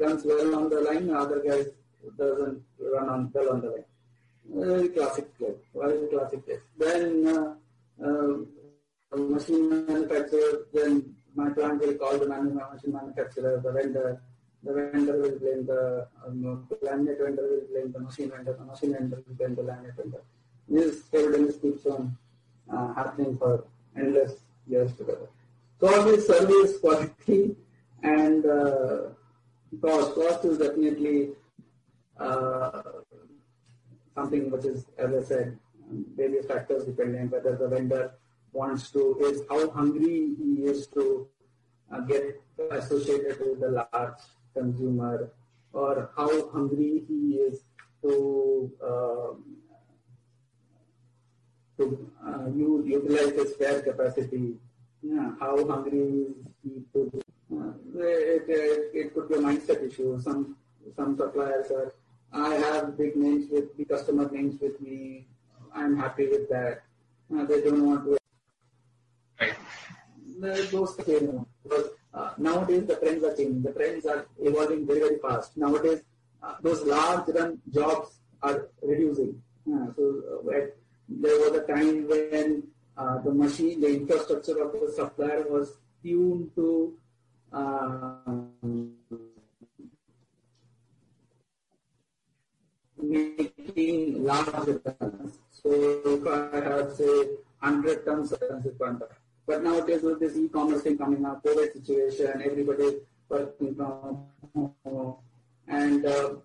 runs 0.00 0.24
well 0.24 0.54
on 0.54 0.68
the 0.68 0.80
line, 0.80 1.10
other 1.10 1.42
guy 1.46 1.64
doesn't 2.16 2.62
run 2.80 3.08
on 3.08 3.30
well 3.34 3.52
on 3.52 3.60
the 3.60 3.70
line. 3.70 3.84
Very 4.50 4.88
classic 4.88 5.38
case. 5.38 5.60
Very 5.74 6.08
classic 6.08 6.46
case. 6.46 6.60
Then 6.78 7.26
uh, 7.26 7.54
uh, 8.04 9.16
machine 9.16 9.86
manufacturer 9.86 10.66
then 10.72 11.14
my 11.34 11.50
plant 11.50 11.80
will 11.80 11.94
call 11.94 12.18
the 12.18 12.26
machine 12.26 12.92
manufacturer, 12.92 13.60
the 13.62 13.72
vendor, 13.72 14.20
the 14.63 14.73
vendor 14.73 15.17
will 15.21 15.39
blame 15.39 15.65
the 15.65 16.07
um, 16.25 16.67
laminate 16.83 17.19
vendor 17.19 17.43
will 17.43 17.67
blame 17.71 17.91
the 17.91 17.99
machine 17.99 18.29
vendor, 18.29 18.53
the 18.53 18.65
machine 18.65 18.93
vendor 18.93 19.21
will 19.27 19.35
blame 19.35 19.55
the 19.55 19.61
laminate 19.61 19.95
vendor. 19.95 20.21
This 20.69 21.03
evidence 21.13 21.57
keeps 21.57 21.85
on 21.85 22.17
uh, 22.73 22.93
happening 22.93 23.37
for 23.37 23.65
endless 23.97 24.33
years 24.67 24.93
together. 24.93 25.27
So 25.79 25.93
all 25.93 26.05
this 26.05 26.27
service 26.27 26.79
quality 26.79 27.55
and 28.01 28.45
uh, 28.45 29.09
cost. 29.81 30.15
Cost 30.15 30.45
is 30.45 30.57
definitely 30.57 31.31
uh, 32.17 32.81
something 34.15 34.49
which 34.49 34.65
is, 34.65 34.85
as 34.97 35.13
I 35.13 35.27
said, 35.27 35.59
various 36.15 36.45
factors 36.45 36.85
depending 36.85 37.29
whether 37.29 37.55
the 37.55 37.67
vendor 37.67 38.13
wants 38.53 38.91
to, 38.91 39.17
is 39.21 39.41
how 39.49 39.69
hungry 39.71 40.35
he 40.37 40.63
is 40.63 40.87
to 40.87 41.27
uh, 41.91 41.99
get 42.01 42.41
associated 42.71 43.39
with 43.39 43.59
the 43.59 43.87
large 43.91 44.19
consumer 44.53 45.31
or 45.73 46.09
how 46.15 46.49
hungry 46.49 47.03
he 47.07 47.35
is 47.47 47.63
to 48.01 48.71
uh, 48.83 49.33
to 51.77 52.11
uh, 52.25 52.45
you 52.55 52.83
utilize 52.85 53.33
his 53.33 53.53
spare 53.53 53.81
capacity. 53.81 54.55
Yeah, 55.01 55.31
how 55.39 55.67
hungry 55.67 55.99
is 55.99 56.35
he 56.63 56.83
to 56.93 57.21
uh, 57.53 57.73
it, 57.95 58.45
it, 58.47 58.91
it 58.93 59.13
could 59.13 59.29
be 59.29 59.35
a 59.35 59.37
mindset 59.39 59.85
issue. 59.87 60.19
Some 60.21 60.55
some 60.95 61.17
suppliers 61.17 61.71
are 61.71 61.93
I 62.31 62.55
have 62.55 62.97
big 62.97 63.15
names 63.15 63.49
with 63.51 63.75
the 63.77 63.85
customer 63.85 64.29
names 64.31 64.59
with 64.59 64.79
me. 64.81 65.27
I'm 65.73 65.97
happy 65.97 66.27
with 66.27 66.49
that. 66.49 66.83
Uh, 67.33 67.45
they 67.45 67.61
don't 67.61 67.85
want 67.85 68.05
to 68.05 68.17
Right. 70.39 70.71
those 70.71 70.95
because 70.95 71.89
uh, 72.13 72.33
nowadays 72.37 72.85
the 72.85 72.95
trends 72.95 73.23
are 73.23 73.35
changing. 73.35 73.63
The 73.63 73.71
trends 73.71 74.05
are 74.05 74.27
evolving 74.39 74.85
very 74.85 74.99
very 74.99 75.19
fast. 75.19 75.57
Nowadays 75.57 76.01
uh, 76.43 76.55
those 76.61 76.83
large 76.83 77.27
run 77.29 77.59
jobs 77.73 78.19
are 78.41 78.69
reducing. 78.81 79.41
Uh, 79.67 79.87
so 79.95 80.21
uh, 80.47 80.59
there 81.09 81.39
was 81.39 81.57
a 81.57 81.65
time 81.65 82.07
when 82.07 82.63
the 83.25 83.33
machine, 83.33 83.81
the 83.81 83.95
infrastructure 83.95 84.61
of 84.61 84.73
the 84.73 84.91
supplier 84.95 85.45
was 85.49 85.77
tuned 86.03 86.51
to 86.55 86.93
making 93.01 94.23
large 94.23 94.67
returns. 94.67 95.39
So 95.51 95.71
if 96.05 96.27
I 96.27 96.59
have 96.59 96.93
say 96.93 97.27
100 97.59 98.05
tons 98.05 98.31
of 98.33 98.65
requirement, 98.65 99.03
but 99.45 99.63
nowadays 99.63 100.01
with 100.03 100.19
this 100.19 100.37
e-commerce 100.37 100.81
thing 100.83 100.97
coming 100.97 101.25
up, 101.25 101.43
COVID 101.43 101.73
situation, 101.73 102.41
everybody 102.43 102.97
working 103.29 103.75
from 103.75 104.25
home, 104.55 105.15
and 105.67 106.05
uh, 106.05 106.35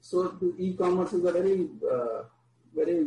so 0.00 0.38
e-commerce 0.58 1.12
is 1.12 1.24
a 1.24 1.32
very, 1.32 1.68
uh, 1.90 2.22
very 2.74 3.04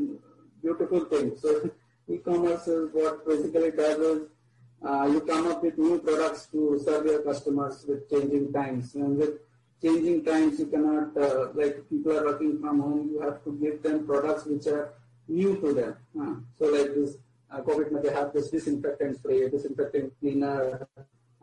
beautiful 0.62 1.06
thing. 1.06 1.36
So 1.38 1.70
e-commerce 2.08 2.68
is 2.68 2.89
what 2.94 3.28
basically 3.28 3.72
does 3.72 3.98
is 3.98 4.28
uh, 4.84 5.08
you 5.12 5.22
come 5.22 5.48
up 5.48 5.64
with 5.64 5.78
new 5.78 6.00
products 6.00 6.48
to 6.52 6.80
serve 6.84 7.06
your 7.06 7.22
customers 7.22 7.86
with 7.88 8.10
changing 8.10 8.52
times. 8.52 8.96
And 8.96 9.18
with 9.18 9.39
changing 9.82 10.26
times, 10.26 10.60
you 10.60 10.68
cannot, 10.68 11.16
uh, 11.18 11.50
like 11.54 11.89
people 11.89 12.18
are 12.18 12.26
working 12.26 12.60
from 12.60 12.82
home, 12.82 13.10
you 13.12 13.22
have 13.22 13.44
to 13.44 13.58
give 13.62 13.82
them 13.84 14.06
products 14.06 14.46
which 14.46 14.68
are 14.68 14.94
new 15.28 15.60
to 15.62 15.74
them. 15.74 15.96
Uh, 16.20 16.36
so 16.58 16.66
like 16.66 16.94
this 16.96 17.18
COVID, 17.60 18.02
they 18.02 18.14
have 18.14 18.34
this 18.34 18.49
disinfectant 18.49 19.18
spray, 19.18 19.49
disinfectant 19.49 20.14
cleaner. 20.20 20.88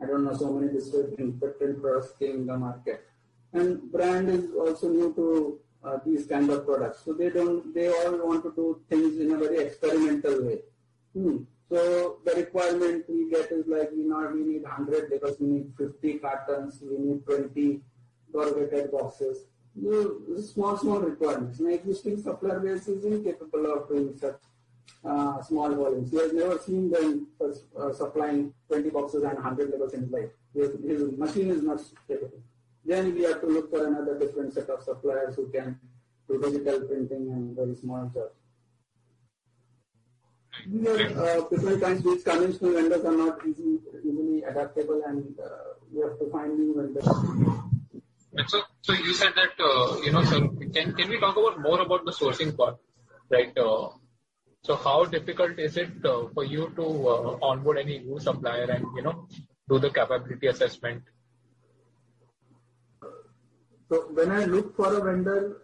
I 0.01 0.05
don't 0.05 0.23
know, 0.23 0.35
so 0.35 0.51
many 0.51 0.71
disinfectant 0.71 1.81
products 1.81 2.13
came 2.17 2.35
in 2.41 2.45
the 2.47 2.57
market. 2.57 3.05
And 3.53 3.91
brand 3.91 4.29
is 4.29 4.51
also 4.53 4.89
new 4.89 5.13
to 5.15 5.59
uh, 5.87 5.97
these 6.05 6.25
kind 6.25 6.49
of 6.49 6.65
products. 6.65 7.03
So 7.05 7.13
they 7.13 7.29
don't, 7.29 7.73
they 7.73 7.87
all 7.89 8.17
want 8.27 8.43
to 8.43 8.53
do 8.55 8.81
things 8.89 9.19
in 9.19 9.31
a 9.31 9.37
very 9.37 9.59
experimental 9.59 10.45
way. 10.45 10.59
Hmm. 11.13 11.43
So 11.69 12.17
the 12.25 12.33
requirement 12.33 13.05
we 13.07 13.29
get 13.29 13.51
is 13.51 13.67
like 13.67 13.91
we 13.95 14.03
not 14.03 14.33
we 14.33 14.41
need 14.41 14.63
100 14.63 15.11
because 15.11 15.39
we 15.39 15.47
need 15.47 15.71
50 15.77 16.13
cartons, 16.17 16.81
we 16.81 16.97
need 16.97 17.25
20 17.25 17.81
corrugated 18.33 18.91
boxes. 18.91 19.45
Small 20.51 20.77
small 20.77 20.99
requirements. 20.99 21.59
My 21.59 21.71
existing 21.73 22.21
supplier 22.23 22.59
base 22.59 22.87
is 22.87 23.05
incapable 23.05 23.71
of 23.71 23.87
doing 23.87 24.17
such 24.17 24.41
uh, 25.05 25.41
small 25.41 25.73
volumes. 25.73 26.11
He 26.11 26.17
has 26.17 26.33
never 26.33 26.57
seen 26.59 26.91
them 26.91 27.27
uh, 27.41 27.93
supplying 27.93 28.53
20 28.67 28.89
boxes 28.89 29.23
and 29.23 29.33
100 29.33 29.71
labels 29.71 29.93
in 29.93 30.01
his 30.01 30.11
life. 30.11 30.29
His, 30.53 30.71
his 30.83 31.17
machine 31.17 31.49
is 31.51 31.63
not 31.63 31.79
capable. 32.07 32.41
Then 32.85 33.13
we 33.13 33.23
have 33.23 33.41
to 33.41 33.47
look 33.47 33.69
for 33.69 33.85
another 33.85 34.17
different 34.17 34.53
set 34.53 34.69
of 34.69 34.81
suppliers 34.83 35.35
who 35.35 35.49
can 35.51 35.79
do 36.27 36.41
digital 36.41 36.81
printing 36.87 37.31
and 37.31 37.55
very 37.55 37.75
small 37.75 38.11
jobs. 38.13 38.35
These 40.67 40.87
are 40.87 40.99
uh, 41.23 41.49
different 41.49 41.81
kinds 41.81 42.03
which 42.03 42.25
conventional 42.25 42.73
vendors 42.73 43.05
are 43.05 43.15
not 43.15 43.45
easy, 43.47 43.79
easily 44.03 44.43
adaptable 44.43 45.01
and 45.05 45.39
uh, 45.39 45.47
we 45.91 46.01
have 46.01 46.19
to 46.19 46.29
find 46.31 46.57
new 46.57 46.75
vendors. 46.75 47.05
So, 48.47 48.61
so 48.81 48.93
you 48.93 49.13
said 49.13 49.33
that, 49.35 49.63
uh, 49.63 50.01
you 50.01 50.11
know, 50.11 50.23
sir, 50.23 50.39
can, 50.73 50.93
can 50.93 51.09
we 51.09 51.19
talk 51.19 51.37
about 51.37 51.59
more 51.59 51.81
about 51.81 52.05
the 52.05 52.11
sourcing 52.11 52.55
part, 52.55 52.77
right? 53.29 53.57
Uh, 53.57 53.89
so 54.63 54.75
how 54.75 55.05
difficult 55.05 55.57
is 55.57 55.77
it 55.77 56.05
uh, 56.05 56.27
for 56.33 56.43
you 56.43 56.71
to 56.75 56.83
uh, 56.83 57.37
onboard 57.41 57.77
any 57.77 57.99
new 57.99 58.19
supplier 58.19 58.69
and, 58.69 58.85
you 58.95 59.01
know, 59.01 59.27
do 59.69 59.79
the 59.79 59.89
capability 59.89 60.47
assessment? 60.47 61.03
So 63.89 64.09
when 64.13 64.31
I 64.31 64.45
look 64.45 64.75
for 64.75 64.93
a 64.93 65.03
vendor, 65.03 65.61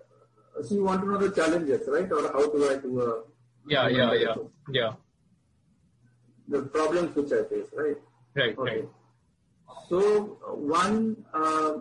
you 0.72 0.84
want 0.84 1.02
to 1.02 1.12
know 1.12 1.18
the 1.18 1.36
challenges, 1.36 1.88
right? 1.88 2.12
Or 2.12 2.32
how 2.32 2.50
do 2.50 2.70
I 2.70 2.78
do 2.78 3.02
a 3.02 3.24
yeah, 3.68 3.88
yeah, 3.88 4.14
yeah, 4.14 4.36
yeah. 4.70 4.94
The 6.48 6.64
problems 6.64 7.16
which 7.16 7.32
I 7.32 7.44
face, 7.50 7.68
right? 7.74 7.98
Right, 8.36 8.58
right. 8.58 8.90
So 9.90 10.38
one 10.54 11.26
uh, 11.34 11.78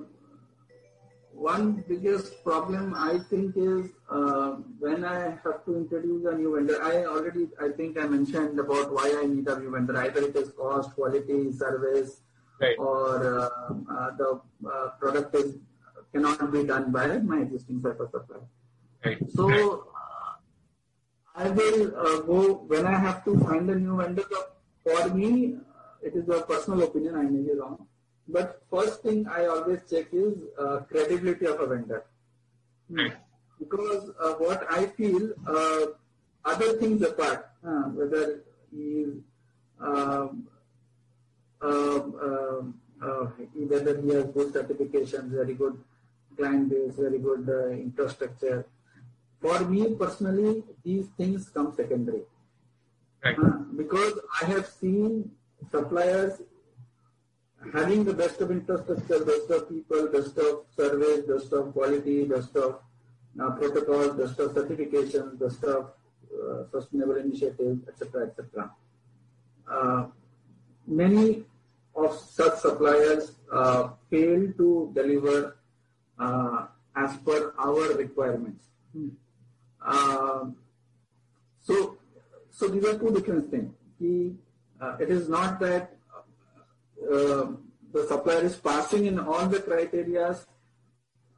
one 1.35 1.85
biggest 1.89 2.45
problem 2.45 2.95
I 2.95 3.19
think 3.29 3.57
is 3.57 3.91
uh, 4.09 4.57
when 4.79 5.05
I 5.05 5.37
have 5.45 5.65
to 5.67 5.77
introduce 5.77 6.25
a 6.27 6.37
new 6.37 6.55
vendor. 6.55 6.83
I 6.83 7.05
already 7.05 7.49
I 7.61 7.69
think 7.77 7.99
I 7.99 8.07
mentioned 8.07 8.59
about 8.59 8.93
why 8.93 9.15
I 9.23 9.27
need 9.27 9.49
a 9.49 9.59
new 9.59 9.71
vendor. 9.71 9.97
Either 9.97 10.23
it 10.23 10.37
is 10.37 10.51
cost, 10.51 10.95
quality, 10.95 11.53
service, 11.53 12.21
right. 12.61 12.77
or 12.79 13.41
uh, 13.41 13.75
uh 13.91 14.11
the 14.17 14.41
uh, 14.67 14.89
product 15.01 15.35
is 15.35 15.57
cannot 16.13 16.53
be 16.53 16.65
done 16.65 16.93
by 16.93 17.19
my 17.19 17.41
existing 17.41 17.83
set 17.83 18.01
of 18.01 18.11
suppliers. 18.11 18.49
Right. 19.05 19.19
So 19.31 19.49
right. 19.49 19.81
I 21.35 21.51
will 21.51 21.93
uh, 21.99 22.21
go 22.21 22.65
when 22.69 22.87
I 22.87 22.97
have 22.97 23.25
to 23.25 23.39
find 23.41 23.69
a 23.69 23.75
new 23.75 23.97
vendor. 23.97 24.25
For 24.85 25.09
me, 25.09 25.57
it 26.03 26.15
is 26.15 26.29
a 26.29 26.43
personal 26.43 26.85
opinion. 26.85 27.17
I 27.17 27.23
may 27.23 27.41
be 27.41 27.59
wrong, 27.59 27.87
but 28.29 28.63
first 28.71 29.03
thing 29.03 29.27
I 29.29 29.47
always 29.47 29.81
check 29.91 30.07
is 30.13 30.39
uh, 30.59 30.79
credibility 30.91 31.47
of 31.47 31.61
a 31.61 31.67
vendor, 31.67 32.05
hmm. 32.89 33.09
because 33.59 34.11
uh, 34.21 34.33
what 34.35 34.67
I 34.71 34.87
feel, 34.87 35.33
uh, 35.47 35.87
other 36.45 36.79
things 36.79 37.03
apart, 37.03 37.51
uh, 37.67 37.89
whether 37.99 38.41
he 38.71 39.05
is 39.07 39.15
um, 39.81 40.49
um, 41.61 42.15
um, 42.23 42.81
uh, 43.03 43.25
whether 43.73 44.01
he 44.01 44.09
has 44.09 44.27
good 44.27 44.53
certifications, 44.53 45.31
very 45.31 45.55
good 45.55 45.83
client 46.37 46.71
base, 46.71 46.95
very 46.97 47.19
good 47.19 47.49
infrastructure 47.73 48.67
for 49.45 49.61
me 49.61 49.95
personally, 49.95 50.63
these 50.83 51.07
things 51.19 51.51
come 51.51 51.75
secondary. 51.77 52.23
Right. 53.23 53.39
Uh, 53.39 53.59
because 53.77 54.19
I 54.41 54.47
have 54.47 54.67
seen 54.67 55.31
suppliers 55.71 56.41
having 57.73 58.05
the 58.05 58.13
best 58.13 58.41
of 58.41 58.51
infrastructure, 58.51 59.25
best 59.25 59.51
of 59.51 59.69
people, 59.69 60.09
best 60.09 60.37
of 60.39 60.65
surveys, 60.77 61.25
best 61.25 61.53
of 61.53 61.73
quality, 61.73 62.25
best 62.25 62.55
of 62.57 62.81
uh, 63.41 63.51
protocols, 63.53 64.17
best 64.17 64.39
of 64.39 64.53
certifications, 64.53 65.39
best 65.39 65.63
of 65.65 65.93
uh, 66.35 66.65
sustainable 66.71 67.17
initiatives, 67.17 67.87
etc., 67.89 68.27
etc. 68.27 68.71
Uh, 69.71 70.07
many 70.87 71.45
of 71.97 72.15
such 72.19 72.59
suppliers 72.59 73.33
uh, 73.53 73.91
fail 74.11 74.53
to 74.57 74.93
deliver 74.95 75.57
uh, 76.19 76.67
as 76.97 77.17
per 77.19 77.55
our 77.59 77.95
requirements. 77.95 78.67
Hmm. 78.93 79.09
Um, 79.81 80.57
so, 81.61 81.99
so 82.51 82.69
these 82.69 82.85
are 82.85 82.99
two 82.99 83.11
different 83.11 83.51
things. 83.51 83.73
Uh, 84.81 84.97
it 85.01 85.11
is 85.11 85.29
not 85.29 85.59
that 85.61 85.97
uh, 86.04 86.04
the 87.09 88.07
supplier 88.09 88.43
is 88.43 88.57
passing 88.57 89.07
in 89.07 89.19
all 89.19 89.47
the 89.47 89.61
criteria 89.61 90.37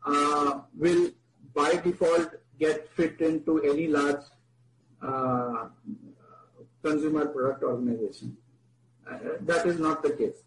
uh, 0.07 0.61
will 0.77 1.11
by 1.55 1.75
default 1.77 2.31
get 2.59 2.89
fit 2.91 3.21
into 3.21 3.62
any 3.62 3.89
large 3.89 4.25
uh, 5.03 5.69
consumer 6.83 7.27
product 7.27 7.62
organization. 7.62 8.37
Uh, 9.09 9.19
that 9.41 9.67
is 9.67 9.79
not 9.79 10.03
the 10.03 10.11
case. 10.11 10.43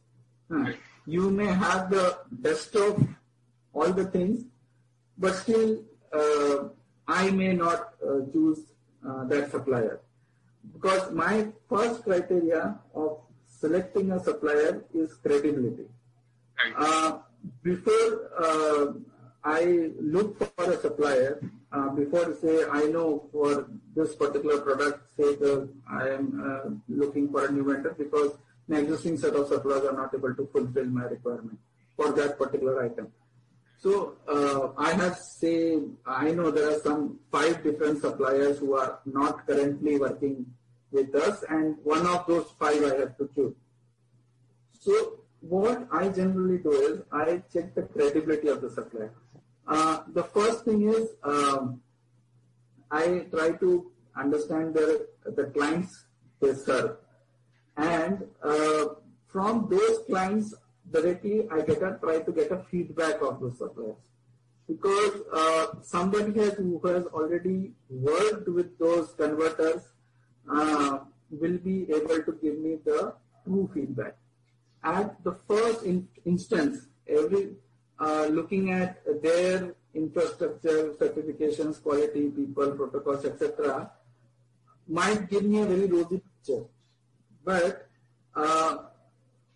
you 1.05 1.29
may 1.29 1.45
have 1.45 1.89
the 1.89 2.17
best 2.31 2.75
of 2.75 3.07
all 3.73 3.91
the 3.93 4.05
things, 4.05 4.45
but 5.17 5.35
still 5.35 5.83
uh, 6.13 6.69
I 7.07 7.29
may 7.31 7.53
not 7.53 7.93
uh, 8.03 8.25
choose 8.31 8.59
uh, 9.07 9.25
that 9.25 9.51
supplier 9.51 9.99
because 10.73 11.11
my 11.11 11.47
first 11.69 12.03
criteria 12.03 12.79
of 12.93 13.19
selecting 13.59 14.11
a 14.11 14.23
supplier 14.23 14.83
is 14.93 15.13
credibility. 15.15 15.87
Uh, 16.77 17.19
before 17.63 18.31
uh, 18.37 18.93
I 19.43 19.91
look 20.01 20.37
for 20.37 20.71
a 20.71 20.77
supplier, 20.79 21.39
uh, 21.71 21.89
before 21.89 22.35
say 22.41 22.65
I 22.69 22.85
know 22.85 23.27
for 23.31 23.67
this 23.95 24.15
particular 24.15 24.61
product, 24.61 25.15
say 25.15 25.35
the, 25.35 25.69
I 25.89 26.09
am 26.09 26.25
uh, 26.43 26.69
looking 26.89 27.31
for 27.31 27.45
a 27.45 27.51
new 27.51 27.63
vendor 27.63 27.95
because 27.97 28.37
my 28.67 28.77
existing 28.79 29.17
set 29.17 29.35
of 29.35 29.47
suppliers 29.47 29.85
are 29.85 29.93
not 29.93 30.13
able 30.13 30.35
to 30.35 30.47
fulfill 30.51 30.85
my 30.85 31.05
requirement 31.05 31.57
for 31.95 32.11
that 32.13 32.37
particular 32.37 32.83
item. 32.83 33.07
So 33.77 34.17
uh, 34.27 34.73
I 34.77 34.91
have 34.91 35.17
say 35.17 35.79
I 36.05 36.31
know 36.31 36.51
there 36.51 36.69
are 36.71 36.79
some 36.79 37.19
five 37.31 37.63
different 37.63 38.01
suppliers 38.01 38.59
who 38.59 38.73
are 38.75 38.99
not 39.05 39.47
currently 39.47 39.97
working 39.97 40.45
with 40.91 41.13
us, 41.15 41.43
and 41.49 41.77
one 41.83 42.05
of 42.07 42.25
those 42.27 42.47
five 42.59 42.83
I 42.83 42.95
have 42.99 43.17
to 43.17 43.29
choose. 43.35 43.55
So 44.79 45.19
what 45.41 45.87
I 45.91 46.09
generally 46.09 46.57
do 46.57 46.71
is 46.71 47.01
I 47.11 47.43
check 47.53 47.75
the 47.75 47.83
credibility 47.83 48.47
of 48.47 48.61
the 48.61 48.69
supplier. 48.69 49.13
Uh, 49.67 49.99
the 50.13 50.23
first 50.23 50.65
thing 50.65 50.89
is 50.89 51.09
um, 51.23 51.81
I 52.91 53.25
try 53.31 53.51
to 53.51 53.91
understand 54.15 54.73
the 54.73 55.07
the 55.25 55.45
clients 55.45 56.05
they 56.39 56.53
serve, 56.53 56.97
and 57.77 58.25
uh, 58.43 58.85
from 59.27 59.67
those 59.69 59.99
clients 60.07 60.55
directly 60.91 61.47
I 61.51 61.61
get 61.61 61.83
a 61.83 61.99
try 62.01 62.19
to 62.19 62.31
get 62.31 62.51
a 62.51 62.63
feedback 62.71 63.21
of 63.21 63.39
those 63.39 63.57
suppliers 63.59 63.95
because 64.67 65.21
uh, 65.33 65.67
somebody 65.81 66.33
has 66.39 66.53
who 66.53 66.79
has 66.85 67.05
already 67.07 67.73
worked 67.89 68.47
with 68.47 68.77
those 68.79 69.13
converters 69.13 69.81
uh, 70.49 70.99
will 71.29 71.57
be 71.57 71.83
able 71.91 72.23
to 72.23 72.37
give 72.41 72.57
me 72.57 72.77
the 72.83 73.13
true 73.45 73.69
feedback. 73.73 74.15
At 74.83 75.23
the 75.23 75.33
first 75.47 75.83
in, 75.83 76.07
instance, 76.25 76.87
every 77.07 77.55
uh, 77.99 78.27
looking 78.31 78.71
at 78.71 79.03
their 79.21 79.75
infrastructure, 79.93 80.93
certifications, 80.93 81.81
quality, 81.81 82.29
people, 82.29 82.71
protocols, 82.71 83.25
etc., 83.25 83.91
might 84.87 85.29
give 85.29 85.43
me 85.43 85.61
a 85.61 85.65
very 85.65 85.85
rosy 85.85 86.21
picture. 86.21 86.65
But 87.43 87.87
uh, 88.35 88.77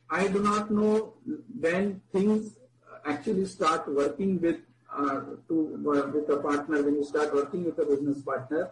I 0.09 0.27
do 0.27 0.41
not 0.41 0.71
know 0.71 1.13
when 1.59 2.01
things 2.11 2.57
actually 3.05 3.45
start 3.45 3.87
working 3.87 4.39
with 4.41 4.57
uh, 4.95 5.21
to 5.47 5.55
uh, 5.87 6.11
with 6.11 6.29
a 6.29 6.37
partner. 6.37 6.83
When 6.83 6.95
you 6.95 7.03
start 7.03 7.33
working 7.33 7.65
with 7.65 7.79
a 7.79 7.85
business 7.85 8.21
partner, 8.21 8.71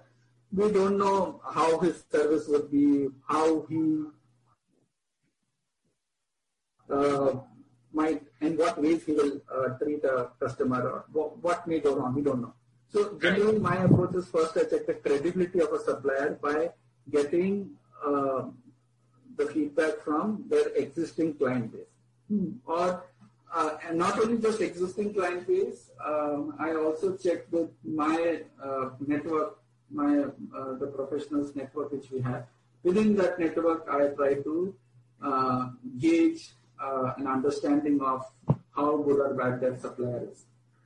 we 0.54 0.72
don't 0.72 0.98
know 0.98 1.42
how 1.50 1.80
his 1.80 2.04
service 2.12 2.48
would 2.48 2.72
be, 2.72 3.08
how 3.28 3.66
he 3.70 4.04
uh, 6.90 7.34
might, 7.94 8.24
in 8.42 8.58
what 8.58 8.82
ways 8.82 9.04
he 9.06 9.14
will 9.14 9.42
uh, 9.54 9.70
treat 9.78 10.04
a 10.04 10.30
customer, 10.40 10.82
or 10.82 11.06
what, 11.12 11.38
what 11.40 11.68
may 11.68 11.80
go 11.80 11.96
wrong. 11.96 12.14
We 12.14 12.22
don't 12.22 12.42
know. 12.42 12.54
So 12.90 13.18
generally, 13.22 13.60
my 13.60 13.78
approach 13.78 14.16
is 14.16 14.28
first 14.28 14.58
I 14.58 14.64
check 14.64 14.86
the 14.86 14.96
credibility 14.96 15.60
of 15.62 15.72
a 15.72 15.80
supplier 15.80 16.38
by 16.42 16.72
getting 17.10 17.72
uh, 18.06 18.44
the 19.38 19.46
feedback 19.46 20.02
from 20.04 20.46
their 20.50 20.68
existing 20.76 21.36
client 21.36 21.72
base. 21.72 21.88
Hmm. 22.28 22.52
Or 22.66 23.06
uh, 23.54 23.78
and 23.88 23.98
not 23.98 24.20
only 24.20 24.42
just 24.42 24.62
existing 24.62 25.14
client 25.14 25.48
base, 25.48 25.92
um, 26.06 26.56
I 26.60 26.74
also 26.76 27.16
check 27.18 27.52
with 27.52 27.70
my 27.84 28.42
uh, 28.64 28.92
network, 29.06 29.61
my 29.92 30.24
uh, 30.24 30.74
the 30.80 30.88
professionals 30.88 31.56
network 31.56 31.92
which 31.92 32.12
we 32.12 32.22
have. 32.22 32.46
Within 32.84 33.16
that 33.16 33.40
network, 33.40 33.88
I 33.90 34.08
try 34.08 34.36
to 34.36 34.76
uh, 35.22 35.70
gauge 36.00 36.50
uh, 36.82 37.14
an 37.18 37.28
understanding 37.28 38.02
of 38.02 38.26
how 38.76 38.98
good 38.98 39.20
or 39.20 39.34
bad 39.34 39.62
that 39.62 39.82
supplier 39.82 40.28
is. 40.32 40.46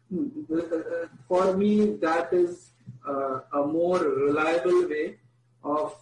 Hmm. 0.10 0.28
Uh, 0.54 1.08
for 1.28 1.56
me, 1.56 1.96
that 1.98 2.34
is 2.34 2.72
a 3.08 3.66
more 3.66 4.00
reliable 4.00 4.88
way 4.90 5.18
of 5.64 5.96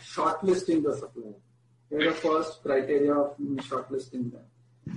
shortlisting 0.00 0.82
the 0.82 0.94
supplier. 0.96 1.34
Here's 1.90 2.14
the 2.14 2.20
first 2.20 2.62
criteria 2.62 3.14
of 3.14 3.36
shortlisting 3.38 4.32
them 4.32 4.46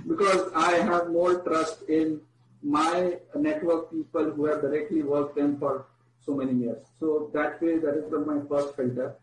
because 0.06 0.50
I 0.54 0.72
have 0.72 1.10
more 1.10 1.40
trust 1.40 1.82
in 1.88 2.20
my 2.62 3.16
network 3.34 3.90
people 3.90 4.30
who 4.30 4.44
have 4.46 4.60
directly 4.60 5.02
worked 5.02 5.36
them 5.36 5.58
for 5.58 5.86
so 6.24 6.34
many 6.34 6.52
years. 6.52 6.82
So 6.98 7.30
that 7.34 7.60
way, 7.62 7.78
that 7.78 7.94
is 7.94 8.26
my 8.26 8.40
first 8.48 8.76
filter. 8.76 9.16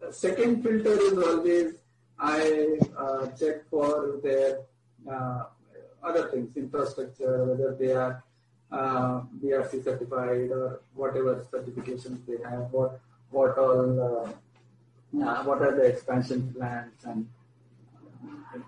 The 0.00 0.12
second 0.12 0.62
filter 0.62 0.92
is 0.92 1.18
always 1.18 1.74
I 2.18 2.78
uh, 2.96 3.26
check 3.38 3.68
for 3.70 4.18
their 4.22 4.60
uh, 5.10 5.44
other 6.02 6.28
things, 6.30 6.56
infrastructure, 6.56 7.44
whether 7.44 7.76
they 7.78 7.92
are 7.92 8.24
uh, 8.72 9.22
BRC 9.42 9.84
certified 9.84 10.50
or 10.50 10.80
whatever 10.94 11.46
certifications 11.52 12.18
they 12.26 12.42
have, 12.48 12.72
what 12.72 13.00
what 13.30 13.58
all, 13.58 14.00
uh, 14.00 15.22
uh, 15.22 15.44
what 15.44 15.62
are 15.62 15.76
the 15.76 15.82
expansion 15.82 16.52
plans 16.56 16.92
and 17.04 17.28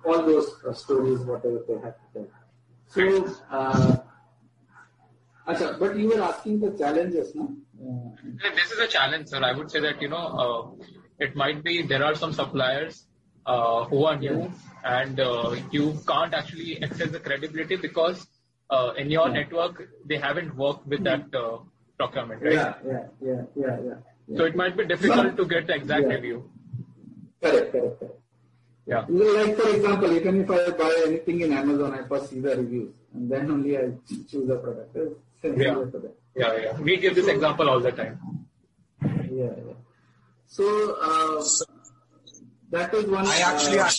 all 0.05 0.23
those 0.23 0.53
stories, 0.79 1.21
whatever 1.21 1.65
they 1.67 1.75
have 1.75 1.97
to 1.97 2.07
tell. 2.15 2.29
So, 2.87 3.39
uh, 3.51 3.97
Achha, 5.51 5.79
but 5.79 5.99
you 5.99 6.09
were 6.09 6.23
asking 6.23 6.61
the 6.61 6.71
challenges, 6.79 7.35
no? 7.35 7.45
Uh, 7.83 8.55
this 8.55 8.71
is 8.73 8.79
a 8.79 8.87
challenge, 8.87 9.29
sir. 9.29 9.43
I 9.43 9.53
would 9.53 9.71
say 9.71 9.81
that, 9.81 10.01
you 10.03 10.09
know, 10.09 10.25
uh, 10.45 10.85
it 11.19 11.35
might 11.37 11.63
be 11.65 11.83
there 11.83 12.05
are 12.05 12.15
some 12.15 12.33
suppliers 12.33 13.07
uh, 13.47 13.85
who 13.85 14.05
are 14.05 14.17
new 14.17 14.53
and 14.85 15.21
uh, 15.21 15.57
you 15.71 15.99
can't 16.07 16.35
actually 16.35 16.83
access 16.83 17.11
the 17.11 17.21
credibility 17.21 17.77
because 17.77 18.27
uh, 18.71 18.93
in 18.97 19.11
your 19.11 19.29
network 19.29 19.83
they 20.07 20.17
haven't 20.17 20.55
worked 20.57 20.87
with 20.87 21.03
that 21.05 21.35
uh, 21.35 21.59
procurement, 21.99 22.43
right? 22.43 22.53
Yeah, 22.53 22.75
yeah, 22.87 23.03
yeah, 23.21 23.43
yeah, 23.57 23.77
yeah. 24.29 24.37
So 24.37 24.45
it 24.45 24.55
might 24.55 24.77
be 24.77 24.87
difficult 24.87 25.37
to 25.37 25.47
get 25.47 25.67
the 25.67 25.75
exact 25.75 26.07
review. 26.07 26.51
Correct, 27.43 27.73
correct, 27.73 27.99
correct. 27.99 28.15
Yeah. 28.87 29.05
Like 29.09 29.57
for 29.57 29.69
example, 29.69 30.13
even 30.13 30.41
if 30.43 30.51
I 30.51 30.71
buy 30.71 31.05
anything 31.07 31.41
in 31.41 31.53
Amazon, 31.53 31.95
I 31.95 32.07
first 32.09 32.31
see 32.31 32.41
the 32.41 32.57
reviews 32.57 32.93
and 33.15 33.31
then 33.31 33.51
only 33.51 33.77
I 33.77 33.93
choose 34.31 34.47
the 34.49 34.57
product. 34.57 34.97
Yeah. 35.43 35.85
yeah, 36.37 36.57
yeah. 36.57 36.81
We 36.81 36.97
give 36.99 37.15
this 37.15 37.29
example 37.29 37.69
all 37.69 37.81
the 37.81 37.93
time. 37.93 38.47
Yeah, 39.03 39.57
yeah. 39.57 39.79
So 40.47 40.65
uh, 41.01 41.43
that 42.71 42.93
is 42.95 43.07
one. 43.07 43.27
I 43.27 43.39
actually. 43.41 43.79
Uh, 43.79 43.91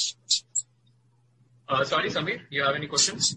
uh, 1.67 1.83
sorry, 1.85 2.09
Samir, 2.09 2.41
you 2.49 2.63
have 2.63 2.75
any 2.75 2.87
questions? 2.87 3.33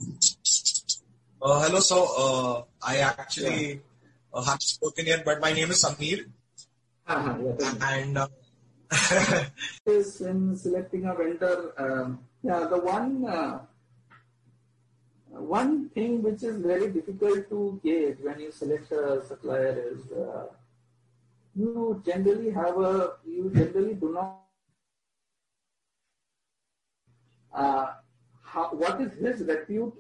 Uh, 1.40 1.62
hello, 1.62 1.80
so 1.80 1.98
uh, 2.18 2.62
I 2.82 2.98
actually 2.98 3.74
yeah. 3.74 4.34
uh, 4.34 4.42
haven't 4.42 4.62
spoken 4.62 5.06
yet, 5.06 5.24
but 5.24 5.40
my 5.40 5.52
name 5.52 5.70
is 5.70 5.84
Samir. 5.84 6.26
Uh-huh, 7.06 7.36
yeah, 7.38 7.94
and 7.94 8.18
uh, 8.18 8.28
is 9.86 10.20
in 10.20 10.56
selecting 10.56 11.04
a 11.04 11.14
vendor, 11.14 11.72
um, 11.78 12.20
yeah, 12.42 12.66
the 12.66 12.78
one 12.78 13.24
uh, 13.28 13.60
one 15.38 15.88
thing 15.90 16.22
which 16.22 16.42
is 16.42 16.58
very 16.58 16.90
difficult 16.90 17.48
to 17.48 17.80
gauge 17.82 18.18
when 18.22 18.40
you 18.40 18.50
select 18.50 18.90
a 18.92 19.22
supplier 19.26 19.92
is 19.92 20.12
uh, 20.12 20.46
you 21.54 22.02
generally 22.04 22.50
have 22.50 22.78
a 22.78 23.12
you 23.26 23.50
generally 23.54 23.94
do 23.94 24.12
not 24.12 24.40
uh, 27.54 27.86
how, 28.42 28.68
what 28.70 29.00
is 29.00 29.12
his 29.14 29.46
repute 29.46 29.94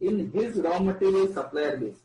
in 0.00 0.30
his 0.32 0.56
raw 0.56 0.78
material 0.78 1.32
supplier 1.32 1.76
base. 1.76 2.00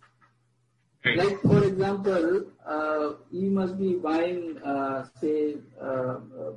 Like 1.16 1.40
for 1.42 1.64
example, 1.64 2.48
uh, 2.66 3.14
he 3.32 3.50
must 3.50 3.80
be 3.80 3.94
buying, 3.94 4.58
uh, 4.64 5.06
say, 5.22 5.56
uh, 5.82 6.18
uh 6.40 6.52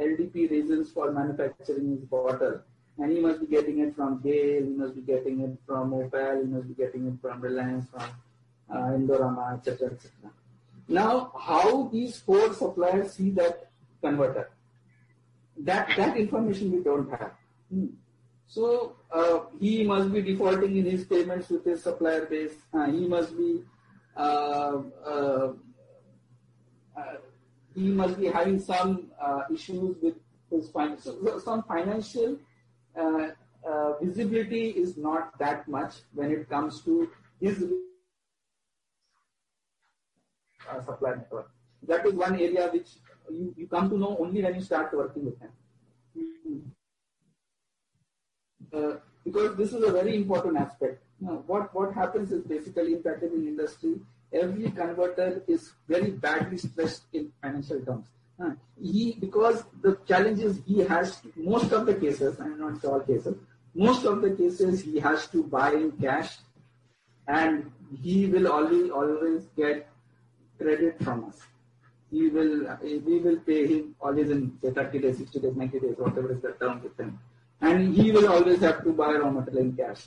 LDP 0.00 0.50
resins 0.50 0.90
for 0.92 1.10
manufacturing 1.12 1.90
his 1.96 2.04
bottle, 2.04 2.60
and 2.98 3.12
he 3.12 3.20
must 3.20 3.40
be 3.40 3.46
getting 3.46 3.78
it 3.80 3.94
from 3.94 4.20
GAIL, 4.20 4.64
he 4.64 4.70
must 4.70 4.94
be 4.94 5.02
getting 5.02 5.40
it 5.40 5.56
from 5.66 5.94
Opal, 5.94 6.40
he 6.42 6.46
must 6.46 6.68
be 6.68 6.74
getting 6.74 7.06
it 7.06 7.14
from 7.22 7.40
Reliance, 7.40 7.86
from 7.90 8.10
uh, 8.70 8.90
Indorama, 8.98 9.56
etc., 9.56 9.92
etc. 9.92 10.10
Now, 10.88 11.32
how 11.38 11.88
these 11.92 12.18
four 12.18 12.52
suppliers 12.54 13.12
see 13.12 13.30
that 13.30 13.70
converter? 14.02 14.50
That 15.58 15.90
that 15.96 16.16
information 16.16 16.72
we 16.72 16.82
don't 16.82 17.10
have. 17.10 17.32
Hmm. 17.70 17.86
So 18.46 18.96
uh, 19.12 19.40
he 19.60 19.84
must 19.84 20.12
be 20.12 20.22
defaulting 20.22 20.76
in 20.76 20.86
his 20.86 21.04
payments 21.04 21.50
with 21.50 21.64
his 21.64 21.82
supplier 21.82 22.24
base. 22.26 22.54
Uh, 22.72 22.86
he 22.90 23.06
must 23.06 23.36
be 23.36 23.62
uh, 24.16 24.82
uh, 25.06 25.52
uh, 26.96 27.14
he 27.74 27.88
must 27.90 28.18
be 28.18 28.26
having 28.26 28.58
some 28.58 29.10
issues 29.52 29.96
with 30.02 30.14
his 30.50 30.68
financial, 30.70 31.40
some 31.40 31.62
financial 31.62 32.36
Uh, 32.98 33.28
uh, 33.66 33.92
visibility 34.00 34.70
is 34.70 34.96
not 34.96 35.38
that 35.38 35.68
much 35.68 35.94
when 36.14 36.30
it 36.30 36.48
comes 36.48 36.80
to 36.82 37.10
his 37.40 37.62
uh, 40.68 40.80
supply 40.84 41.10
network. 41.10 41.50
That 41.86 42.06
is 42.06 42.14
one 42.14 42.34
area 42.34 42.68
which 42.72 42.88
you, 43.30 43.54
you 43.56 43.66
come 43.66 43.88
to 43.90 43.98
know 43.98 44.16
only 44.18 44.42
when 44.42 44.54
you 44.54 44.62
start 44.62 44.92
working 44.92 45.26
with 45.26 45.38
them. 45.38 45.50
Uh, 48.72 48.96
because 49.24 49.56
this 49.56 49.72
is 49.72 49.82
a 49.82 49.92
very 49.92 50.16
important 50.16 50.56
aspect. 50.56 51.02
Now, 51.20 51.42
what, 51.46 51.74
what 51.74 51.94
happens 51.94 52.32
is 52.32 52.42
basically 52.42 52.94
in 52.94 53.02
packaging 53.02 53.46
industry, 53.46 53.94
every 54.32 54.70
converter 54.70 55.42
is 55.46 55.72
very 55.88 56.10
badly 56.10 56.58
stressed 56.58 57.02
in 57.12 57.32
financial 57.42 57.80
terms. 57.80 58.06
He 58.80 59.16
because 59.18 59.64
the 59.82 59.98
challenges 60.06 60.60
he 60.66 60.80
has 60.80 61.20
most 61.36 61.72
of 61.72 61.86
the 61.86 61.94
cases, 61.94 62.38
I'm 62.38 62.58
not 62.60 62.84
all 62.84 63.00
cases, 63.00 63.36
most 63.74 64.04
of 64.04 64.22
the 64.22 64.30
cases 64.30 64.82
he 64.82 65.00
has 65.00 65.26
to 65.28 65.42
buy 65.42 65.72
in 65.72 65.90
cash, 65.92 66.36
and 67.26 67.70
he 68.00 68.26
will 68.26 68.46
always 68.46 68.90
always 68.90 69.48
get 69.56 69.88
credit 70.58 71.02
from 71.02 71.24
us. 71.24 71.40
He 72.10 72.28
will 72.28 72.78
we 72.82 73.18
will 73.18 73.38
pay 73.40 73.66
him 73.66 73.96
always 74.00 74.30
in 74.30 74.56
say 74.62 74.70
30 74.70 74.98
days, 75.00 75.18
60 75.18 75.40
days, 75.40 75.56
90 75.56 75.80
days, 75.80 75.94
whatever 75.98 76.32
is 76.32 76.40
the 76.40 76.52
term 76.52 76.80
with 76.82 76.96
him, 76.98 77.18
and 77.60 77.92
he 77.94 78.12
will 78.12 78.28
always 78.28 78.60
have 78.60 78.84
to 78.84 78.92
buy 78.92 79.14
raw 79.14 79.30
material 79.30 79.64
in 79.64 79.76
cash. 79.76 80.06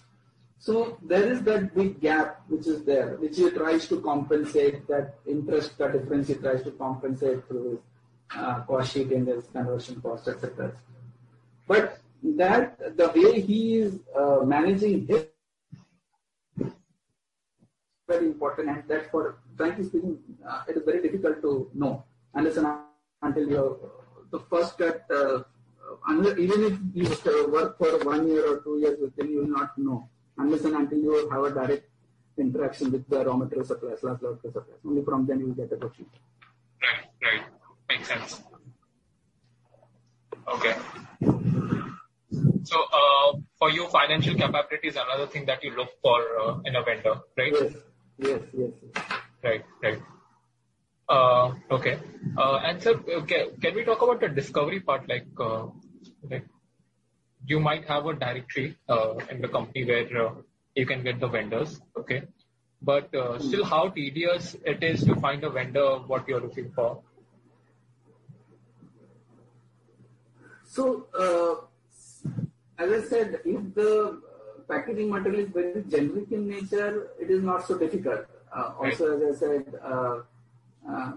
So 0.57 0.97
there 1.01 1.29
is 1.29 1.41
that 1.43 1.75
big 1.75 1.99
gap 1.99 2.43
which 2.47 2.67
is 2.67 2.83
there, 2.83 3.17
which 3.17 3.35
he 3.35 3.49
tries 3.49 3.87
to 3.89 3.99
compensate 3.99 4.87
that 4.87 5.15
interest, 5.25 5.77
the 5.77 5.87
difference 5.87 6.27
he 6.27 6.35
tries 6.35 6.61
to 6.63 6.71
compensate 6.71 7.47
through 7.47 7.71
his 7.71 7.79
uh, 8.35 8.61
cost 8.61 8.93
sheet 8.93 9.11
in 9.11 9.25
his 9.25 9.45
conversion 9.47 10.01
cost, 10.01 10.27
etc. 10.27 10.71
But 11.67 11.99
that 12.23 12.97
the 12.97 13.09
way 13.09 13.41
he 13.41 13.77
is 13.77 13.99
uh, 14.15 14.39
managing 14.43 15.07
his 15.07 15.25
very 18.07 18.25
important, 18.25 18.69
and 18.69 18.83
that 18.87 19.09
for 19.11 19.37
frankly 19.55 19.85
speaking, 19.85 20.17
uh, 20.47 20.63
it 20.67 20.77
is 20.77 20.83
very 20.83 21.01
difficult 21.01 21.41
to 21.41 21.69
know 21.73 22.03
unless 22.33 22.57
until 23.21 23.49
you 23.49 23.79
the 24.31 24.39
first 24.39 24.77
cut. 24.77 25.05
Uh, 25.09 25.43
even 26.45 26.63
if 26.69 26.75
you 26.95 27.51
work 27.51 27.77
for 27.77 27.91
one 28.05 28.27
year 28.27 28.43
or 28.49 28.57
two 28.61 28.79
years 28.79 28.97
with 28.99 29.17
him, 29.19 29.29
you 29.29 29.39
will 29.41 29.53
not 29.59 29.77
know 29.77 30.07
unless 30.37 30.63
and 30.63 30.75
until 30.75 30.99
you 30.99 31.29
have 31.29 31.43
a 31.43 31.51
direct 31.51 31.87
interaction 32.37 32.91
with 32.91 33.07
the 33.09 33.25
raw 33.25 33.35
material 33.35 33.65
suppliers, 33.65 34.01
last 34.03 34.21
suppliers. 34.21 34.79
Only 34.85 35.03
from 35.03 35.25
then 35.27 35.39
you 35.39 35.47
will 35.47 35.53
get 35.53 35.71
a 35.73 35.75
question. 35.75 36.05
Right, 36.81 37.39
right. 37.39 37.60
Makes 37.91 38.07
sense. 38.07 38.41
Okay. 40.47 40.75
So, 42.63 42.77
uh, 42.99 43.37
for 43.59 43.69
you, 43.69 43.87
financial 43.89 44.35
capability 44.35 44.87
is 44.87 44.95
another 44.95 45.27
thing 45.27 45.45
that 45.45 45.63
you 45.63 45.71
look 45.75 45.89
for 46.01 46.19
uh, 46.41 46.59
in 46.65 46.75
a 46.75 46.83
vendor, 46.83 47.15
right? 47.37 47.53
Yes, 47.53 47.73
yes, 48.17 48.41
yes. 48.57 48.71
Right, 49.43 49.63
right. 49.83 50.01
Uh, 51.09 51.53
okay. 51.71 51.99
Uh, 52.37 52.57
and 52.63 52.81
sir, 52.81 52.93
okay, 53.21 53.47
can 53.61 53.75
we 53.75 53.83
talk 53.83 54.01
about 54.01 54.21
the 54.21 54.29
discovery 54.29 54.79
part? 54.79 55.09
Like, 55.09 55.27
uh, 55.39 55.65
like 56.29 56.45
you 57.45 57.59
might 57.59 57.85
have 57.85 58.05
a 58.05 58.13
directory 58.13 58.77
uh, 58.87 59.15
in 59.29 59.41
the 59.41 59.49
company 59.49 59.83
where 59.85 60.27
uh, 60.27 60.33
you 60.75 60.85
can 60.85 61.03
get 61.03 61.19
the 61.19 61.27
vendors. 61.27 61.81
Okay. 61.97 62.23
but 62.81 63.13
uh, 63.15 63.39
still 63.39 63.63
how 63.63 63.89
tedious 63.89 64.55
it 64.65 64.83
is 64.83 65.03
to 65.05 65.15
find 65.15 65.43
a 65.43 65.49
vendor 65.49 65.97
what 66.11 66.27
you're 66.27 66.41
looking 66.41 66.71
for. 66.71 67.03
So, 70.75 71.07
uh, 71.19 71.55
as 72.77 72.91
I 72.93 73.07
said, 73.09 73.41
if 73.43 73.75
the 73.75 74.21
packaging 74.69 75.09
material 75.09 75.41
is 75.41 75.49
very 75.49 75.83
generic 75.83 76.31
in 76.31 76.47
nature, 76.47 77.09
it 77.19 77.29
is 77.29 77.43
not 77.43 77.67
so 77.67 77.77
difficult. 77.77 78.25
Uh, 78.55 78.71
also, 78.79 79.17
as 79.17 79.35
I 79.35 79.39
said, 79.39 79.73
uh, 79.83 80.21
uh, 80.89 81.11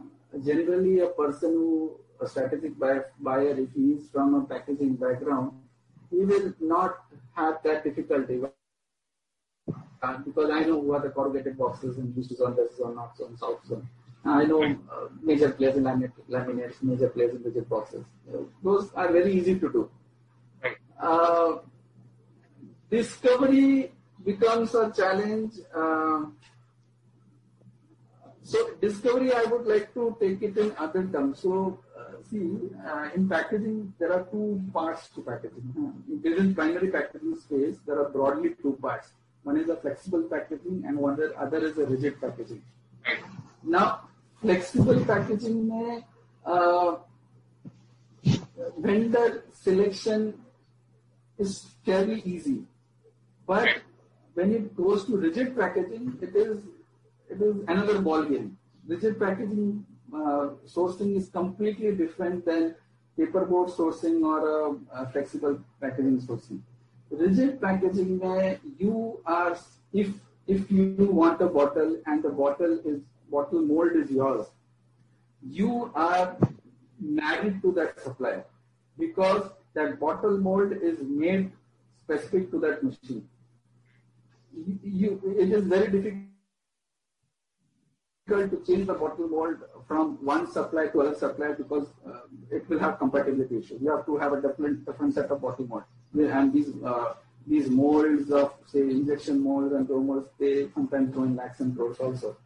generally 0.45 0.99
a 1.01 1.07
person 1.07 1.53
who, 1.53 2.01
a 2.21 2.27
strategic 2.27 2.77
buyer, 2.81 3.13
buyer, 3.21 3.55
if 3.61 3.73
he 3.77 3.93
is 3.93 4.09
from 4.11 4.35
a 4.35 4.45
packaging 4.45 4.97
background, 4.97 5.53
he 6.11 6.25
will 6.25 6.53
not 6.61 7.05
have 7.37 7.59
that 7.63 7.85
difficulty. 7.85 8.41
Uh, 10.03 10.17
because 10.19 10.51
I 10.51 10.65
know 10.65 10.79
what 10.79 11.05
the 11.05 11.11
corrugated 11.11 11.57
boxes 11.57 11.97
and 11.99 12.19
east 12.19 12.37
zone, 12.37 12.57
west 12.57 12.77
zone, 12.77 12.97
north 12.97 13.17
zone, 13.17 13.37
south 13.37 13.65
zone. 13.69 13.89
I 14.27 14.45
know 14.45 14.63
uh, 14.65 15.09
major 15.23 15.51
players 15.51 15.77
in 15.77 15.85
laminates, 15.85 16.83
major 16.83 17.09
players 17.09 17.35
in 17.35 17.43
rigid 17.43 17.69
boxes. 17.69 18.07
Those 18.63 18.91
are 18.95 19.13
very 19.13 19.35
easy 19.35 19.59
to 19.59 19.71
do. 19.71 19.91
Uh, 20.99 21.59
discovery 22.91 23.93
becomes 24.25 24.75
a 24.75 24.91
challenge. 24.91 25.53
Uh, 25.75 26.27
so 28.43 28.75
discovery, 28.81 29.33
I 29.33 29.45
would 29.45 29.67
like 29.67 29.93
to 29.95 30.17
take 30.21 30.43
it 30.43 30.57
in 30.57 30.73
other 30.79 31.07
terms. 31.07 31.41
So 31.41 31.79
uh, 31.99 32.23
see, 32.31 32.59
uh, 32.87 33.11
in 33.15 33.29
packaging, 33.29 33.93
there 33.99 34.13
are 34.13 34.25
two 34.25 34.63
parts 34.73 35.09
to 35.15 35.21
packaging. 35.21 35.93
Within 36.23 36.55
primary 36.55 36.89
packaging 36.89 37.37
space, 37.37 37.77
there 37.87 38.01
are 38.01 38.09
broadly 38.09 38.55
two 38.63 38.79
parts. 38.81 39.09
One 39.43 39.59
is 39.59 39.69
a 39.69 39.77
flexible 39.77 40.23
packaging 40.23 40.85
and 40.87 40.97
one 40.97 41.19
other 41.37 41.59
is 41.67 41.77
a 41.77 41.85
rigid 41.85 42.19
packaging. 42.21 42.63
Now, 43.63 44.09
flexible 44.45 45.05
packaging 45.11 45.59
में 45.71 46.05
uh, 46.47 46.97
vendor 48.79 49.45
selection 49.53 50.35
is 51.39 51.67
fairly 51.85 52.21
easy, 52.25 52.63
but 53.47 53.69
when 54.35 54.53
it 54.53 54.77
goes 54.77 55.07
to 55.07 55.17
rigid 55.17 55.57
packaging, 55.57 56.19
it 56.21 56.37
is 56.37 56.63
it 57.31 57.41
is 57.41 57.57
another 57.69 58.01
ball 58.01 58.25
game. 58.25 58.57
Rigid 58.87 59.19
packaging 59.19 59.87
uh, 60.13 60.49
sourcing 60.75 61.17
is 61.17 61.29
completely 61.29 61.95
different 62.03 62.45
than 62.45 62.75
paperboard 63.19 63.71
sourcing 63.79 64.23
or 64.25 64.41
uh, 64.51 64.75
uh, 64.93 65.07
flexible 65.07 65.59
packaging 65.81 66.21
sourcing. 66.21 66.61
Rigid 67.11 67.61
packaging, 67.63 68.19
where 68.19 68.59
you 68.79 69.21
are 69.25 69.57
if 69.93 70.09
if 70.47 70.71
you 70.71 71.09
want 71.23 71.41
a 71.41 71.47
bottle 71.47 71.99
and 72.07 72.23
the 72.23 72.29
bottle 72.45 72.79
is 72.85 73.01
bottle 73.37 73.63
mold 73.63 73.97
is 74.03 74.11
yours, 74.11 74.47
you 75.43 75.91
are 75.95 76.37
married 77.01 77.61
to 77.63 77.73
that 77.73 78.01
supplier 78.01 78.45
because 78.99 79.51
that 79.75 79.99
bottle 80.01 80.39
mold 80.39 80.73
is 80.73 80.99
made 81.03 81.51
specific 82.05 82.51
to 82.51 82.61
that 82.61 82.83
machine. 82.83 83.29
You, 84.83 85.21
it 85.39 85.51
is 85.51 85.65
very 85.65 85.89
difficult 85.91 86.21
to 88.29 88.63
change 88.67 88.87
the 88.87 88.95
bottle 88.95 89.29
mold 89.29 89.57
from 89.89 90.25
one 90.25 90.51
supplier 90.51 90.91
to 90.93 91.01
other 91.03 91.15
supplier 91.15 91.55
because 91.55 91.89
uh, 92.07 92.21
it 92.51 92.69
will 92.69 92.79
have 92.79 92.99
compatibility 92.99 93.59
issues. 93.59 93.83
You 93.83 93.91
have 93.97 94.07
to 94.07 94.17
have 94.17 94.33
a 94.33 94.41
different 94.41 94.87
different 94.87 95.15
set 95.15 95.31
of 95.31 95.43
bottle 95.43 95.67
mold, 95.67 95.83
and 96.15 96.53
these 96.53 96.71
uh, 96.85 97.15
these 97.47 97.69
molds 97.69 98.31
of 98.31 98.55
say 98.67 98.81
injection 98.81 99.41
molds 99.41 99.75
and 99.75 99.87
blow 99.87 100.01
molds 100.01 100.29
they 100.39 100.69
sometimes 100.73 101.15
go 101.15 101.25
in 101.25 101.37
lakhs 101.37 101.61
and 101.61 101.77
crores 101.77 101.99
also. 101.99 102.37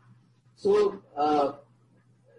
So 0.59 1.01
uh, 1.17 1.53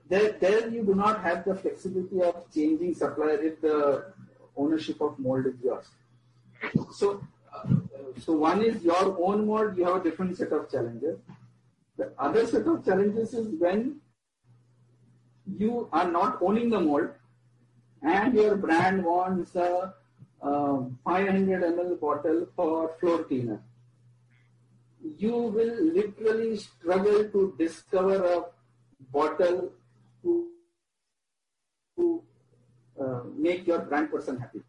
there, 0.09 0.34
there 0.34 0.67
you 0.67 0.84
do 0.84 0.93
not 0.93 1.24
have 1.24 1.45
the 1.45 1.55
flexibility 1.55 2.22
of 2.22 2.53
changing 2.53 2.93
supplier 2.93 3.41
if 3.41 3.61
the 3.61 4.13
ownership 4.57 4.99
of 4.99 5.17
mold 5.17 5.45
is 5.45 5.55
yours. 5.63 5.86
So, 6.93 7.24
uh, 7.53 7.63
so 8.20 8.34
one 8.34 8.61
is 8.61 8.84
your 8.84 9.17
own 9.26 9.47
mold. 9.47 9.78
You 9.78 9.86
have 9.86 9.95
a 10.01 10.03
different 10.03 10.38
set 10.38 10.51
of 10.51 10.70
challenges. 10.70 11.17
The 11.97 12.11
other 12.20 12.45
set 12.45 12.67
of 12.67 12.84
challenges 12.84 13.34
is 13.34 13.47
when 13.57 14.01
you 15.57 15.88
are 15.93 16.11
not 16.11 16.39
owning 16.41 16.70
the 16.70 16.80
mold 16.82 17.11
and 18.03 18.34
your 18.34 18.57
brand 18.57 19.03
wants 19.03 19.55
a 19.55 19.93
uh, 20.41 20.80
500 21.05 21.61
ml 21.61 21.99
bottle 21.99 22.47
for 22.55 22.95
floor 22.99 23.24
cleaner 23.24 23.61
you 25.18 25.34
will 25.34 25.93
literally 25.93 26.57
struggle 26.57 27.24
to 27.30 27.55
discover 27.57 28.24
a 28.24 28.43
bottle 29.12 29.72
to, 30.24 30.47
to 31.97 32.24
uh, 33.01 33.22
make 33.36 33.66
your 33.68 33.80
brand 33.80 34.12
person 34.12 34.38
happy. 34.38 34.62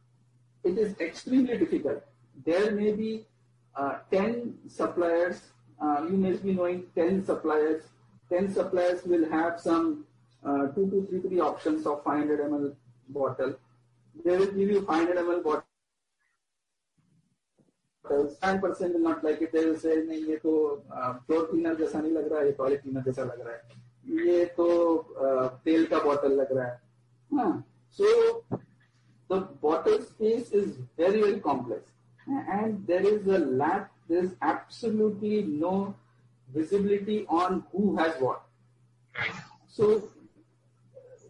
It 0.64 0.78
is 0.78 0.98
extremely 1.00 1.58
difficult. 1.58 2.02
There 2.44 2.72
may 2.72 2.92
be 2.92 3.26
uh, 3.74 3.98
10 4.10 4.58
suppliers, 4.68 5.40
uh, 5.80 6.04
you 6.08 6.16
may 6.16 6.32
be 6.32 6.52
knowing 6.52 6.84
10 6.94 7.24
suppliers. 7.24 7.84
10 8.30 8.52
suppliers 8.52 9.02
will 9.04 9.28
have 9.30 9.58
some 9.58 10.04
uh, 10.44 10.68
2 10.68 10.74
to 10.74 11.20
3, 11.22 11.30
3 11.30 11.40
options 11.40 11.86
of 11.86 12.04
500 12.04 12.40
ml 12.40 12.74
bottle. 13.08 13.54
They 14.24 14.36
will 14.36 14.52
give 14.52 14.70
you 14.70 14.82
500 14.86 15.16
ml 15.16 15.42
bottle 15.42 15.64
ten 18.09 18.59
percent 18.61 18.91
will 18.91 19.01
not 19.03 19.23
like 19.25 19.41
it 19.43 19.51
they 19.51 19.73
से 19.75 19.95
नहीं 20.03 20.23
ये 20.25 20.35
तो 20.43 20.53
floor 20.89 21.45
cleaner 21.45 21.75
जैसा 21.75 22.01
नहीं 22.01 22.11
लग 22.11 22.31
रहा 22.31 22.39
है 22.39 22.45
ये 22.45 22.51
टॉयलेट 22.57 22.81
क्लीनर 22.81 23.03
जैसा 23.05 23.23
लग 23.23 23.41
रहा 23.41 23.53
है 23.53 24.27
ये 24.27 24.45
तो 24.57 24.67
तेल 25.65 25.85
का 25.87 25.99
बॉटल 26.03 26.33
लग 26.41 26.55
रहा 26.57 26.65
है 26.65 26.81
हाँ 27.31 27.63
सो 27.97 28.39
the 29.29 29.41
bottle 29.61 29.99
space 30.01 30.53
is 30.55 30.79
very 30.99 31.21
very 31.21 31.39
complex 31.49 31.93
and 32.49 32.77
there 32.87 33.05
is 33.13 33.29
a 33.29 33.37
lack 33.37 33.87
there 34.09 34.23
is 34.23 34.35
absolutely 34.43 35.43
no 35.59 35.75
visibility 36.47 37.25
on 37.27 37.63
who 37.71 37.95
has 37.97 38.19
what. 38.19 38.43
So, 39.67 40.09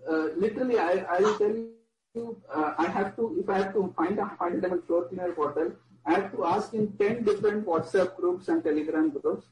uh, 0.09 0.27
literally, 0.35 0.79
I, 0.79 1.05
I 1.09 1.19
will 1.19 1.37
tell 1.37 1.55
you, 1.55 2.37
uh, 2.53 2.73
I 2.77 2.87
have 2.87 3.15
to, 3.15 3.37
if 3.39 3.49
I 3.49 3.57
have 3.57 3.73
to 3.73 3.93
find 3.97 4.19
a 4.19 4.31
500 4.37 4.63
ml 4.63 4.85
floor 4.85 5.07
cleaner 5.07 5.31
bottle, 5.31 5.71
I 6.10 6.14
have 6.14 6.32
to 6.32 6.44
ask 6.44 6.74
in 6.74 6.92
10 6.98 7.22
different 7.22 7.66
WhatsApp 7.66 8.16
groups 8.16 8.48
and 8.48 8.64
Telegram 8.64 9.10
groups, 9.10 9.46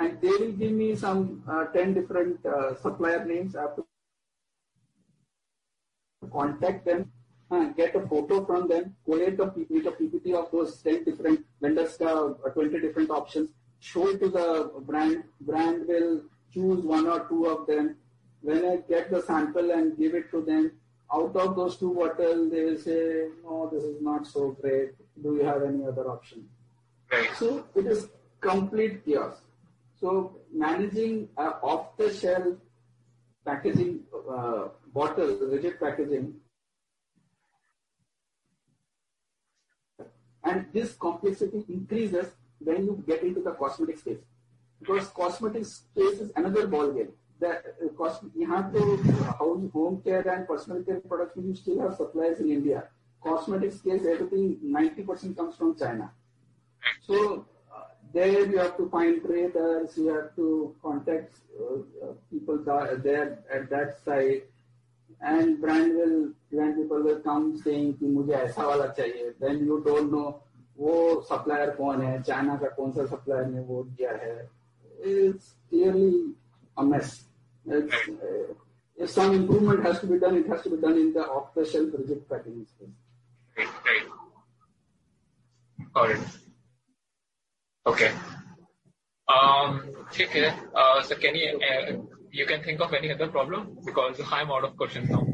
and 0.00 0.20
they 0.20 0.30
will 0.40 0.50
give 0.50 0.72
me 0.72 0.96
some 0.96 1.44
uh, 1.48 1.66
10 1.66 1.94
different 1.94 2.44
uh, 2.44 2.74
supplier 2.74 3.24
names. 3.24 3.54
I 3.54 3.62
have 3.62 3.76
to 3.76 3.86
contact 6.32 6.84
them, 6.84 7.12
uh, 7.52 7.66
get 7.76 7.94
a 7.94 8.00
photo 8.08 8.44
from 8.44 8.66
them, 8.66 8.96
collate 9.04 9.38
a, 9.38 9.52
make 9.68 9.86
a 9.86 9.92
PPT 9.92 10.34
of 10.34 10.50
those 10.50 10.82
10 10.82 11.04
different 11.04 11.46
vendors, 11.60 12.00
uh, 12.00 12.30
20 12.54 12.80
different 12.80 13.10
options, 13.10 13.50
show 13.78 14.08
it 14.08 14.18
to 14.18 14.30
the 14.30 14.72
brand. 14.80 15.22
Brand 15.40 15.86
will 15.86 16.22
choose 16.52 16.84
one 16.84 17.06
or 17.06 17.28
two 17.28 17.46
of 17.46 17.68
them. 17.68 17.94
When 18.42 18.64
I 18.64 18.76
get 18.88 19.12
the 19.12 19.22
sample 19.22 19.70
and 19.70 19.96
give 19.96 20.14
it 20.14 20.32
to 20.32 20.42
them, 20.42 20.72
out 21.12 21.34
of 21.36 21.56
those 21.56 21.76
two 21.76 21.94
bottles, 21.94 22.50
they 22.50 22.64
will 22.64 22.78
say, 22.78 23.28
no, 23.44 23.68
this 23.72 23.82
is 23.82 24.00
not 24.00 24.26
so 24.26 24.56
great 24.60 24.90
do 25.22 25.36
you 25.36 25.44
have 25.44 25.62
any 25.62 25.84
other 25.84 26.08
option? 26.08 26.48
Right. 27.10 27.28
So 27.36 27.64
it 27.74 27.86
is 27.86 28.08
complete 28.40 29.04
chaos. 29.04 29.40
So 30.00 30.36
managing 30.52 31.28
uh, 31.36 31.54
off-the-shelf 31.62 32.56
packaging 33.44 34.00
uh, 34.30 34.68
bottle, 34.94 35.38
rigid 35.50 35.78
packaging, 35.80 36.34
and 40.44 40.66
this 40.72 40.94
complexity 40.94 41.64
increases 41.68 42.26
when 42.60 42.84
you 42.84 43.04
get 43.06 43.22
into 43.22 43.42
the 43.42 43.50
cosmetic 43.52 43.98
space 43.98 44.18
because 44.80 45.08
cosmetic 45.08 45.66
space 45.66 46.20
is 46.20 46.32
another 46.36 46.66
ball 46.66 46.90
game. 46.92 47.12
यहाँ 47.42 48.62
पे 48.72 48.78
house 48.78 49.70
home 49.74 49.96
care 49.96 50.28
and 50.28 50.46
personal 50.46 50.82
care 50.82 50.98
product 51.08 51.38
still 51.58 51.80
have 51.80 51.92
supplies 51.92 52.40
in 52.40 52.50
India 52.52 52.80
cosmetics 53.22 53.80
case 53.80 54.06
everything 54.06 55.06
percent 55.08 55.36
comes 55.36 55.56
from 55.56 55.72
China 55.80 56.06
so 57.06 57.36
there 58.14 58.52
you 58.52 58.58
have 58.58 58.70
to 58.78 58.86
find 58.92 59.20
traders 59.22 59.98
you 59.98 60.08
have 60.10 60.28
to 60.36 60.74
contact 60.82 61.30
people 62.30 62.56
at 63.54 63.68
that 63.70 63.90
side 64.06 64.42
and 65.22 65.60
brand 65.60 65.92
will 65.94 66.22
brand 66.54 66.74
people 66.76 67.02
will 67.02 67.18
come 67.26 67.52
saying 67.56 68.02
मुझे 68.14 68.32
ऐसा 68.32 68.66
वाला 68.66 68.86
चाहिए। 68.86 69.30
Then 69.40 69.66
you 69.66 69.76
don't 69.88 70.10
know 70.12 70.24
वो 70.78 71.20
supplier 71.28 71.70
कौन 71.76 72.00
है 72.02 72.22
China 72.22 72.56
का 72.56 72.68
कौन 72.76 72.92
सा 72.92 73.04
सप्लायर 73.06 73.46
ने 73.46 73.60
वो 73.60 73.82
दिया 73.84 74.12
है। 74.12 74.38
It's 74.42 75.52
clearly 75.70 76.34
a 76.76 76.82
Uh, 77.70 77.80
if 78.96 79.10
some 79.10 79.34
improvement 79.34 79.84
has 79.84 80.00
to 80.00 80.06
be 80.06 80.18
done, 80.18 80.36
it 80.36 80.46
has 80.48 80.62
to 80.62 80.70
be 80.70 80.76
done 80.76 80.92
in 80.92 81.12
the 81.12 81.26
operational 81.26 81.90
project 81.90 82.28
practices. 82.28 82.66
rigid 82.66 82.66
packaging 82.66 82.66
space. 82.66 82.88
Right. 83.56 83.68
Right. 83.84 84.06
Got 85.94 86.10
it. 86.10 86.20
Okay. 87.86 88.12
Um, 89.28 89.92
uh, 90.74 90.76
uh, 90.76 91.02
you 92.32 92.46
can 92.46 92.62
think 92.62 92.80
of 92.80 92.92
any 92.92 93.12
other 93.12 93.28
problem? 93.28 93.78
Because 93.84 94.20
I'm 94.30 94.50
out 94.50 94.64
of 94.64 94.76
questions 94.76 95.08
now. 95.08 95.26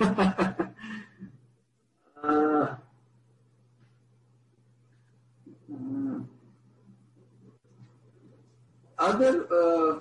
other 9.08 9.32
uh, 9.60 10.00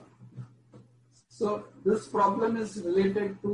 so 1.28 1.66
this 1.86 2.08
problem 2.08 2.58
is 2.58 2.82
related 2.86 3.42
to 3.42 3.54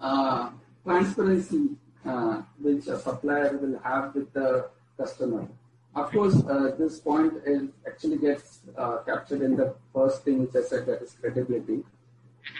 uh, 0.00 0.50
transparency 0.84 1.70
uh, 2.04 2.42
which 2.60 2.86
a 2.86 2.98
supplier 2.98 3.56
will 3.56 3.78
have 3.80 4.14
with 4.14 4.32
the 4.32 4.68
customer. 4.96 5.48
Of 5.94 6.12
course, 6.12 6.36
uh, 6.46 6.76
this 6.78 7.00
point 7.00 7.32
is 7.44 7.70
actually 7.86 8.18
gets 8.18 8.60
uh, 8.76 8.98
captured 8.98 9.42
in 9.42 9.56
the 9.56 9.74
first 9.92 10.24
thing 10.24 10.40
which 10.42 10.54
I 10.54 10.62
said 10.62 10.86
that 10.86 11.02
is 11.02 11.16
credibility. 11.20 11.82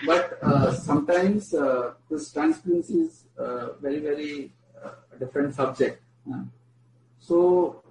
But 0.07 0.39
uh, 0.43 0.73
sometimes 0.73 1.55
this 2.11 2.33
transparency 2.33 3.01
is 3.07 3.25
very 3.81 4.01
very 4.01 4.53
different 5.19 5.55
subject. 5.55 6.03
so 7.21 7.83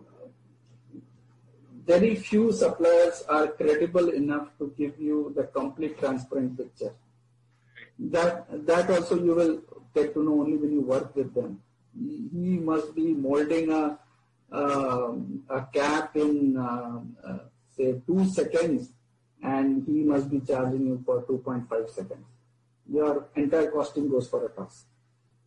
very 1.88 2.16
few 2.16 2.52
suppliers 2.52 3.24
are 3.30 3.48
credible 3.48 4.10
enough 4.10 4.50
to 4.60 4.74
give 4.78 5.00
you 5.00 5.34
the 5.36 5.44
complete 5.44 5.98
transparent 5.98 6.58
picture. 6.58 6.94
That 7.98 8.68
that 8.68 8.90
also 8.90 9.16
you 9.16 9.34
will 9.34 9.62
get 9.96 10.14
to 10.14 10.24
know 10.24 10.42
only 10.42 10.58
when 10.58 10.74
you 10.74 10.82
work 10.82 11.16
with 11.16 11.34
them. 11.34 11.62
He 11.96 12.60
must 12.72 12.94
be 12.94 13.14
molding 13.14 13.72
a 13.72 13.98
uh, 14.52 15.14
a 15.50 15.62
cap 15.74 16.16
in 16.16 16.58
uh, 16.58 17.00
uh, 17.28 17.40
say 17.76 18.02
two 18.06 18.26
seconds, 18.30 18.90
and 19.42 19.88
he 19.88 20.04
must 20.04 20.30
be 20.30 20.42
charging 20.42 20.88
you 20.88 21.02
for 21.06 21.24
2.5 21.24 21.90
seconds. 21.90 22.28
Your 22.90 23.28
entire 23.36 23.72
costing 23.72 24.10
goes 24.10 24.30
for 24.30 24.46
a 24.46 24.50
toss. 24.50 24.86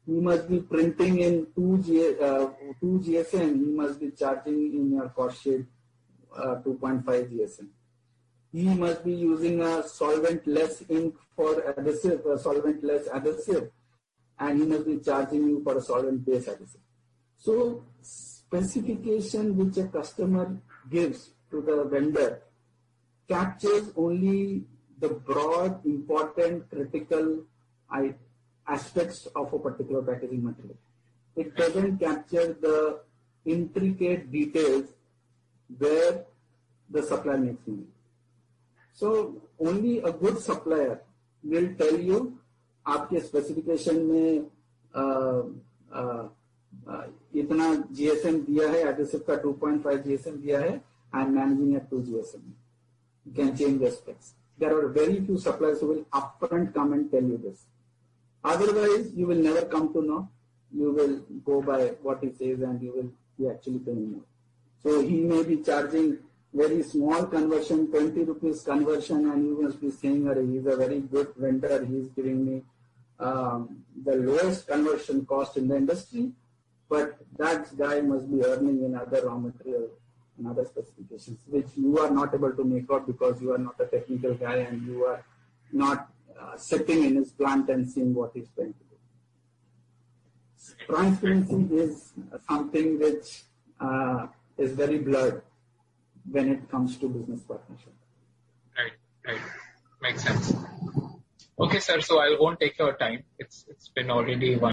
He 0.07 0.21
must 0.21 0.49
be 0.49 0.61
printing 0.61 1.21
in 1.21 1.47
two, 1.55 1.79
G, 1.85 2.15
uh, 2.21 2.49
two 2.81 3.01
GSM. 3.05 3.57
He 3.65 3.73
must 3.73 4.01
be 4.01 4.11
charging 4.11 4.75
in 4.75 4.93
your 4.93 5.09
cost 5.11 5.43
sheet 5.43 5.65
uh, 6.37 6.57
2.5 6.65 7.05
GSM. 7.05 7.69
He 8.53 8.65
must 8.65 9.05
be 9.05 9.13
using 9.13 9.63
a 9.63 9.87
solvent-less 9.87 10.83
ink 10.89 11.15
for 11.37 11.63
adhesive, 11.69 12.27
uh, 12.27 12.37
solvent-less 12.37 13.07
adhesive, 13.09 13.71
and 14.39 14.61
he 14.61 14.67
must 14.67 14.87
be 14.87 14.99
charging 14.99 15.45
you 15.45 15.63
for 15.63 15.79
a 15.79 15.81
solvent-based 15.81 16.49
adhesive. 16.49 16.81
So 17.39 17.85
specification 18.03 19.57
which 19.57 19.77
a 19.77 19.87
customer 19.87 20.57
gives 20.91 21.31
to 21.51 21.63
the 21.63 21.85
vendor 21.85 22.43
captures 23.29 23.93
only 23.97 24.65
the 24.99 25.09
broad, 25.09 25.85
important, 25.87 26.69
critical 26.69 27.45
aspects 28.67 29.27
of 29.35 29.53
a 29.53 29.59
particular 29.59 30.03
packaging 30.03 30.45
material. 30.45 30.77
It 31.37 31.55
doesn't 31.57 31.99
capture 31.99 32.57
the 32.61 33.01
intricate 33.45 34.31
details 34.31 34.89
where 35.78 36.26
the 36.90 37.04
supplier 37.04 37.38
makes 37.38 37.68
money. 37.68 37.88
So 38.94 39.42
only 39.60 40.00
a 40.00 40.12
good 40.12 40.40
supplier 40.40 41.02
will 41.44 41.70
tell 41.76 42.00
you 42.00 42.40
आपके 42.88 43.20
specification 43.20 44.02
में 44.06 44.46
आ, 44.96 45.04
आ, 45.94 46.02
आ, 46.90 47.04
इतना 47.36 47.74
GSM 47.92 48.40
दिया 48.46 48.70
है 48.72 48.82
adhesive 48.90 49.24
का 49.30 49.42
2.5 49.44 50.04
GSM 50.04 50.36
दिया 50.42 50.60
है 50.60 50.82
and 51.16 51.34
managing 51.34 51.76
at 51.76 51.90
2 51.90 52.02
GSM. 52.08 52.44
You 53.26 53.32
can 53.34 53.56
change 53.58 53.80
the 53.80 53.92
specs. 53.92 54.34
There 54.58 54.78
are 54.78 54.90
very 54.90 55.20
few 55.26 55.38
suppliers 55.38 55.80
who 55.82 55.88
will 55.88 56.06
upfront 56.14 56.74
come 56.74 56.94
and 56.94 57.12
tell 57.12 57.24
you 57.24 57.38
this. 57.38 57.66
Otherwise, 58.44 59.12
you 59.16 59.28
will 59.28 59.42
never 59.50 59.66
come 59.66 59.92
to 59.94 60.02
know. 60.02 60.30
You 60.72 60.92
will 60.92 61.20
go 61.46 61.62
by 61.62 61.80
what 62.02 62.24
he 62.24 62.32
says 62.32 62.62
and 62.62 62.82
you 62.82 62.94
will 62.96 63.12
be 63.40 63.50
actually 63.54 63.80
paying 63.80 64.12
more. 64.12 64.22
So 64.83 65.03
he 65.03 65.21
may 65.21 65.43
be 65.43 65.59
charging 65.59 66.19
very 66.53 66.83
small 66.83 67.27
conversion, 67.27 67.89
20 67.91 68.25
rupees 68.25 68.63
conversion, 68.63 69.31
and 69.31 69.47
you 69.47 69.63
must 69.63 69.81
be 69.81 69.91
saying, 69.91 70.23
he's 70.51 70.67
a 70.67 70.77
very 70.77 71.01
good 71.01 71.29
vendor, 71.37 71.85
he's 71.85 72.09
giving 72.17 72.45
me 72.45 72.63
um, 73.21 73.85
the 74.05 74.17
lowest 74.17 74.67
conversion 74.67 75.27
cost 75.27 75.57
in 75.57 75.69
the 75.69 75.77
industry, 75.77 76.33
but 76.89 77.19
that 77.39 77.77
guy 77.79 78.01
must 78.01 78.31
be 78.31 78.45
earning 78.45 78.83
in 78.85 78.97
other 78.97 79.27
raw 79.27 79.37
material 79.37 79.89
and 80.39 80.49
other 80.49 80.65
specifications, 80.65 81.39
which 81.47 81.67
you 81.77 81.99
are 81.99 82.11
not 82.11 82.35
able 82.35 82.53
to 82.53 82.65
make 82.65 82.91
out 82.91 83.07
because 83.07 83.41
you 83.41 83.53
are 83.53 83.59
not 83.59 83.75
a 83.79 83.85
technical 83.85 84.35
guy 84.35 84.57
and 84.57 84.87
you 84.87 85.05
are 85.05 85.23
not 85.73 86.09
uh, 86.41 86.57
sitting 86.57 87.05
in 87.05 87.17
his 87.17 87.31
plant 87.31 87.69
and 87.69 87.89
seeing 87.89 88.15
what 88.15 88.33
he's 88.35 88.49
trying 88.57 88.73
to 88.73 88.79
do. 88.79 88.87
Transparency 90.87 91.75
is 91.77 92.13
something 92.49 92.99
which 92.99 93.45
uh, 93.79 94.27
is 94.59 94.73
very 94.73 94.99
blurred 94.99 95.43
when 96.31 96.51
it 96.51 96.71
comes 96.71 96.97
to 96.99 97.09
business 97.09 97.41
partnership. 97.41 97.95
Right, 98.77 98.93
right. 99.27 99.41
Makes 100.03 100.23
sense. 100.23 100.55
Okay, 101.59 101.81
sir. 101.81 102.01
So 102.01 102.19
I 102.19 102.37
won't 102.39 102.59
take 102.59 102.79
your 102.79 102.97
time. 102.97 103.25
It's 103.39 103.67
it's 103.69 103.89
been 103.89 104.11
already 104.11 104.57
one. 104.57 104.69